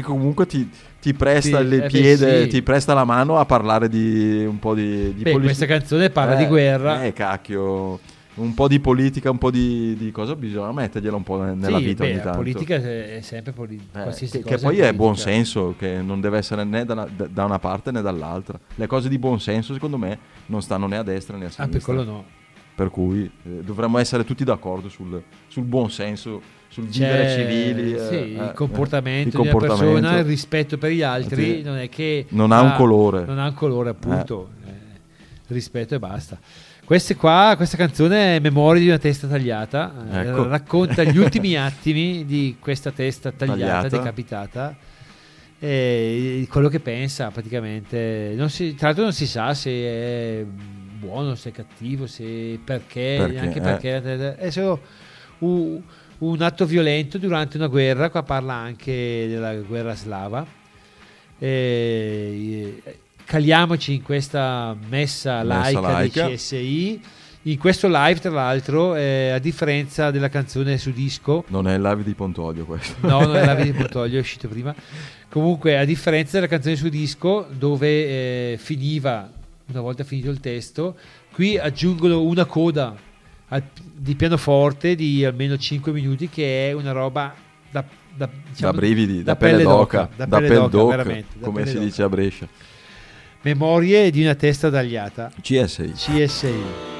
che, 0.00 0.02
comunque 0.02 0.46
ti, 0.46 0.68
ti 1.00 1.14
presta 1.14 1.58
Ti- 1.60 1.64
il 1.64 1.72
eh 1.82 1.86
piede, 1.86 2.42
sì. 2.42 2.48
ti 2.48 2.62
presta 2.62 2.92
la 2.92 3.04
mano 3.04 3.38
a 3.38 3.44
parlare 3.46 3.88
di 3.88 4.44
un 4.46 4.58
po' 4.58 4.74
di, 4.74 5.14
di 5.14 5.22
Beh, 5.22 5.32
poli- 5.32 5.44
questa 5.44 5.64
canzone 5.66 6.10
parla 6.10 6.34
Eh, 6.34 6.38
di 6.38 6.44
guerra. 6.46 7.02
Eh, 7.04 7.12
cacchio. 7.12 7.98
Un 8.36 8.52
po' 8.52 8.68
di 8.68 8.78
politica, 8.80 9.30
un 9.30 9.38
po' 9.38 9.50
di, 9.50 9.96
di 9.96 10.10
cosa 10.10 10.36
bisogna 10.36 10.70
mettergliela 10.70 11.16
un 11.16 11.22
po' 11.22 11.40
ne- 11.42 11.54
nella 11.54 11.78
Sì, 11.78 11.84
vita 11.84 12.02
beh, 12.04 12.08
ogni 12.10 12.16
la 12.18 12.22
tanto. 12.24 12.38
politica 12.38 12.74
è 12.74 13.18
sempre 13.22 13.52
politica. 13.52 14.00
Eh, 14.00 14.02
qualsiasi 14.02 14.38
che, 14.42 14.44
che 14.44 14.58
poi 14.58 14.78
è 14.80 14.92
buon 14.92 15.12
politica. 15.12 15.30
senso, 15.30 15.74
che 15.78 16.02
non 16.02 16.20
deve 16.20 16.36
essere 16.36 16.62
né 16.64 16.84
da 16.84 16.92
una, 16.92 17.08
da 17.30 17.44
una 17.46 17.58
parte 17.58 17.90
né 17.92 18.02
dall'altra. 18.02 18.60
Le 18.74 18.86
cose 18.86 19.08
di 19.08 19.18
buon 19.18 19.40
senso, 19.40 19.72
secondo 19.72 19.96
me, 19.96 20.18
non 20.46 20.60
stanno 20.60 20.86
né 20.86 20.98
a 20.98 21.02
destra 21.02 21.38
né 21.38 21.44
a 21.44 21.48
Ah, 21.48 21.50
sinistra. 21.50 21.78
per 21.78 21.82
quello 21.82 22.04
no. 22.04 22.24
Per 22.74 22.90
cui 22.90 23.24
eh, 23.24 23.62
dovremmo 23.64 23.96
essere 23.96 24.22
tutti 24.24 24.44
d'accordo 24.44 24.90
sul, 24.90 25.22
sul 25.48 25.64
buon 25.64 25.90
senso, 25.90 26.42
sul 26.68 26.84
vivere 26.88 27.28
civili. 27.30 27.94
eh, 27.94 27.98
sì, 28.06 28.14
eh, 28.14 28.44
il 28.44 28.52
comportamento 28.54 29.28
il 29.38 29.42
di 29.42 29.48
una 29.48 29.50
comportamento. 29.50 29.94
persona, 30.00 30.18
il 30.18 30.24
rispetto 30.24 30.78
per 30.78 30.90
gli 30.90 31.02
altri, 31.02 31.44
Sì. 31.56 31.62
non 31.62 31.76
è 31.78 31.88
che 31.88 32.26
Non 32.30 32.52
ha 32.52 32.60
un 32.60 32.74
colore. 32.74 33.24
Non 33.24 33.38
ha 33.38 33.46
un 33.46 33.54
colore, 33.54 33.90
appunto. 33.90 34.50
Eh, 34.66 34.70
rispetto 35.48 35.94
e 35.94 35.98
basta. 35.98 36.38
Queste 36.84 37.16
qua, 37.16 37.54
questa 37.56 37.76
canzone 37.76 38.36
è 38.36 38.38
Memoria 38.40 38.80
di 38.80 38.88
una 38.88 38.98
testa 38.98 39.26
tagliata. 39.26 39.92
eh, 40.12 40.18
Ecco. 40.20 40.46
racconta 40.46 41.02
gli 41.02 41.16
ultimi 41.18 41.56
attimi 41.58 42.24
di 42.24 42.56
questa 42.60 42.90
testa 42.92 43.32
tagliata, 43.32 43.58
Tagliata. 43.82 43.88
decapitata. 43.88 44.76
E 45.58 46.46
quello 46.50 46.68
che 46.68 46.80
pensa 46.80 47.30
praticamente. 47.30 48.36
Si- 48.48 48.74
tra 48.74 48.88
l'altro 48.88 49.04
non 49.04 49.12
si 49.12 49.26
sa 49.26 49.54
se 49.54 49.70
è 49.70 50.44
buono, 50.98 51.34
se 51.34 51.48
è 51.48 51.52
cattivo, 51.52 52.06
se 52.06 52.58
perché, 52.62 53.16
Perché, 53.18 53.38
anche 53.38 53.58
eh. 53.58 53.62
perché 53.62 54.36
è 54.36 54.50
solo 54.50 54.80
un, 55.38 55.80
un 56.18 56.40
atto 56.42 56.64
violento 56.66 57.18
durante 57.18 57.56
una 57.56 57.66
guerra. 57.66 58.10
Qua 58.10 58.22
parla 58.22 58.54
anche 58.54 59.26
della 59.28 59.54
guerra 59.56 59.94
slava. 59.94 60.46
E, 61.38 62.82
caliamoci 63.24 63.94
in 63.94 64.02
questa 64.02 64.76
messa 64.88 65.42
laica, 65.42 65.80
laica. 65.80 66.26
dei 66.26 66.36
CSI. 66.36 67.00
In 67.42 67.58
questo 67.58 67.86
live, 67.88 68.18
tra 68.18 68.30
l'altro, 68.32 68.96
eh, 68.96 69.30
a 69.30 69.38
differenza 69.38 70.10
della 70.10 70.28
canzone 70.28 70.78
su 70.78 70.90
disco, 70.90 71.44
Non 71.48 71.68
è 71.68 71.74
il 71.74 71.80
live 71.80 72.02
di 72.02 72.12
Pontoglio 72.12 72.64
questo. 72.64 72.96
no, 73.06 73.20
non 73.20 73.36
è 73.36 73.44
la 73.44 73.54
di 73.54 73.70
Pontoglio, 73.72 74.16
è 74.16 74.20
uscito 74.20 74.48
prima. 74.48 74.74
Comunque, 75.28 75.78
a 75.78 75.84
differenza 75.84 76.32
della 76.32 76.48
canzone 76.48 76.74
su 76.74 76.88
disco, 76.88 77.46
dove 77.50 77.86
eh, 78.52 78.56
finiva, 78.58 79.30
una 79.66 79.80
volta 79.80 80.02
finito 80.02 80.28
il 80.30 80.40
testo, 80.40 80.96
qui 81.30 81.56
aggiungono 81.56 82.22
una 82.22 82.46
coda 82.46 82.96
al- 83.48 83.62
di 83.94 84.14
pianoforte 84.14 84.94
di 84.94 85.24
almeno 85.24 85.56
5 85.56 85.92
minuti, 85.92 86.28
che 86.28 86.68
è 86.68 86.72
una 86.72 86.92
roba 86.92 87.34
da, 87.70 87.84
da, 88.14 88.28
diciamo, 88.50 88.72
da 88.72 88.78
brividi, 88.78 89.18
da, 89.22 89.32
da 89.32 89.36
pelle 89.36 89.62
d'oca, 89.62 90.08
da 90.14 90.24
da 90.26 90.36
pelle 90.36 90.48
pelle 90.48 90.68
d'oca, 90.68 90.96
d'oca, 90.96 91.20
come 91.40 91.60
pelle 91.60 91.66
si 91.66 91.72
d'oca. 91.74 91.84
dice 91.84 92.02
a 92.02 92.08
Brescia. 92.08 92.48
Memorie 93.42 94.10
di 94.10 94.22
una 94.22 94.34
testa 94.34 94.70
tagliata. 94.70 95.30
CSI. 95.40 95.92
CSI. 95.94 96.95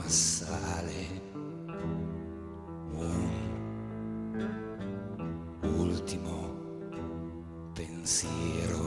Massale, 0.00 1.00
un 2.96 3.28
ultimo 5.78 6.36
pensiero 7.74 8.79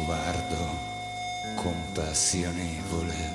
sguardo 0.00 0.78
compassionevole, 1.56 3.34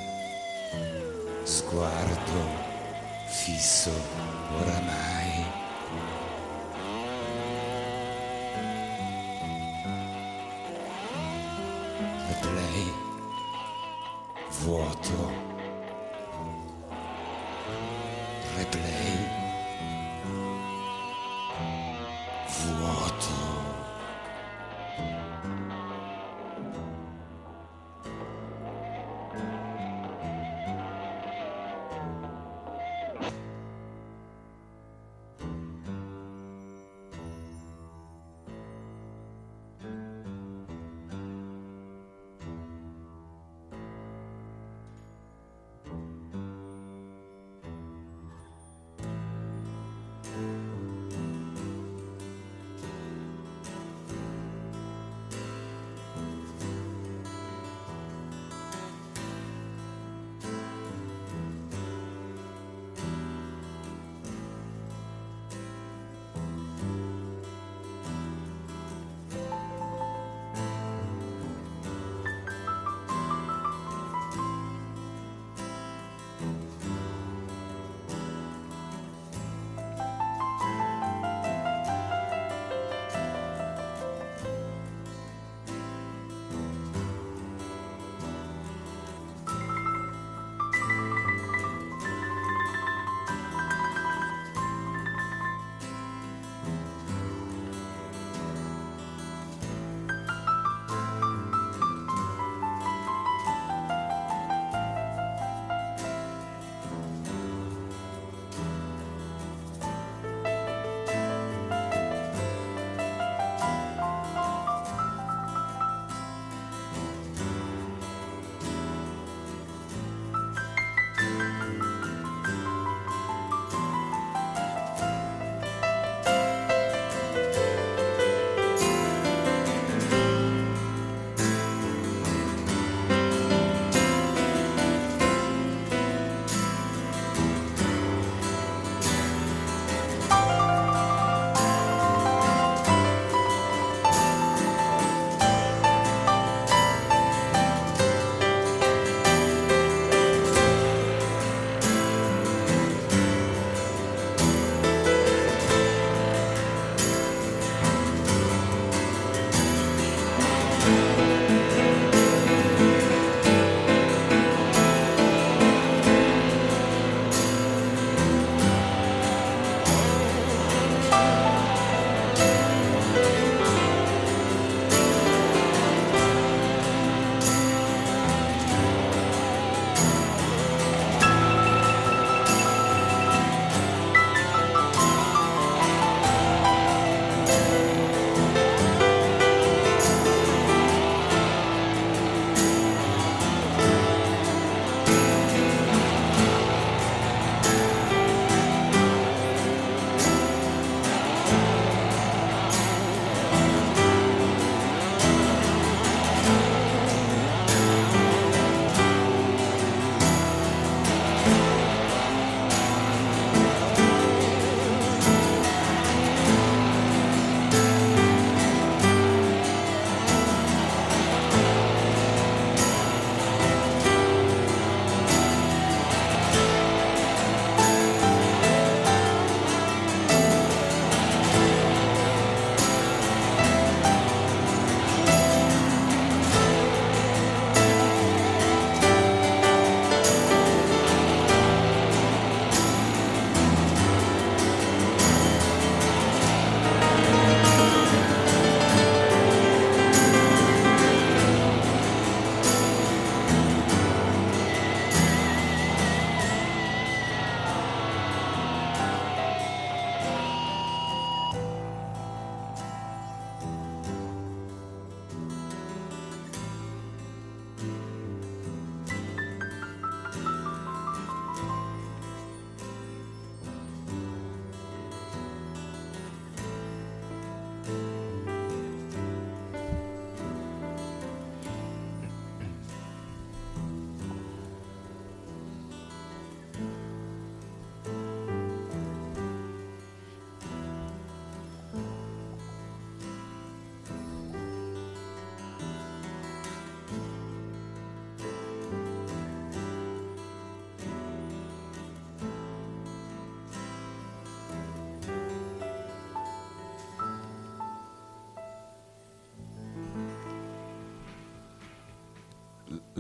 sguardo 1.44 2.42
fisso 3.28 3.94
oramai. 4.60 5.65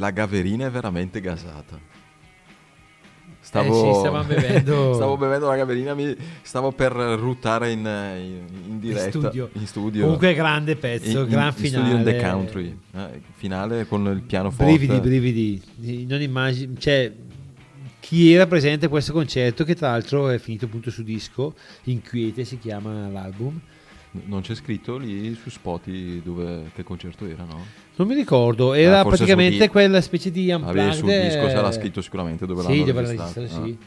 La 0.06 0.11
Gaverina 0.11 0.68
è 0.68 0.69
veramente 0.69 1.19
gasata. 1.19 1.80
Stavo, 3.40 3.90
Eh 3.90 4.23
sì, 4.23 4.27
bevendo- 4.36 4.94
stavo 4.94 5.18
bevendo 5.18 5.48
la 5.48 5.56
Gaverina, 5.56 5.95
mi 5.95 6.15
stavo 6.44 6.72
per 6.72 6.91
ruttare 6.91 7.72
in, 7.72 7.80
in- 7.80 8.69
in 8.72 8.80
diretta. 8.80 9.10
studio. 9.10 9.49
In 9.53 9.65
studio. 9.65 10.03
Comunque 10.03 10.36
grande 10.36 10.76
pezzo, 10.76 11.22
In- 11.22 11.27
gran 11.27 11.48
in 11.48 11.52
studio 11.53 11.80
in 11.80 11.86
finale. 11.86 12.03
The 12.03 12.22
Country. 12.30 12.80
Eh, 12.94 13.22
finale 13.34 13.88
con 13.88 14.06
il 14.07 14.22
pianoforte. 14.22 14.64
Brividi, 14.77 14.99
brividi. 14.99 16.06
Non 16.07 16.22
immagini, 16.22 16.76
cioè, 16.77 17.11
chi 17.99 18.32
era 18.32 18.45
presente 18.45 18.86
a 18.86 18.90
questo 18.90 19.11
concerto, 19.11 19.64
che 19.64 19.73
tra 19.73 19.90
l'altro 19.90 20.30
è 20.30 20.38
finito 20.38 20.65
appunto 20.65 20.91
su 20.91 21.02
disco, 21.02 21.56
Inquiete 21.86 22.44
si 22.45 22.60
chiama 22.60 23.07
l'album. 23.10 23.60
Non 24.25 24.41
c'è 24.41 24.55
scritto 24.55 24.97
lì 24.97 25.33
su 25.35 25.49
Spotify 25.49 26.21
dove, 26.23 26.71
che 26.73 26.83
concerto 26.83 27.25
era, 27.25 27.43
no? 27.43 27.63
Non 27.95 28.07
mi 28.07 28.13
ricordo, 28.15 28.73
era 28.73 28.99
Ah, 28.99 29.03
su 29.03 29.09
praticamente 29.09 29.67
quella 29.69 30.01
specie 30.01 30.31
di 30.31 30.49
Vabbè, 30.49 30.63
unplugged. 30.65 30.93
sul 30.93 31.07
disco 31.09 31.49
sarà 31.49 31.69
eh, 31.69 31.71
scritto 31.73 32.01
sicuramente 32.01 32.45
dove 32.45 32.61
sì, 32.63 32.85
l'hanno 32.85 32.99
registrato. 33.01 33.41
Ah. 33.41 33.47
sì. 33.65 33.77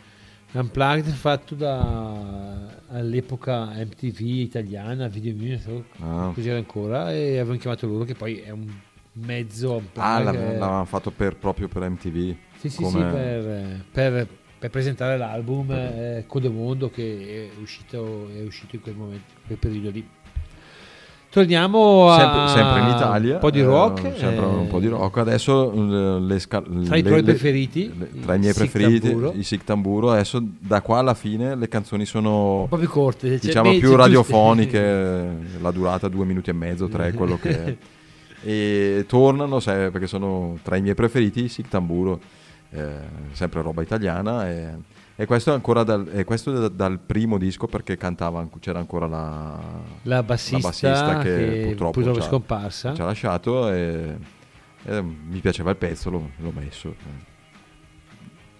Unplugged 0.51 1.13
fatto 1.13 1.55
da 1.55 2.67
all'epoca 2.89 3.67
MTV 3.75 4.21
italiana, 4.21 5.07
Video 5.09 5.35
Music, 5.35 5.85
Ah. 6.01 6.31
così 6.35 6.49
era 6.49 6.57
ancora, 6.59 7.13
e 7.13 7.39
avevano 7.39 7.59
chiamato 7.59 7.87
loro 7.87 8.05
che 8.05 8.15
poi 8.15 8.39
è 8.39 8.51
un 8.51 8.67
mezzo 9.13 9.73
unplugged. 9.73 9.97
Ah, 10.11 10.19
l'av- 10.23 10.37
eh, 10.37 10.43
l'avevano 10.45 10.85
fatto 10.87 11.11
per- 11.11 11.37
proprio 11.37 11.69
per 11.69 11.89
MTV. 11.89 12.35
Sì, 12.59 12.69
sì, 12.71 12.85
sì, 12.85 12.97
per, 12.99 13.85
per- 13.93 14.27
per 14.59 14.71
presentare 14.71 15.17
l'album 15.17 15.71
eh, 15.71 16.25
Codemondo 16.27 16.91
che 16.91 17.51
è 17.55 17.61
uscito, 17.61 18.29
è 18.35 18.43
uscito 18.43 18.75
in 18.75 18.83
quel 18.83 18.97
momento, 18.97 19.33
in 19.41 19.47
quel 19.47 19.59
periodo 19.59 19.91
lì. 19.91 20.05
Torniamo 21.39 22.11
a 22.11 22.19
Sempre, 22.19 22.49
sempre 22.63 22.81
in 22.81 22.97
Italia. 22.97 23.35
un 23.35 23.41
po' 23.41 23.51
di 23.51 23.61
eh, 23.61 23.65
rock. 23.65 24.01
sempre 24.17 24.45
eh, 24.45 24.49
un 24.49 24.67
po' 24.67 24.81
di 24.81 24.89
rock. 24.89 25.19
Adesso 25.19 25.73
eh, 25.73 26.21
le 26.21 26.39
sca- 26.41 26.61
Tra 26.63 26.97
i 26.97 27.03
le- 27.03 27.09
tuoi 27.09 27.21
le- 27.21 27.23
preferiti, 27.23 27.93
le- 27.97 28.09
i 28.13 28.21
tra 28.21 28.35
i 28.35 28.39
miei 28.41 28.53
Sic 28.53 28.69
preferiti, 28.71 29.09
Tamburo. 29.09 29.33
i 29.37 29.43
Sic 29.45 29.65
Tamburo. 29.65 30.11
Adesso 30.11 30.43
da 30.59 30.81
qua 30.83 30.99
alla 30.99 31.15
fine 31.15 31.55
le 31.55 31.69
canzoni 31.69 32.05
sono 32.07 32.63
Un 32.63 32.69
po' 32.69 32.77
più 32.77 32.89
corte, 32.89 33.29
cioè, 33.29 33.39
diciamo 33.39 33.71
beh, 33.71 33.79
più 33.79 33.95
radiofoniche, 33.95 35.29
la 35.61 35.71
durata 35.71 36.09
due 36.09 36.25
minuti 36.25 36.51
e 36.51 36.55
mezzo, 36.55 36.89
tre, 36.89 37.13
quello 37.15 37.39
che 37.41 37.65
è. 37.65 37.77
E 38.43 39.05
tornano 39.07 39.61
sai, 39.61 39.91
perché 39.91 40.07
sono 40.09 40.59
tra 40.63 40.77
i 40.77 40.83
miei 40.83 40.95
preferiti 40.95 41.45
i 41.45 41.49
Sic 41.49 41.69
Tamburo, 41.69 42.21
eh, 42.71 42.83
sempre 43.33 43.63
roba 43.63 43.83
italiana. 43.83 44.49
E, 44.49 44.69
e 45.21 45.27
questo 45.27 45.51
è 45.51 45.55
ancora 45.55 45.83
dal, 45.83 46.09
e 46.13 46.23
questo 46.23 46.69
dal 46.69 47.01
primo 47.01 47.39
disco 47.39 47.67
perché 47.67 47.97
cantava, 47.97 48.47
c'era 48.61 48.79
ancora 48.79 49.09
la, 49.09 49.59
La 50.03 50.23
bassista 50.23 51.19
che 51.19 51.63
purtroppo, 51.67 51.91
purtroppo 51.91 52.19
è 52.21 52.23
scomparsa. 52.23 52.95
Ci 52.95 53.01
ha 53.01 53.05
lasciato 53.05 53.69
e, 53.69 54.17
e 54.85 55.03
mi 55.03 55.41
piaceva 55.41 55.71
il 55.71 55.77
pezzo, 55.77 56.09
l'ho, 56.11 56.31
l'ho 56.37 56.53
messo. 56.55 56.95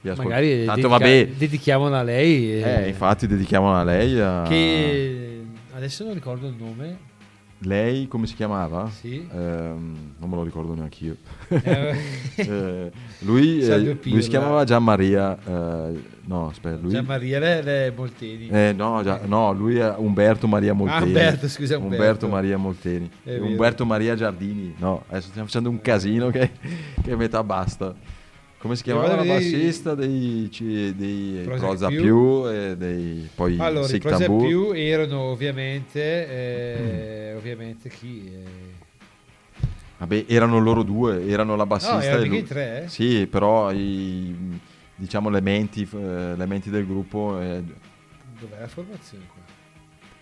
Magari 0.01 0.65
Tanto 0.65 0.75
dedica- 0.75 0.89
vabbè, 0.89 1.29
dedichiamola 1.29 1.99
a 1.99 2.03
lei. 2.03 2.63
eh, 2.63 2.89
infatti 2.89 3.27
dedichiamola 3.29 3.79
a 3.79 3.85
lei. 3.85 4.21
a- 4.21 4.43
Che 4.49 5.41
adesso 5.75 6.05
non 6.05 6.15
ricordo 6.15 6.49
il 6.49 6.55
nome. 6.59 6.99
Lei 7.63 8.07
come 8.07 8.27
si 8.29 8.35
chiamava? 8.35 8.89
Sì. 8.89 9.27
Ehm, 9.33 10.13
non 10.19 10.31
me 10.31 10.37
lo 10.37 10.45
ricordo 10.45 10.75
neanche 10.75 11.05
io. 11.05 11.17
Eh, 11.49 11.97
Eh, 12.39 12.93
lui, 13.21 13.61
eh, 13.61 13.99
lui 14.05 14.23
si 14.23 14.29
chiamava 14.29 14.63
Gian 14.63 14.85
Maria. 14.85 15.37
eh, 15.45 16.01
no, 16.27 16.49
aspetta, 16.49 16.79
lui. 16.81 16.93
Gian 16.93 17.05
Maria 17.05 17.41
le, 17.41 17.63
le 17.63 17.93
Molteni. 17.97 18.49
Eh, 18.49 18.73
no, 18.77 19.03
Gia- 19.03 19.23
no, 19.27 19.53
lui 19.53 19.77
è 19.77 19.93
Umberto 19.97 20.47
Maria 20.47 20.73
Molteni. 20.73 21.01
Ah, 21.01 21.05
Umberto, 21.05 21.49
scusa, 21.49 21.79
Umberto. 21.79 22.29
Maria 22.29 22.57
Molteni. 22.57 23.11
Umberto 23.25 23.85
Maria 23.85 24.15
Giardini. 24.15 24.75
No, 24.79 25.03
adesso 25.09 25.29
stiamo 25.31 25.47
facendo 25.49 25.69
un 25.69 25.81
casino 25.81 26.31
che, 26.31 26.51
che 27.03 27.17
metà 27.17 27.43
basta. 27.43 27.93
Come 28.59 28.75
si 28.75 28.83
chiamava 28.83 29.15
la 29.15 29.23
dei- 29.23 29.29
bassista 29.31 29.95
dei, 29.95 30.49
dei 30.97 31.43
Prozac 31.45 31.61
Proza 31.69 31.89
più. 31.89 32.03
più 32.03 32.49
e 32.51 32.77
dei 32.77 33.29
poi 33.33 33.57
Allora, 33.61 33.95
i 33.95 33.99
Tambur. 34.01 34.47
più 34.47 34.73
erano 34.73 35.21
ovviamente, 35.21 36.01
eh, 36.29 37.35
ovviamente 37.37 37.89
chi? 37.89 38.33
Eh, 38.35 38.87
Vabbè, 39.99 40.25
erano 40.29 40.59
loro 40.59 40.83
due, 40.83 41.27
erano 41.29 41.55
la 41.57 41.67
bassista 41.67 41.97
No, 41.97 42.03
erano 42.03 42.23
e 42.25 42.29
lui. 42.29 42.43
tre, 42.45 42.85
eh? 42.85 42.89
Sì, 42.89 43.27
però 43.31 43.71
i 43.73 44.59
diciamo 44.97 45.29
le 45.31 45.41
menti, 45.41 45.89
eh, 45.93 46.35
le 46.37 46.47
menti 46.47 46.71
del 46.71 46.85
gruppo 46.85 47.41
eh, 47.41 47.63
dov'è 48.41 48.59
la 48.61 48.67
formazione 48.69 49.25
qua? 49.33 49.43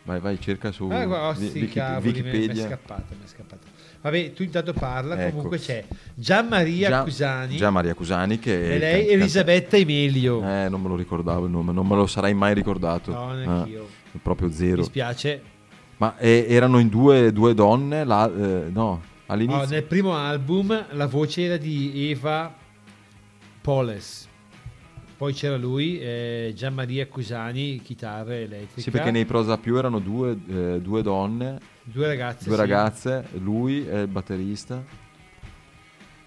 vai 0.04 0.20
vai 0.20 0.38
cerca 0.40 0.70
su 0.72 0.88
Ah, 0.90 1.04
guarda, 1.06 1.28
oh, 1.28 1.34
sti 1.34 1.58
Wiki- 1.60 1.72
cavoli, 1.74 2.12
mi- 2.12 2.20
Mi 2.22 2.28
è 2.28 2.32
Wikipedia. 2.34 2.66
scappata, 2.66 3.14
mi 3.18 3.24
è 3.24 3.28
scappata. 3.28 3.66
Vabbè, 4.00 4.32
tu 4.32 4.42
intanto 4.42 4.72
parla, 4.72 5.20
Ecco. 5.20 5.30
comunque 5.34 5.58
c'è 5.58 5.84
Gian 6.14 6.46
Maria 6.48 6.88
Gian- 6.88 7.04
Cusani 7.04 7.56
Gian 7.56 7.72
Maria 7.72 7.94
Cusani 7.94 8.38
che 8.38 8.74
e 8.74 8.78
lei 8.78 9.04
can- 9.06 9.14
Elisabetta 9.14 9.76
Emilio. 9.76 10.42
Eh, 10.48 10.68
non 10.68 10.80
me 10.80 10.88
lo 10.88 10.96
ricordavo 10.96 11.46
il 11.46 11.50
nome, 11.50 11.72
non 11.72 11.86
me 11.86 11.96
lo 11.96 12.06
sarei 12.06 12.34
mai 12.34 12.54
ricordato. 12.54 13.10
No, 13.10 13.32
neanch'io. 13.32 13.88
Eh, 14.14 14.18
proprio 14.22 14.48
Mi 14.48 14.54
zero. 14.54 14.82
spiace. 14.84 15.42
Ma 15.96 16.16
eh, 16.18 16.46
erano 16.48 16.78
in 16.78 16.88
due, 16.88 17.32
due 17.32 17.54
donne, 17.54 18.04
la- 18.04 18.30
eh, 18.30 18.68
no, 18.70 19.02
all'inizio. 19.26 19.62
Oh, 19.62 19.66
nel 19.66 19.82
primo 19.82 20.14
album 20.14 20.86
la 20.90 21.06
voce 21.06 21.42
era 21.44 21.56
di 21.56 22.10
Eva 22.10 22.54
Poles. 23.60 24.25
Poi 25.16 25.32
c'era 25.32 25.56
lui, 25.56 25.98
eh, 25.98 26.52
Gian 26.54 26.74
Maria 26.74 27.06
Cusani, 27.06 27.80
chitarra 27.80 28.34
elettrica. 28.34 28.80
Sì, 28.82 28.90
perché 28.90 29.10
nei 29.10 29.24
Prosa 29.24 29.56
più 29.56 29.76
erano 29.76 29.98
due, 29.98 30.36
eh, 30.46 30.80
due 30.82 31.02
donne, 31.02 31.58
Due 31.82 32.06
ragazze. 32.06 32.44
due 32.44 32.54
sì. 32.54 32.60
ragazze, 32.60 33.28
lui 33.38 33.88
e 33.88 34.02
il 34.02 34.08
batterista. 34.08 34.84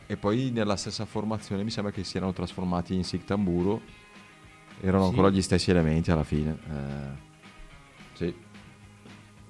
E 0.07 0.17
poi 0.17 0.49
nella 0.49 0.75
stessa 0.75 1.05
formazione 1.05 1.61
mi 1.63 1.69
sembra 1.69 1.91
che 1.91 2.03
si 2.03 2.17
erano 2.17 2.33
trasformati 2.33 2.95
in 2.95 3.03
Sic 3.03 3.25
Tamburo. 3.25 3.79
Erano 4.81 5.03
Sì. 5.03 5.09
ancora 5.09 5.29
gli 5.29 5.41
stessi 5.43 5.69
elementi 5.69 6.09
alla 6.09 6.23
fine. 6.23 6.57
Eh, 6.67 7.17
sì. 8.13 8.33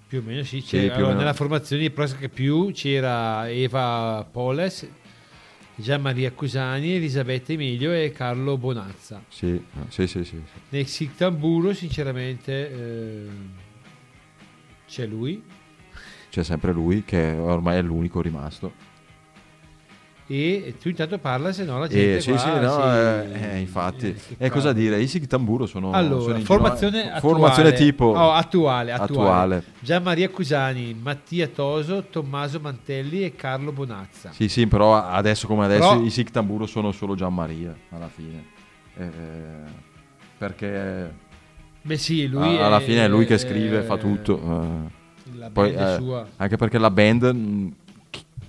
Più 0.06 0.20
o 0.20 0.22
meno 0.22 0.44
sì. 0.44 0.60
Sì, 0.60 0.80
allora, 0.80 1.08
meno. 1.08 1.20
Nella 1.20 1.34
formazione 1.34 1.84
di 1.84 1.92
Prozac 1.92 2.28
più 2.28 2.72
c'era 2.74 3.48
Eva 3.50 4.28
Poles, 4.30 4.86
Gian 5.80 6.02
Maria 6.02 6.32
Cusani, 6.32 6.92
Elisabetta 6.92 7.54
Emilio 7.54 7.94
e 7.94 8.12
Carlo 8.12 8.58
Bonazza. 8.58 9.24
Sì, 9.30 9.48
eh, 9.54 9.62
sì, 9.88 10.08
sì, 10.08 10.26
sì, 10.26 10.42
sì. 10.46 10.60
Nel 10.70 10.86
Sic 10.88 11.16
Tamburo 11.16 11.74
sinceramente 11.74 12.72
eh, 12.72 13.28
c'è 14.86 15.06
lui 15.06 15.42
C'è 16.30 16.44
sempre 16.44 16.74
lui 16.74 17.04
che 17.06 17.32
ormai 17.32 17.78
è 17.78 17.82
l'unico 17.82 18.22
rimasto. 18.22 18.89
E 20.32 20.76
tu 20.80 20.90
intanto 20.90 21.18
parla 21.18 21.52
se 21.52 21.64
no 21.66 21.80
la 21.80 21.88
gente 21.88 22.18
Eh, 22.18 22.22
sì, 22.22 22.30
qua 22.30 22.40
sì, 22.40 22.50
no, 22.60 22.72
si- 22.74 22.82
eh, 22.82 23.54
eh, 23.56 23.58
infatti. 23.60 24.08
eh, 24.10 24.14
che 24.14 24.36
E 24.46 24.50
cosa 24.52 24.74
dire? 24.74 25.02
I 25.02 25.08
Sig 25.08 25.26
Tamburo 25.26 25.66
sono, 25.66 25.92
Allora, 25.92 26.22
sono 26.22 26.40
formazione, 26.42 27.00
attuale, 27.12 27.20
formazione 27.20 27.74
tipo 27.74 28.06
Oh, 28.06 28.32
attuale, 28.32 28.92
attuale. 28.92 28.94
attuale. 28.94 29.64
Gian 29.80 30.04
Maria 30.04 30.30
Cusani, 30.30 30.94
Mattia 30.94 31.48
Toso, 31.48 32.04
Tommaso 32.10 32.60
Mantelli 32.60 33.24
e 33.24 33.36
Carlo 33.36 33.72
Bonazza. 33.72 34.32
Sì, 34.32 34.48
sì, 34.50 34.68
però 34.68 34.96
adesso 35.04 35.48
come 35.48 35.66
adesso 35.66 35.90
Però- 35.90 36.02
i 36.04 36.10
Sig 36.12 36.30
Tamburo 36.30 36.66
sono 36.68 36.92
solo 36.92 37.16
Gian 37.16 37.34
Maria 37.34 37.76
alla 37.90 38.08
fine. 38.14 38.46
Eh, 38.98 39.08
perché 40.38 41.14
Beh 41.82 41.98
sì, 41.98 42.28
lui 42.28 42.58
a- 42.58 42.66
alla 42.68 42.78
è- 42.80 42.84
fine 42.84 43.06
è 43.06 43.08
lui 43.08 43.26
che 43.26 43.38
scrive, 43.38 43.82
fa 43.82 43.98
tutto. 43.98 44.38
eh. 44.40 44.98
La 45.38 45.50
Poi, 45.52 45.72
band 45.74 45.88
è 45.88 45.94
eh, 45.94 45.96
sua. 45.98 46.28
anche 46.38 46.56
perché 46.58 46.78
la 46.78 46.90
band 46.92 47.34
chi- 47.34 47.76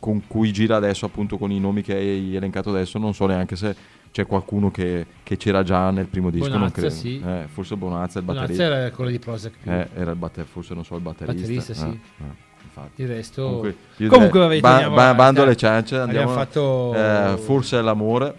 con 0.01 0.27
cui 0.27 0.52
gira 0.52 0.74
adesso, 0.77 1.06
appunto 1.06 1.39
con 1.39 1.52
i 1.52 1.60
nomi 1.60 1.82
che 1.82 1.94
hai 1.94 2.35
elencato 2.35 2.70
adesso, 2.70 2.98
non 2.98 3.14
so 3.14 3.27
neanche 3.27 3.55
se 3.55 3.77
c'è 4.10 4.27
qualcuno 4.27 4.72
che, 4.72 5.06
che 5.22 5.36
c'era 5.36 5.62
già 5.62 5.90
nel 5.90 6.06
primo 6.06 6.31
disco. 6.31 6.48
non 6.48 6.59
Bonazza, 6.59 6.81
credo. 6.81 6.94
sì. 6.94 7.22
Eh, 7.24 7.44
forse 7.47 7.77
Bonazza, 7.77 8.18
il 8.18 8.24
Bonazza 8.24 8.47
batterista. 8.47 8.77
era 8.77 8.90
quello 8.90 9.10
di 9.10 9.18
Prozac. 9.20 9.52
Eh, 9.62 9.89
era 9.94 10.10
il 10.10 10.16
batter- 10.16 10.47
forse 10.47 10.74
non 10.74 10.85
so 10.85 10.97
il 10.97 11.02
batterista. 11.02 11.32
Batterista, 11.40 11.74
sì. 11.74 11.85
Eh, 11.86 12.24
eh. 12.24 12.48
Il 12.97 13.09
resto... 13.09 13.43
Comunque, 13.44 13.77
Comunque, 14.09 14.39
vabbè, 14.40 14.60
ba- 14.60 14.89
ba- 14.90 15.14
bando 15.14 15.40
eh. 15.40 15.44
alle 15.44 15.56
ciance, 15.56 15.97
Abbiamo 15.97 16.31
andiamo. 16.31 16.32
fatto- 16.32 16.94
eh, 16.94 17.36
forse 17.36 17.78
è 17.78 17.82
l'amore. 17.82 18.35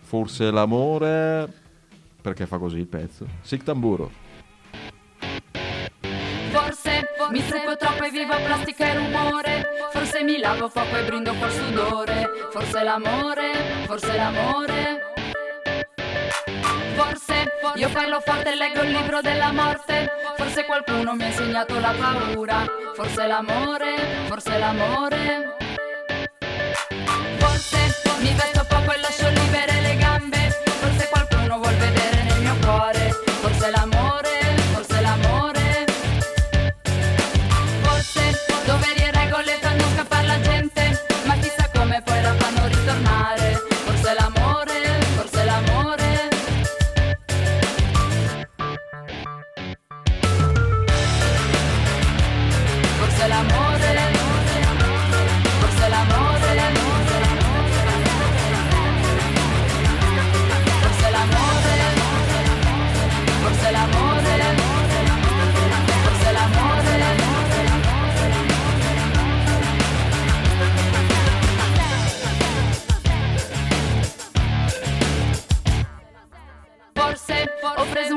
Forse 0.00 0.48
è 0.48 0.50
l'amore. 0.50 1.52
Perché 2.22 2.46
fa 2.46 2.58
così 2.58 2.78
il 2.78 2.86
pezzo. 2.86 3.26
Sic 3.40 3.62
tamburo. 3.62 4.10
Mi 7.30 7.46
trucco 7.46 7.76
troppo 7.76 8.04
e 8.04 8.10
vivo 8.10 8.34
plastica 8.44 8.86
e 8.86 8.94
rumore. 8.94 9.68
Forse 9.90 10.22
mi 10.22 10.38
lavo 10.38 10.68
poco 10.68 10.96
e 10.96 11.02
brindo 11.04 11.34
col 11.34 11.50
sudore. 11.50 12.30
Forse 12.50 12.82
l'amore, 12.82 13.52
forse 13.86 14.16
l'amore. 14.16 15.00
Forse 16.94 17.52
io 17.76 17.88
parlo 17.90 18.20
forte 18.20 18.52
e 18.52 18.56
leggo 18.56 18.82
il 18.82 18.90
libro 18.90 19.20
della 19.20 19.52
morte. 19.52 20.10
Forse 20.36 20.64
qualcuno 20.64 21.14
mi 21.14 21.24
ha 21.24 21.26
insegnato 21.26 21.78
la 21.78 21.94
paura. 21.98 22.64
Forse 22.94 23.26
l'amore, 23.26 23.96
forse 24.26 24.58
l'amore. 24.58 25.56
Forse. 27.38 27.78
Mi 28.20 28.34
vesto 28.34 28.66
poco 28.68 28.92
e 28.92 29.00
lascio 29.00 29.28
libere 29.30 29.80
le 29.80 29.96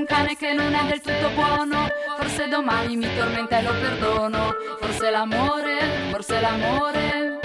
è 0.05 0.85
del 0.85 1.01
tutto 1.01 1.29
buono, 1.33 1.87
forse 2.17 2.47
domani 2.47 2.95
mi 2.95 3.07
tormenta 3.15 3.59
e 3.59 3.63
lo 3.63 3.71
perdono, 3.71 4.53
forse 4.79 5.09
l'amore, 5.09 6.09
forse 6.11 6.39
l'amore. 6.39 7.39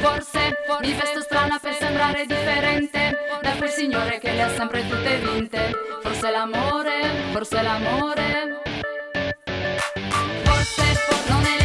Forse 0.00 0.56
mi 0.80 0.92
vesto 0.92 1.20
strana 1.20 1.58
per 1.62 1.74
sembrare 1.74 2.26
differente 2.26 3.16
da 3.40 3.52
quel 3.52 3.70
signore 3.70 4.18
che 4.18 4.32
le 4.32 4.42
ha 4.42 4.48
sempre 4.50 4.86
tutte 4.88 5.18
vinte. 5.18 5.70
Forse 6.02 6.30
l'amore, 6.30 7.10
forse 7.30 7.62
l'amore. 7.62 8.62
Forse 10.42 10.84
non 11.28 11.44
è 11.44 11.61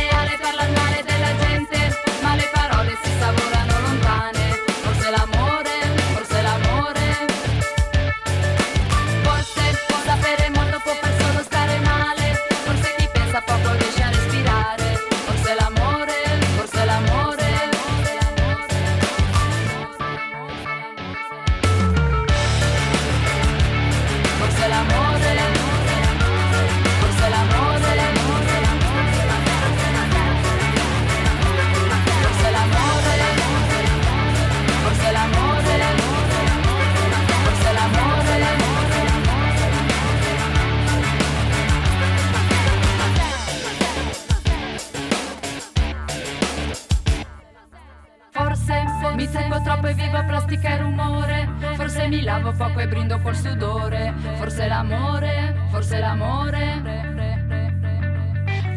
forse 55.87 55.99
l'amore. 56.01 56.81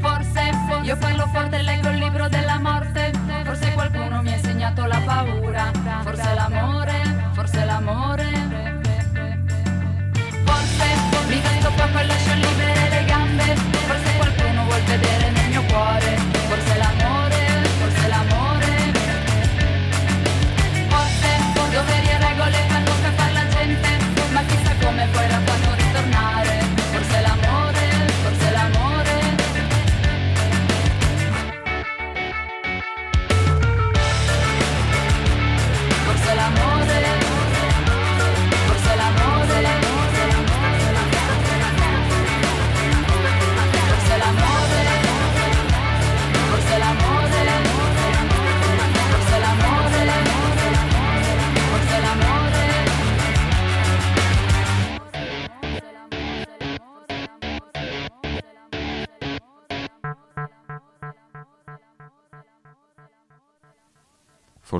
Forse 0.01 0.51
io 0.82 0.97
parlo 0.97 1.27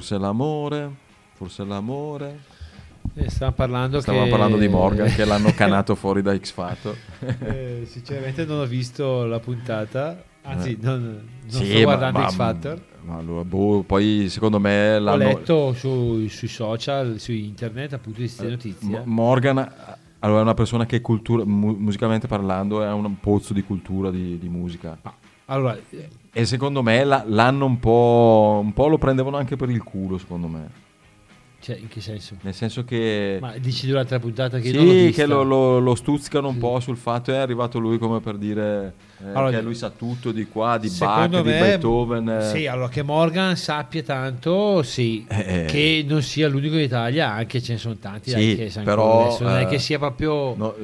Forse 0.01 0.17
l'amore, 0.17 0.91
forse 1.35 1.63
l'amore. 1.63 2.39
Eh, 3.17 3.29
stavamo 3.29 3.55
parlando 3.55 4.01
Stavamo 4.01 4.25
che- 4.25 4.31
parlando 4.31 4.57
di 4.57 4.67
Morgan 4.67 5.09
che 5.15 5.27
l'hanno 5.27 5.51
canato 5.53 5.95
fuori 5.95 6.23
da 6.23 6.35
X 6.35 6.53
Factor. 6.53 6.97
Eh, 7.41 7.83
sinceramente 7.85 8.47
non 8.47 8.61
ho 8.61 8.65
visto 8.65 9.27
la 9.27 9.39
puntata, 9.41 10.25
anzi 10.45 10.71
Eh. 10.71 10.79
non, 10.81 11.03
non 11.03 11.51
Sì, 11.51 11.67
sto 11.69 11.83
guardando 11.83 12.19
ma- 12.19 12.29
X 12.31 12.35
Factor. 12.35 12.83
ma 13.03 13.17
allora, 13.17 13.45
boh, 13.45 13.83
poi 13.83 14.29
secondo 14.31 14.59
me 14.59 14.97
Ho 14.97 15.01
l'hanno... 15.01 15.19
letto 15.19 15.75
su- 15.75 16.27
sui 16.29 16.49
social, 16.49 17.19
su 17.19 17.33
internet 17.33 17.93
appunto 17.93 18.21
di 18.21 18.25
queste 18.25 18.47
Eh, 18.47 18.51
notizie. 18.51 18.89
Mo- 18.89 19.03
Morgan 19.05 19.59
allora, 20.21 20.39
è 20.39 20.43
una 20.43 20.55
persona 20.55 20.87
che 20.87 21.03
cultura, 21.03 21.45
mu- 21.45 21.77
musicalmente 21.79 22.27
parlando 22.27 22.83
è 22.83 22.91
un 22.91 23.21
pozzo 23.21 23.53
di 23.53 23.63
cultura 23.63 24.11
di, 24.11 24.39
di 24.39 24.49
musica. 24.49 24.97
Allora, 25.51 25.77
eh, 25.91 26.09
E 26.33 26.45
secondo 26.45 26.81
me 26.83 27.03
la- 27.03 27.25
l'hanno 27.27 27.65
un 27.67 27.81
po', 27.81 28.61
un 28.63 28.73
po' 28.73 28.87
lo 28.87 28.99
prendevano 28.99 29.37
anche 29.37 29.57
per 29.57 29.69
il 29.69 29.83
culo, 29.83 30.17
secondo 30.17 30.47
me. 30.47 30.71
cioè, 31.61 31.77
in 31.77 31.89
che 31.89 32.01
senso? 32.01 32.37
Nel 32.43 32.55
senso 32.55 32.85
che... 32.85 33.37
Ma 33.41 33.53
dici 33.59 33.87
durante 33.87 34.15
la 34.15 34.21
puntata 34.21 34.59
che 34.61 34.69
sì, 34.71 35.11
che 35.13 35.27
lo, 35.27 35.43
lo- 35.43 35.79
lo 35.81 35.95
stuzzicano 35.95 36.49
un 36.49 36.57
po' 36.57 36.79
sul 36.81 36.97
fatto 36.97 37.33
è 37.33 37.37
arrivato 37.37 37.79
lui 37.79 37.99
come 37.99 38.21
per 38.21 38.37
dire 38.39 38.95
eh, 39.23 39.29
Allora, 39.35 39.51
che 39.51 39.61
lui 39.61 39.75
sa 39.75 39.91
tutto 39.91 40.31
di 40.33 40.47
qua, 40.47 40.79
di 40.79 40.89
Bach, 40.89 41.15
Secondo 41.25 41.43
di 41.43 41.51
me, 41.51 41.59
Beethoven. 41.59 42.29
eh. 42.31 42.43
Sì, 42.49 42.67
allora 42.67 42.89
che 42.89 43.03
Morgan 43.03 43.57
sappia 43.57 44.03
tanto, 44.03 44.83
sì, 44.83 45.27
Eh, 45.29 45.67
che 45.69 46.03
non 46.09 46.23
sia 46.23 46.49
l'unico 46.49 46.77
in 46.77 46.81
Italia, 46.83 47.31
anche 47.33 47.61
ce 47.61 47.73
ne 47.73 47.79
sono 47.79 47.97
tanti 47.97 48.31
Sì, 48.31 48.37
dai, 48.37 48.57
che 48.71 48.81
però, 48.83 49.27
adesso, 49.27 49.45
non 49.45 49.57
è 49.57 49.63
eh, 49.63 49.67
che 49.67 49.79
sia 49.79 49.99
proprio 49.99 50.55
no, 50.57 50.75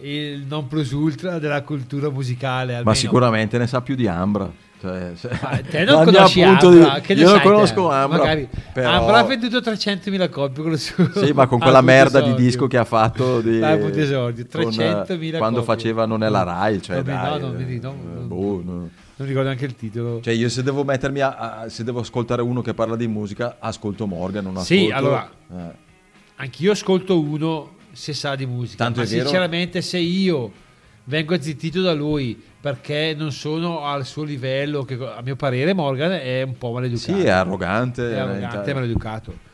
il 0.00 0.44
non 0.48 0.66
plus 0.66 0.90
ultra 0.92 1.38
della 1.38 1.62
cultura 1.62 2.10
musicale. 2.10 2.72
ma 2.72 2.78
almeno. 2.78 2.94
sicuramente 2.96 3.58
ne 3.58 3.66
sa 3.66 3.80
più 3.80 3.94
di 3.94 4.06
Ambra. 4.06 4.50
Cioè, 4.80 5.12
se- 5.14 5.30
Ma 5.40 5.58
te 5.66 5.82
non 5.88 6.04
conosci 6.04 6.42
Ambra, 6.42 6.68
di- 6.68 7.00
che 7.00 7.12
io 7.14 7.20
non 7.24 7.28
sai 7.36 7.40
te? 7.40 7.48
conosco 7.48 7.90
Ambra, 7.90 8.18
Magari 8.18 8.48
però- 8.72 8.90
Ambra 8.90 9.18
ha 9.18 9.24
venduto 9.24 9.58
300.000 9.60 10.28
copie 10.28 10.62
con 10.62 10.76
suo 10.76 11.10
Sì, 11.14 11.32
ma 11.32 11.46
con 11.46 11.58
quella 11.60 11.80
merda 11.80 12.18
di 12.18 12.24
d'esordio. 12.26 12.44
disco 12.44 12.66
che 12.66 12.76
ha 12.76 12.84
fatto 12.84 13.40
di, 13.40 13.58
L'album 13.60 13.90
d'esordio, 13.90 14.46
con, 14.52 14.62
eh, 14.62 15.04
300.000 15.06 15.38
quando 15.38 15.62
faceva 15.62 16.04
Non 16.04 16.22
è 16.22 16.28
la 16.28 16.42
Rai, 16.42 16.82
cioè 16.82 16.96
Non 16.96 17.04
mi- 17.06 17.12
dai, 17.12 17.30
no, 17.30 17.36
eh, 17.36 17.40
no, 17.40 17.58
eh, 17.58 17.80
non- 17.82 18.28
boh, 18.28 18.62
no. 18.62 18.72
Non 19.16 19.28
ricordo 19.28 19.48
neanche 19.48 19.64
il 19.64 19.76
titolo. 19.76 20.20
Cioè 20.20 20.34
io 20.34 20.48
se 20.50 20.62
devo 20.62 20.82
mettermi 20.84 21.20
a, 21.20 21.36
a- 21.60 21.68
se 21.70 21.82
devo 21.84 22.00
ascoltare 22.00 22.42
uno 22.42 22.60
che 22.60 22.74
parla 22.74 22.96
di 22.96 23.06
musica, 23.06 23.56
ascolto 23.60 24.06
Morgan, 24.06 24.42
non 24.44 24.58
Sì, 24.64 24.90
ascolto 24.90 24.96
allora, 24.96 25.30
eh. 25.50 25.82
Anch'io 26.36 26.72
ascolto 26.72 27.18
uno 27.20 27.70
se 27.94 28.12
sa 28.12 28.34
di 28.34 28.46
musica. 28.46 28.84
Tanto 28.84 29.00
ma 29.00 29.06
sinceramente, 29.06 29.80
se 29.82 29.98
io 29.98 30.52
vengo 31.04 31.34
azzittito 31.34 31.80
da 31.82 31.92
lui 31.92 32.40
perché 32.60 33.14
non 33.16 33.30
sono 33.32 33.84
al 33.84 34.04
suo 34.06 34.22
livello, 34.24 34.84
che 34.84 34.94
a 34.94 35.20
mio 35.22 35.36
parere 35.36 35.72
Morgan 35.74 36.12
è 36.12 36.42
un 36.42 36.56
po' 36.56 36.72
maleducato. 36.72 37.12
Sì, 37.18 37.24
è 37.24 37.28
arrogante, 37.30 38.10
È 38.14 38.18
arrogante 38.18 38.70
e 38.70 38.74
maleducato. 38.74 39.52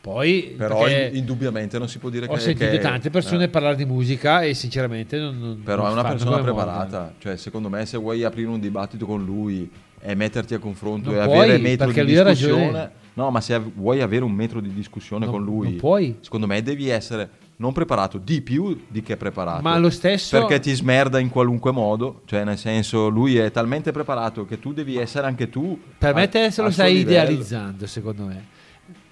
Poi, 0.00 0.54
Però 0.56 0.84
indubbiamente 0.88 1.78
non 1.78 1.88
si 1.88 1.98
può 2.00 2.08
dire 2.08 2.26
ho 2.26 2.32
che 2.34 2.40
sentito 2.40 2.70
che- 2.72 2.78
tante 2.80 3.08
persone 3.08 3.44
eh. 3.44 3.48
parlare 3.48 3.76
di 3.76 3.84
musica 3.84 4.42
e 4.42 4.52
sinceramente 4.52 5.16
non, 5.16 5.38
non- 5.38 5.62
Però 5.62 5.82
non 5.82 5.90
è 5.90 6.00
una 6.00 6.08
persona 6.10 6.38
preparata, 6.40 6.98
Morgan. 6.98 7.14
cioè 7.18 7.36
secondo 7.36 7.68
me 7.68 7.86
se 7.86 7.98
vuoi 7.98 8.24
aprire 8.24 8.48
un 8.48 8.58
dibattito 8.58 9.06
con 9.06 9.24
lui 9.24 9.70
e 10.00 10.14
metterti 10.16 10.54
a 10.54 10.58
confronto 10.58 11.12
Non 11.12 11.20
e 11.22 11.24
puoi, 11.24 11.38
avere 11.38 11.58
metro 11.58 11.92
di 11.92 12.04
discussione, 12.04 12.22
ragione. 12.64 12.90
no, 13.14 13.30
ma 13.30 13.40
se 13.40 13.56
vuoi 13.76 14.00
avere 14.00 14.24
un 14.24 14.32
metro 14.32 14.58
di 14.60 14.74
discussione 14.74 15.24
No, 15.26 15.30
con 15.30 15.44
lui, 15.44 15.68
non 15.68 15.76
puoi. 15.76 16.16
secondo 16.20 16.48
me 16.48 16.60
devi 16.64 16.88
essere 16.88 17.30
non 17.62 17.72
preparato 17.72 18.18
di 18.18 18.42
più 18.42 18.84
di 18.88 19.02
che 19.02 19.16
preparato. 19.16 19.62
Ma 19.62 19.78
lo 19.78 19.88
stesso- 19.88 20.36
perché 20.36 20.58
ti 20.60 20.74
smerda 20.74 21.18
in 21.20 21.30
qualunque 21.30 21.70
modo, 21.70 22.22
cioè 22.26 22.42
nel 22.44 22.58
senso 22.58 23.08
lui 23.08 23.36
è 23.38 23.50
talmente 23.52 23.92
preparato 23.92 24.44
che 24.44 24.58
tu 24.58 24.72
devi 24.72 24.96
essere 24.96 25.26
anche 25.26 25.48
tu 25.48 25.78
Per 25.96 26.12
me 26.14 26.28
te 26.28 26.50
se 26.50 26.60
lo 26.60 26.70
stai 26.70 26.94
livello. 26.94 27.10
idealizzando, 27.10 27.86
secondo 27.86 28.24
me. 28.24 28.46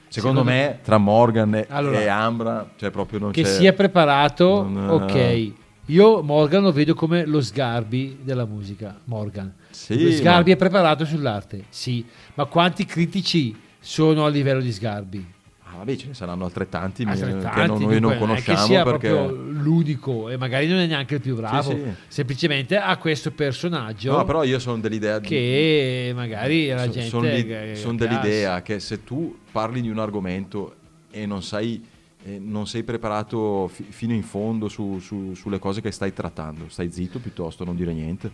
Secondo 0.08 0.42
me 0.42 0.80
tra 0.82 0.98
Morgan 0.98 1.54
e, 1.54 1.66
Allora, 1.68 2.00
e 2.00 2.08
Ambra, 2.08 2.68
cioè 2.76 2.90
proprio 2.90 3.20
non 3.20 3.30
che 3.30 3.42
c'è 3.42 3.48
sia 3.48 3.72
preparato, 3.72 4.66
non- 4.68 4.88
ok. 5.02 5.52
Io 5.86 6.22
Morgan 6.22 6.62
lo 6.64 6.72
vedo 6.72 6.94
come 6.94 7.24
lo 7.26 7.40
Sgarbi 7.40 8.18
della 8.22 8.44
musica. 8.44 8.98
Morgan. 9.04 9.52
Sì, 9.70 10.02
lo 10.04 10.10
Sgarbi 10.10 10.50
ma- 10.50 10.56
è 10.56 10.58
preparato 10.58 11.04
sull'arte, 11.04 11.64
sì. 11.68 12.04
Ma 12.34 12.44
quanti 12.46 12.84
critici 12.84 13.56
sono 13.78 14.24
a 14.24 14.28
livello 14.28 14.60
di 14.60 14.72
Sgarbi? 14.72 15.24
Ah, 15.72 15.76
vabbè, 15.78 15.96
ce 15.96 16.06
ne 16.08 16.14
saranno 16.14 16.44
altrettanti, 16.44 17.02
Altrettanti, 17.04 17.60
che 17.60 17.66
non- 17.66 17.78
noi 17.78 17.78
non 17.78 17.78
dunque, 17.78 18.00
non 18.00 18.12
è 18.12 18.18
conosciamo 18.18 18.58
che 18.58 18.64
sia 18.64 18.82
perché 18.82 19.08
proprio 19.08 19.36
l'unico 19.42 20.28
e 20.28 20.36
magari 20.36 20.66
non 20.66 20.78
è 20.78 20.86
neanche 20.86 21.14
il 21.14 21.20
più 21.20 21.36
bravo. 21.36 21.70
Sì, 21.70 21.76
sì. 21.76 21.90
Semplicemente 22.08 22.76
ha 22.76 22.96
questo 22.96 23.30
personaggio 23.30 24.16
No, 24.16 24.24
però 24.24 24.42
io 24.42 24.58
sono 24.58 24.78
dell'idea 24.78 25.18
di- 25.18 25.28
che 25.28 26.12
magari 26.14 26.68
la 26.68 26.84
So- 26.84 26.90
gente 26.90 27.08
son 27.08 27.22
di- 27.22 27.76
son 27.76 27.96
dell'idea 27.96 28.62
che 28.62 28.80
se 28.80 29.04
tu 29.04 29.38
parli 29.52 29.80
di 29.80 29.88
un 29.88 29.98
argomento 29.98 30.74
e 31.10 31.26
non 31.26 31.42
sai 31.42 31.84
e 32.22 32.38
non 32.38 32.66
sei 32.66 32.82
preparato 32.82 33.66
fi- 33.68 33.86
fino 33.88 34.12
in 34.12 34.22
fondo 34.22 34.68
su- 34.68 34.98
su- 34.98 35.32
sulle 35.34 35.58
cose 35.58 35.80
che 35.80 35.90
stai 35.90 36.12
trattando. 36.12 36.64
Stai 36.68 36.92
zitto 36.92 37.18
piuttosto, 37.18 37.64
non 37.64 37.74
dire 37.76 37.94
niente. 37.94 38.30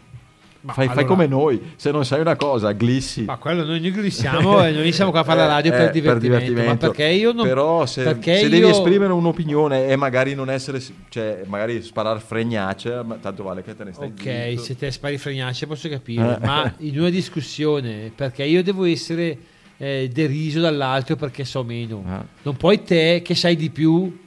Ma 0.62 0.72
Fai, 0.72 0.86
fai 0.86 0.96
allora- 0.98 1.08
come 1.08 1.26
noi, 1.26 1.60
se 1.76 1.90
non 1.92 2.04
sai 2.04 2.20
una 2.20 2.34
cosa, 2.36 2.72
glissi. 2.72 3.22
Ma 3.22 3.36
quello 3.36 3.64
noi 3.64 3.78
noi 3.80 3.90
glissiamo 3.92 4.64
e 4.64 4.72
noi 4.72 4.90
siamo 4.92 5.10
qua 5.12 5.20
a 5.20 5.24
fare 5.24 5.38
la 5.40 5.46
radio 5.60 5.72
Eh, 5.72 5.76
per, 5.76 5.88
eh, 5.88 5.90
divertimento, 5.92 6.64
Ma 6.64 6.76
perché 6.76 7.04
io 7.06 7.32
non. 7.32 7.44
Però 7.46 7.86
se, 7.86 8.02
se 8.20 8.48
devi 8.48 8.58
io- 8.58 8.68
esprimere 8.70 9.12
un'opinione 9.12 9.86
e 9.88 9.96
magari 9.96 10.34
non 10.34 10.50
essere, 10.50 10.82
cioè 11.08 11.42
magari 11.46 11.82
sparare 11.82 12.18
fregnacce, 12.20 13.04
tanto 13.20 13.42
vale 13.44 13.62
che 13.62 13.76
te 13.76 13.84
ne 13.84 13.92
stai 13.92 14.08
Ok, 14.08 14.22
zitto. 14.50 14.62
se 14.62 14.76
te 14.76 14.90
spari 14.90 15.18
fregnacce 15.18 15.66
posso 15.66 15.88
capire, 15.88 16.38
Eh. 16.40 16.46
ma 16.46 16.72
in 16.78 16.98
una 16.98 17.10
discussione 17.10 18.10
perché 18.14 18.42
io 18.44 18.62
devo 18.62 18.84
essere 18.84 19.38
eh, 19.78 20.08
deriso 20.12 20.60
dall'altro 20.60 21.16
perché 21.16 21.44
so 21.44 21.62
meno. 21.62 22.02
Ah. 22.08 22.24
Non 22.42 22.56
puoi 22.56 22.82
te 22.82 23.20
che 23.22 23.34
sai 23.34 23.56
di 23.56 23.70
più 23.70 24.24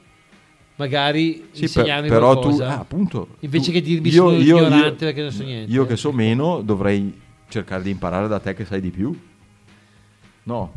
magari 0.79 1.49
Sì, 1.51 1.67
per- 1.69 2.07
però 2.07 2.33
tu, 2.35 2.39
qualcosa. 2.47 2.67
ah, 2.69 2.79
appunto, 2.79 3.27
Invece 3.41 3.65
tu- 3.65 3.71
che 3.73 3.81
dirmi 3.81 4.07
io- 4.09 4.13
sono 4.29 4.31
io- 4.31 4.57
ignorante 4.57 4.87
io- 4.87 4.95
perché 5.11 5.21
non 5.21 5.31
so 5.31 5.43
niente. 5.43 5.71
Io 5.71 5.85
che 5.85 5.95
so 5.97 6.11
meno 6.13 6.61
dovrei 6.61 7.13
cercare 7.49 7.83
di 7.83 7.89
imparare 7.89 8.27
da 8.29 8.39
te 8.39 8.53
che 8.53 8.63
sai 8.63 8.79
di 8.79 8.89
più. 8.89 9.13
No, 10.43 10.71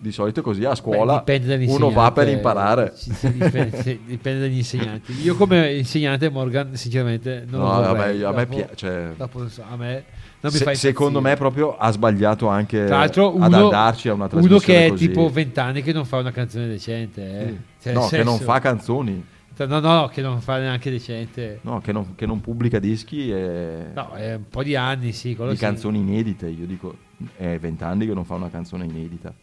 di 0.00 0.12
solito 0.12 0.40
è 0.40 0.42
così 0.42 0.64
a 0.64 0.70
Beh, 0.70 0.76
scuola 0.76 1.18
dipende 1.18 1.66
uno 1.66 1.90
va 1.90 2.10
per 2.10 2.24
dall'insegnante, 2.24 2.30
imparare. 2.32 2.94
dipende, 3.32 3.98
dipende 4.06 4.40
dagli 4.40 4.56
insegnanti. 4.56 5.20
Io 5.22 5.36
come 5.36 5.74
insegnante 5.74 6.30
Morgan, 6.30 6.74
sinceramente, 6.74 7.44
non 7.48 7.60
No, 7.60 7.66
lo 7.66 7.80
vabbè, 7.80 7.96
vorrei. 7.98 8.22
a 8.22 8.30
me 8.32 8.46
Dopo- 8.46 8.56
pia- 8.56 8.68
cioè- 8.74 9.12
dopo 9.16 9.40
a 9.40 9.76
me 9.76 10.04
non 10.40 10.52
mi 10.52 10.58
Se- 10.58 10.64
fa 10.64 10.74
secondo 10.74 11.20
me 11.20 11.36
proprio 11.36 11.76
ha 11.76 11.90
sbagliato 11.90 12.48
anche 12.48 12.86
l'altro 12.88 13.28
ad 13.38 13.52
uno, 13.52 13.64
andarci 13.64 14.08
a 14.08 14.14
una 14.14 14.24
uno 14.24 14.40
trasmissione 14.40 14.64
che 14.64 14.86
è 14.86 14.88
così. 14.88 15.06
tipo 15.08 15.28
20 15.28 15.60
anni 15.60 15.82
che 15.82 15.92
non 15.92 16.06
fa 16.06 16.16
una 16.16 16.32
canzone 16.32 16.66
decente. 16.66 17.22
eh. 17.22 17.46
Sì. 17.48 17.58
Cioè, 17.82 17.92
no, 17.92 18.06
che 18.06 18.22
non 18.24 18.38
fa 18.38 18.58
canzoni, 18.58 19.24
No, 19.60 19.78
no, 19.80 20.08
che 20.10 20.22
non 20.22 20.40
fa 20.40 20.56
neanche 20.56 20.90
decente. 20.90 21.58
no, 21.62 21.82
che 21.82 21.92
non, 21.92 22.14
che 22.14 22.24
non 22.24 22.40
pubblica 22.40 22.78
dischi 22.78 23.30
e 23.30 23.88
No, 23.92 24.12
è 24.14 24.32
un 24.36 24.48
po' 24.48 24.62
di 24.62 24.74
anni, 24.74 25.12
sì. 25.12 25.36
di 25.38 25.50
sì. 25.50 25.56
canzoni 25.56 25.98
inedite. 25.98 26.46
Io 26.48 26.64
dico, 26.64 26.96
è 27.36 27.58
20 27.58 27.84
anni 27.84 28.06
che 28.06 28.14
non 28.14 28.24
fa 28.24 28.36
una 28.36 28.48
canzone 28.48 28.86
inedita. 28.86 29.34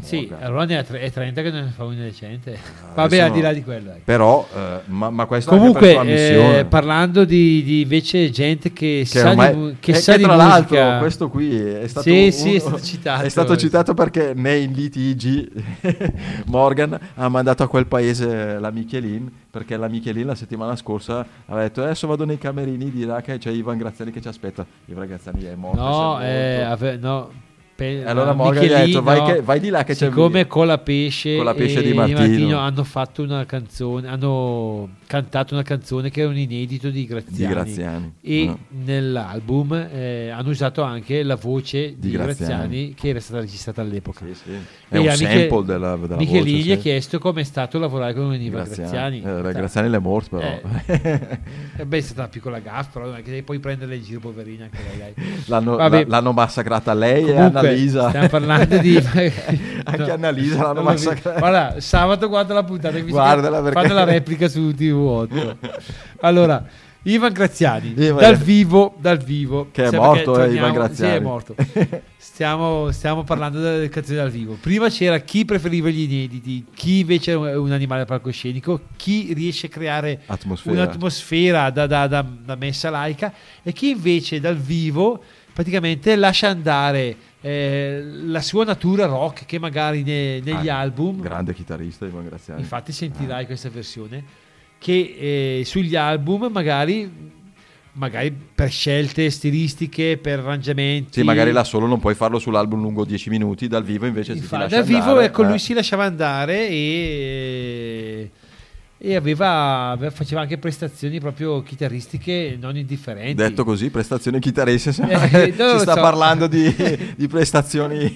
Sì, 0.00 0.30
allora 0.40 0.64
ne 0.64 0.78
ha 0.78 0.82
tre- 0.82 1.00
è 1.00 1.10
30 1.10 1.42
che 1.42 1.50
non 1.50 1.64
ne 1.64 1.72
fa 1.74 1.84
una 1.84 1.94
decente. 1.96 2.52
Adesso 2.58 2.92
Vabbè, 2.94 3.18
al 3.18 3.30
di 3.32 3.40
là 3.40 3.52
di 3.52 3.62
quello. 3.62 3.90
ecco. 3.90 4.00
Però, 4.04 4.46
eh, 4.54 4.80
ma, 4.86 5.10
ma 5.10 5.26
questo 5.26 5.50
Comunque, 5.50 6.58
eh, 6.60 6.64
parlando 6.66 7.24
di, 7.24 7.62
di 7.62 7.80
invece 7.82 8.30
gente 8.30 8.72
che, 8.72 9.00
che 9.00 9.04
sa 9.06 9.30
ormai- 9.30 9.52
di, 9.54 9.58
mu- 9.60 9.74
che 9.80 9.90
e 9.90 9.94
sa 9.94 10.12
che 10.12 10.18
di 10.18 10.24
tra 10.24 10.34
l'altro 10.36 10.98
questo 10.98 11.28
qui 11.28 11.54
è 11.58 11.86
stato, 11.88 12.08
Sì, 12.08 12.30
sì, 12.32 12.48
un- 12.50 12.54
è 12.54 12.58
stato 12.60 12.80
citato. 12.80 13.22
è 13.24 13.28
stato 13.28 13.56
citato 13.56 13.94
perché 13.94 14.32
nei 14.34 14.72
litigi 14.72 15.48
Morgan 16.46 16.98
ha 17.14 17.28
mandato 17.28 17.62
a 17.62 17.68
quel 17.68 17.86
paese 17.86 18.58
la 18.58 18.70
Michelin 18.70 19.30
perché 19.50 19.76
la 19.76 19.88
Michelin 19.88 20.26
la 20.26 20.34
settimana 20.34 20.76
scorsa 20.76 21.26
aveva 21.46 21.66
detto 21.66 21.82
adesso 21.82 22.06
vado 22.06 22.24
nei 22.24 22.38
camerini 22.38 22.90
di 22.90 23.04
là 23.04 23.20
che 23.20 23.38
c'è 23.38 23.50
Ivan 23.50 23.78
Graziani 23.78 24.10
che 24.10 24.20
ci 24.20 24.28
aspetta 24.28 24.64
Ivan 24.86 25.06
Graziani 25.06 25.44
è 25.44 25.54
morto 25.54 25.80
No, 25.80 26.18
è 26.18 26.24
eh, 26.24 26.62
ave- 26.62 26.96
no. 26.96 27.30
Pe- 27.78 28.00
E 28.00 28.04
allora 28.08 28.32
Morgan 28.32 28.64
gli 28.64 28.72
ha 28.72 28.84
detto, 28.84 29.02
vai 29.04 29.22
che- 29.22 29.40
vai 29.40 29.60
di 29.60 29.68
là 29.68 29.84
che 29.84 29.94
c'è- 29.94 30.06
Siccome 30.08 30.48
con 30.48 30.66
la 30.66 30.78
pesce, 30.78 31.36
con 31.36 31.44
la 31.44 31.54
pesce 31.54 31.78
e 31.78 31.82
di 31.82 31.92
Martino. 31.94 32.58
hanno 32.58 32.82
fatto 32.82 33.22
una 33.22 33.46
canzone, 33.46 34.08
hanno 34.08 34.88
cantato 35.08 35.54
una 35.54 35.62
canzone 35.62 36.10
che 36.10 36.20
era 36.20 36.28
un 36.28 36.36
inedito 36.36 36.90
di 36.90 37.06
Graziani. 37.06 37.36
Di 37.38 37.46
Graziani, 37.46 38.12
E 38.20 38.44
no. 38.44 38.58
nell'album 38.84 39.88
eh, 39.90 40.28
hanno 40.28 40.50
usato 40.50 40.82
anche 40.82 41.22
la 41.22 41.34
voce 41.36 41.94
di, 41.96 42.08
Di 42.08 42.10
Graziani. 42.10 42.52
Graziani. 42.52 42.94
che 42.94 43.08
era 43.08 43.20
stata 43.20 43.40
registrata 43.40 43.80
all'epoca. 43.80 44.24
Sì, 44.26 44.34
sì. 44.34 44.50
È 44.88 44.98
un 44.98 45.08
a 45.08 45.14
sample 45.16 45.64
della- 45.64 45.96
della 45.96 46.16
Michelin 46.16 46.42
voce, 46.56 46.66
gli 46.66 46.70
ha 46.72 46.76
sì. 46.76 46.80
chiesto 46.82 47.18
come 47.18 47.40
è 47.40 47.44
stato 47.44 47.78
lavorare 47.78 48.12
con 48.14 48.32
Ivan 48.34 48.64
Graziani. 48.64 49.22
Eh, 49.22 49.52
Graziani 49.52 49.92
è 49.94 49.98
morto 49.98 50.36
però 50.36 50.46
eh, 50.86 51.40
eh, 51.78 51.86
beh, 51.86 51.96
è 51.96 52.00
stata 52.00 52.20
una 52.20 52.28
piccola 52.28 52.58
gaffa, 52.58 53.00
però 53.00 53.12
che 53.14 53.22
devi 53.22 53.42
poi 53.42 53.58
prenderla 53.58 53.94
in 53.94 54.02
giro, 54.02 54.20
poverina. 54.20 54.64
Anche 54.64 54.78
lei, 54.98 55.14
l'hanno, 55.46 55.76
la- 55.76 56.04
l'hanno 56.06 56.32
massacrata 56.32 56.92
lei 56.92 57.22
e 57.28 57.32
Comunque, 57.32 57.58
Annalisa 57.60 58.08
Stiamo 58.10 58.28
parlando 58.28 58.76
di. 58.78 58.96
Anche 59.84 60.10
Annalisa 60.10 60.62
l'hanno 60.64 60.82
massacrata. 60.82 61.38
Guarda, 61.38 61.80
sabato 61.80 62.28
guarda 62.28 62.52
la 62.54 62.64
puntata. 62.64 62.98
Guardala 63.00 63.62
perché- 63.62 63.80
Fanno 63.80 63.94
la 63.94 64.04
replica 64.04 64.48
su 64.48 64.72
TV8. 64.98 65.56
Allora, 66.20 66.66
Ivan 67.02 67.32
Graziani, 67.32 67.94
Ivan- 67.96 68.18
dal 68.20 68.36
vivo, 68.36 68.94
dal 68.98 69.18
vivo. 69.18 69.68
Che 69.70 69.84
è 69.84 69.96
morto, 69.96 70.32
perché 70.32 70.50
eh, 70.50 70.54
Ivan 70.56 70.72
torniamo- 70.72 70.72
Graziani. 70.74 71.12
Sì, 71.12 71.16
è 71.16 71.20
morto. 71.20 71.54
Stiamo, 72.16 72.90
stiamo 72.90 73.24
parlando 73.24 73.60
delle 73.60 73.88
canzoni 73.88 74.16
dal 74.18 74.30
vivo. 74.30 74.56
Prima 74.60 74.88
c'era 74.88 75.18
chi 75.20 75.44
preferiva 75.44 75.88
gli 75.88 76.00
inediti, 76.02 76.64
chi 76.74 77.00
invece 77.00 77.32
è 77.32 77.54
un- 77.56 77.72
animale 77.72 78.04
palcoscenico, 78.04 78.80
chi 78.96 79.32
riesce 79.32 79.66
a 79.66 79.68
creare 79.70 80.20
Atmosfera. 80.26 80.74
un'atmosfera 80.82 81.70
da, 81.70 81.86
da- 81.86 82.06
da- 82.06 82.26
da 82.44 82.54
messa 82.56 82.90
laica 82.90 83.32
e 83.62 83.72
chi 83.72 83.90
invece 83.90 84.40
dal 84.40 84.56
vivo 84.56 85.22
praticamente 85.52 86.14
lascia 86.16 86.48
andare 86.48 87.16
eh, 87.40 88.02
la 88.26 88.40
sua 88.40 88.64
natura 88.64 89.06
rock 89.06 89.44
che 89.46 89.58
magari 89.60 90.02
ne- 90.02 90.40
negli 90.40 90.68
Ah, 90.68 90.78
album 90.80 91.20
grande 91.20 91.54
chitarrista 91.54 92.04
Ivan 92.04 92.24
Graziani 92.24 92.60
infatti 92.60 92.90
sentirai 92.92 93.46
questa 93.46 93.68
versione 93.68 94.24
che 94.78 95.58
eh, 95.60 95.64
sugli 95.64 95.96
album 95.96 96.48
magari 96.52 97.26
magari 97.98 98.32
per 98.54 98.70
scelte 98.70 99.28
stilistiche 99.28 100.18
per 100.18 100.38
arrangiamenti 100.38 101.18
Sì, 101.18 101.22
magari 101.24 101.50
là 101.50 101.64
solo 101.64 101.86
non 101.86 101.98
puoi 101.98 102.14
farlo 102.14 102.38
sull'album 102.38 102.80
lungo 102.80 103.04
10 103.04 103.28
minuti, 103.28 103.66
dal 103.66 103.82
vivo 103.82 104.06
invece 104.06 104.34
si 104.34 104.38
ti 104.38 104.44
Infatti, 104.44 104.62
lascia 104.62 104.76
dal 104.76 104.84
vivo 104.86 105.00
andare, 105.00 105.24
ecco, 105.26 105.42
eh. 105.42 105.48
lui 105.48 105.58
si 105.58 105.72
lasciava 105.74 106.04
andare 106.04 106.68
e, 106.68 108.30
e 108.98 109.16
aveva, 109.16 109.90
aveva- 109.90 110.12
faceva 110.12 110.42
anche 110.42 110.58
prestazioni 110.58 111.18
proprio 111.18 111.60
chitarristiche 111.64 112.56
non 112.60 112.76
indifferenti 112.76 113.34
Detto 113.34 113.64
così, 113.64 113.90
prestazioni 113.90 114.38
chitarristiche, 114.38 115.02
Eh, 115.10 115.54
non 115.58 115.74
si 115.76 115.80
sta 115.80 115.94
so. 115.94 116.00
parlando 116.00 116.46
di, 116.46 116.72
di 117.16 117.26
prestazioni... 117.26 118.14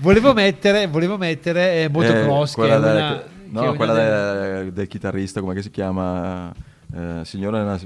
volevo 0.00 0.32
mettere, 0.32 0.88
volevo 0.88 1.16
mettere 1.16 1.84
eh, 1.84 1.88
Motocross 1.88 2.56
Eh, 2.56 2.62
che 2.62 2.68
è 2.68 2.76
una, 2.76 3.08
no, 3.10 3.16
che 3.16 3.24
è 3.52 3.68
una 3.68 3.72
quella 3.76 3.92
del, 3.94 4.72
del 4.72 4.86
chitarrista, 4.86 5.40
come 5.40 5.60
si 5.62 5.70
chiama? 5.70 6.52
Eh, 6.94 7.20
signore, 7.24 7.58
è, 7.58 7.62
una, 7.62 7.78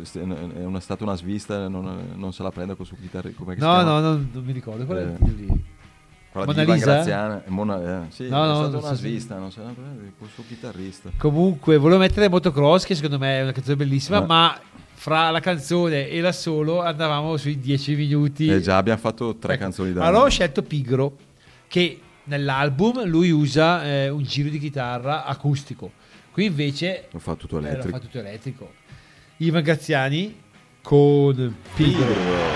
è 0.54 0.64
una- 0.64 0.80
stata 0.80 1.02
una 1.02 1.16
svista, 1.16 1.66
non, 1.68 2.12
non 2.14 2.32
se 2.32 2.42
la 2.44 2.50
prende 2.50 2.76
con 2.76 2.86
suo 2.86 2.96
chitarrista. 3.00 3.42
No 3.44 3.54
chiama? 3.54 3.82
no 3.82 4.00
non, 4.00 4.30
mi 4.44 4.52
ricordo 4.52 4.84
qual 4.84 4.98
è 4.98 5.02
Eh, 5.02 5.28
lì 5.36 5.64
Quella 6.30 6.46
Mona 6.46 6.72
Lisa? 6.74 6.84
Graziani, 6.94 7.40
eh, 7.44 7.50
Mona- 7.50 8.04
eh, 8.06 8.10
sì, 8.10 8.28
No, 8.28 8.44
è 8.44 8.46
no, 8.46 8.54
stata 8.54 8.70
non 8.70 8.82
una 8.84 8.94
svista, 8.94 9.38
non 9.38 9.50
se 9.50 9.60
la 9.60 9.70
prende 9.70 10.12
con 10.16 10.26
il 10.28 10.32
suo 10.32 10.44
chitarrista. 10.46 11.10
Comunque, 11.18 11.76
volevo 11.78 11.98
mettere 11.98 12.28
Motocross, 12.28 12.84
che 12.84 12.94
secondo 12.94 13.18
me 13.18 13.38
è 13.38 13.42
una 13.42 13.52
canzone 13.52 13.76
bellissima, 13.76 14.18
Ah. 14.18 14.24
ma 14.26 14.60
fra 14.94 15.30
la 15.30 15.40
canzone 15.40 16.08
e 16.08 16.20
la 16.20 16.30
solo 16.32 16.80
andavamo 16.80 17.36
sui 17.36 17.58
10 17.58 17.96
minuti. 17.96 18.46
Eh, 18.48 18.60
già 18.60 18.76
abbiamo 18.76 19.00
fatto 19.00 19.34
tre 19.36 19.54
Ecco, 19.54 19.62
canzoni 19.62 19.92
da 19.92 20.06
Allora 20.06 20.24
ho 20.26 20.28
scelto 20.28 20.62
Pigro, 20.62 21.16
che 21.66 22.00
nell'album 22.24 23.04
lui 23.04 23.30
usa 23.30 23.84
eh, 23.84 24.08
un 24.08 24.22
giro 24.22 24.48
di 24.48 24.58
chitarra 24.58 25.24
acustico. 25.24 25.92
Qui 26.30 26.46
invece 26.46 27.08
Lo 27.10 27.18
fa 27.18 27.34
tutto 27.34 27.58
eh, 27.58 27.60
elettrico. 27.60 27.96
fa 27.96 27.98
tutto 27.98 28.18
elettrico. 28.18 28.72
Ivan 29.38 29.62
Graziani 29.62 30.40
con 30.80 31.56
Pigro. 31.74 32.51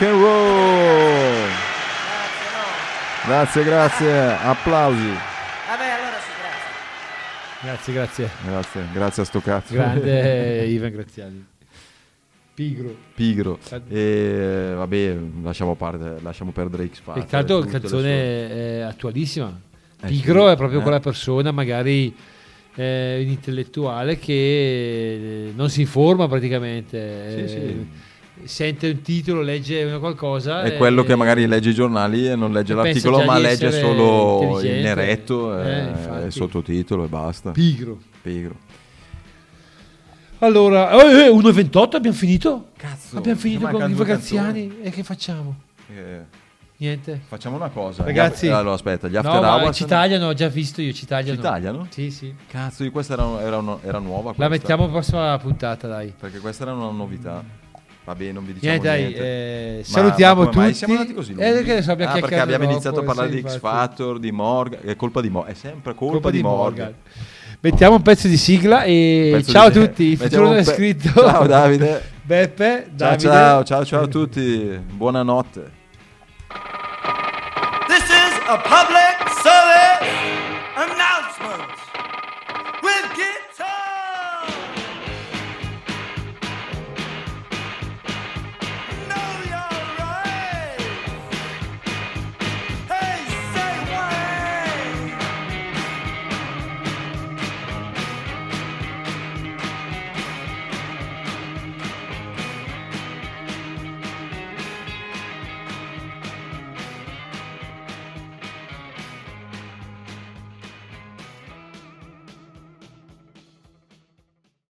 Rock 0.00 0.12
and 0.12 0.22
roll. 0.22 1.48
Grazie, 3.26 3.64
grazie. 3.64 4.36
Applausi. 4.42 4.98
Vabbè, 5.68 5.90
allora 5.90 6.16
sì, 6.20 7.62
Grazie, 7.62 7.92
grazie. 7.92 8.30
grazie. 8.42 8.50
Grazie, 8.50 8.82
grazie 8.94 9.22
a 9.22 9.24
sto 9.26 9.40
cazzo. 9.40 9.74
Grande 9.74 10.64
Ivan 10.72 10.90
Graziani. 10.90 11.46
Pigro. 12.54 12.94
Pigro. 13.14 13.58
E 13.90 14.72
vabbè, 14.74 15.16
lasciamo, 15.42 15.74
parte, 15.74 16.16
lasciamo 16.22 16.50
perdere 16.52 16.88
X 16.88 17.00
Factor. 17.02 17.58
E 17.60 17.64
le 17.64 17.70
canzone 17.70 18.50
è 18.50 18.80
attualissima. 18.80 19.54
Eh, 20.02 20.06
Pigro 20.06 20.46
sì. 20.46 20.52
è 20.54 20.56
proprio 20.56 20.78
Eh. 20.78 20.82
quella 20.82 21.00
persona, 21.00 21.52
magari 21.52 22.14
eh, 22.74 23.20
un 23.22 23.30
intellettuale 23.30 24.18
che 24.18 25.52
non 25.54 25.68
si 25.68 25.82
informa 25.82 26.26
praticamente. 26.26 27.30
Sì, 27.30 27.42
eh, 27.42 27.48
sì. 27.48 28.08
Sente 28.44 28.88
un 28.88 29.02
titolo, 29.02 29.42
legge 29.42 29.82
una 29.84 29.98
qualcosa. 29.98 30.62
È 30.62 30.68
e- 30.74 30.76
quello 30.76 31.02
che 31.04 31.14
magari 31.16 31.46
legge 31.46 31.70
i 31.70 31.74
giornali 31.74 32.28
e 32.28 32.36
non 32.36 32.52
legge 32.52 32.72
e 32.72 32.76
l'articolo, 32.76 33.22
ma 33.24 33.38
legge 33.38 33.70
solo 33.72 34.60
il 34.60 34.80
neretto 34.82 35.58
Eh, 35.60 35.68
e 35.70 35.82
infatti. 35.88 36.26
il 36.26 36.32
sottotitolo 36.32 37.04
e 37.04 37.08
basta. 37.08 37.50
Pigro. 37.52 37.98
Pigro. 38.22 38.54
Allora, 40.38 40.90
eh, 40.92 41.26
eh, 41.26 41.28
1,28 41.28 41.96
abbiamo 41.96 42.16
finito? 42.16 42.68
Cazzo, 42.76 43.18
abbiamo 43.18 43.38
finito 43.38 43.68
con 43.68 43.90
i 43.90 43.94
Graziani 43.94 44.78
e 44.82 44.90
che 44.90 45.02
facciamo? 45.02 45.54
Eh, 45.94 46.38
Niente. 46.80 47.20
Facciamo 47.28 47.56
una 47.56 47.68
cosa. 47.68 48.04
Ragazzi, 48.04 48.46
Gli 48.46 48.50
allora 48.50 48.72
aspetta, 48.74 49.06
gli 49.06 49.12
no, 49.12 49.18
after 49.18 49.40
ma 49.42 49.54
hours 49.54 49.76
ci 49.76 49.84
tagliano, 49.84 50.28
ho 50.28 50.32
già 50.32 50.48
visto 50.48 50.80
io, 50.80 50.94
ci 50.94 51.04
tagliano. 51.04 51.36
Ci 51.36 51.42
tagliano? 51.42 51.86
Sì, 51.90 52.10
sì. 52.10 52.34
Cazzo, 52.48 52.82
di 52.84 52.88
questa 52.88 53.12
era, 53.12 53.42
era, 53.42 53.58
una- 53.58 53.76
era 53.82 53.98
nuova. 53.98 54.30
La 54.30 54.34
questa. 54.34 54.48
mettiamo 54.48 54.88
prossima 54.88 55.36
puntata, 55.36 55.86
dai. 55.86 56.14
Perché 56.18 56.38
questa 56.38 56.62
era 56.62 56.72
una 56.72 56.88
novità. 56.90 57.44
Va 58.04 58.14
bene, 58.14 58.32
non 58.32 58.44
vi 58.46 58.54
diciamo 58.54 58.70
Niente, 58.72 58.88
dai, 58.88 59.00
niente. 59.02 59.20
eh, 59.22 59.76
Ma- 59.78 59.84
salutiamo 59.84 60.42
ma 60.44 60.50
mai 60.52 60.64
tutti. 60.66 60.74
Siamo 60.78 60.94
andati 60.94 61.12
così 61.14 61.34
Eh, 61.36 61.50
lunghi? 61.50 61.64
che 61.64 61.74
ne 61.74 61.82
so, 61.82 61.90
abbiamo 61.92 62.10
ah, 62.10 62.14
perché 62.20 62.34
abbiamo 62.38 62.58
troppo, 62.58 62.72
iniziato 62.72 63.00
a 63.00 63.02
parlare 63.04 63.28
sì, 63.30 63.34
di 63.42 63.48
X. 63.48 63.58
Factor, 63.58 64.18
di 64.18 64.32
Morgan. 64.32 64.80
È 64.84 64.96
colpa 64.96 65.20
di 65.20 65.28
Morgan. 65.30 65.52
È 65.52 65.54
sempre 65.54 65.94
colpa, 65.94 66.12
Colpa 66.14 66.30
di 66.30 66.42
Morgan. 66.42 66.86
Morgan. 66.86 66.94
Mettiamo 67.62 67.96
un 67.96 68.02
pezzo 68.02 68.26
di 68.26 68.36
sigla 68.38 68.82
e 68.84 69.30
Pezzo 69.34 69.52
ciao 69.52 69.68
di- 69.70 69.78
a 69.78 69.82
tutti. 69.86 70.16
Pe- 70.16 70.64
scritto. 70.64 71.10
Ciao 71.20 71.46
Davide. 71.46 72.02
Beppe, 72.22 72.84
Ciao 72.96 73.08
Davide. 73.10 73.18
ciao, 73.28 73.64
ciao 73.64 73.84
ciao 73.84 74.02
a 74.02 74.06
tutti. 74.06 74.80
Buonanotte. 74.92 75.70
This 77.86 78.04
is 78.08 78.40
a 78.48 78.56
public 78.56 78.89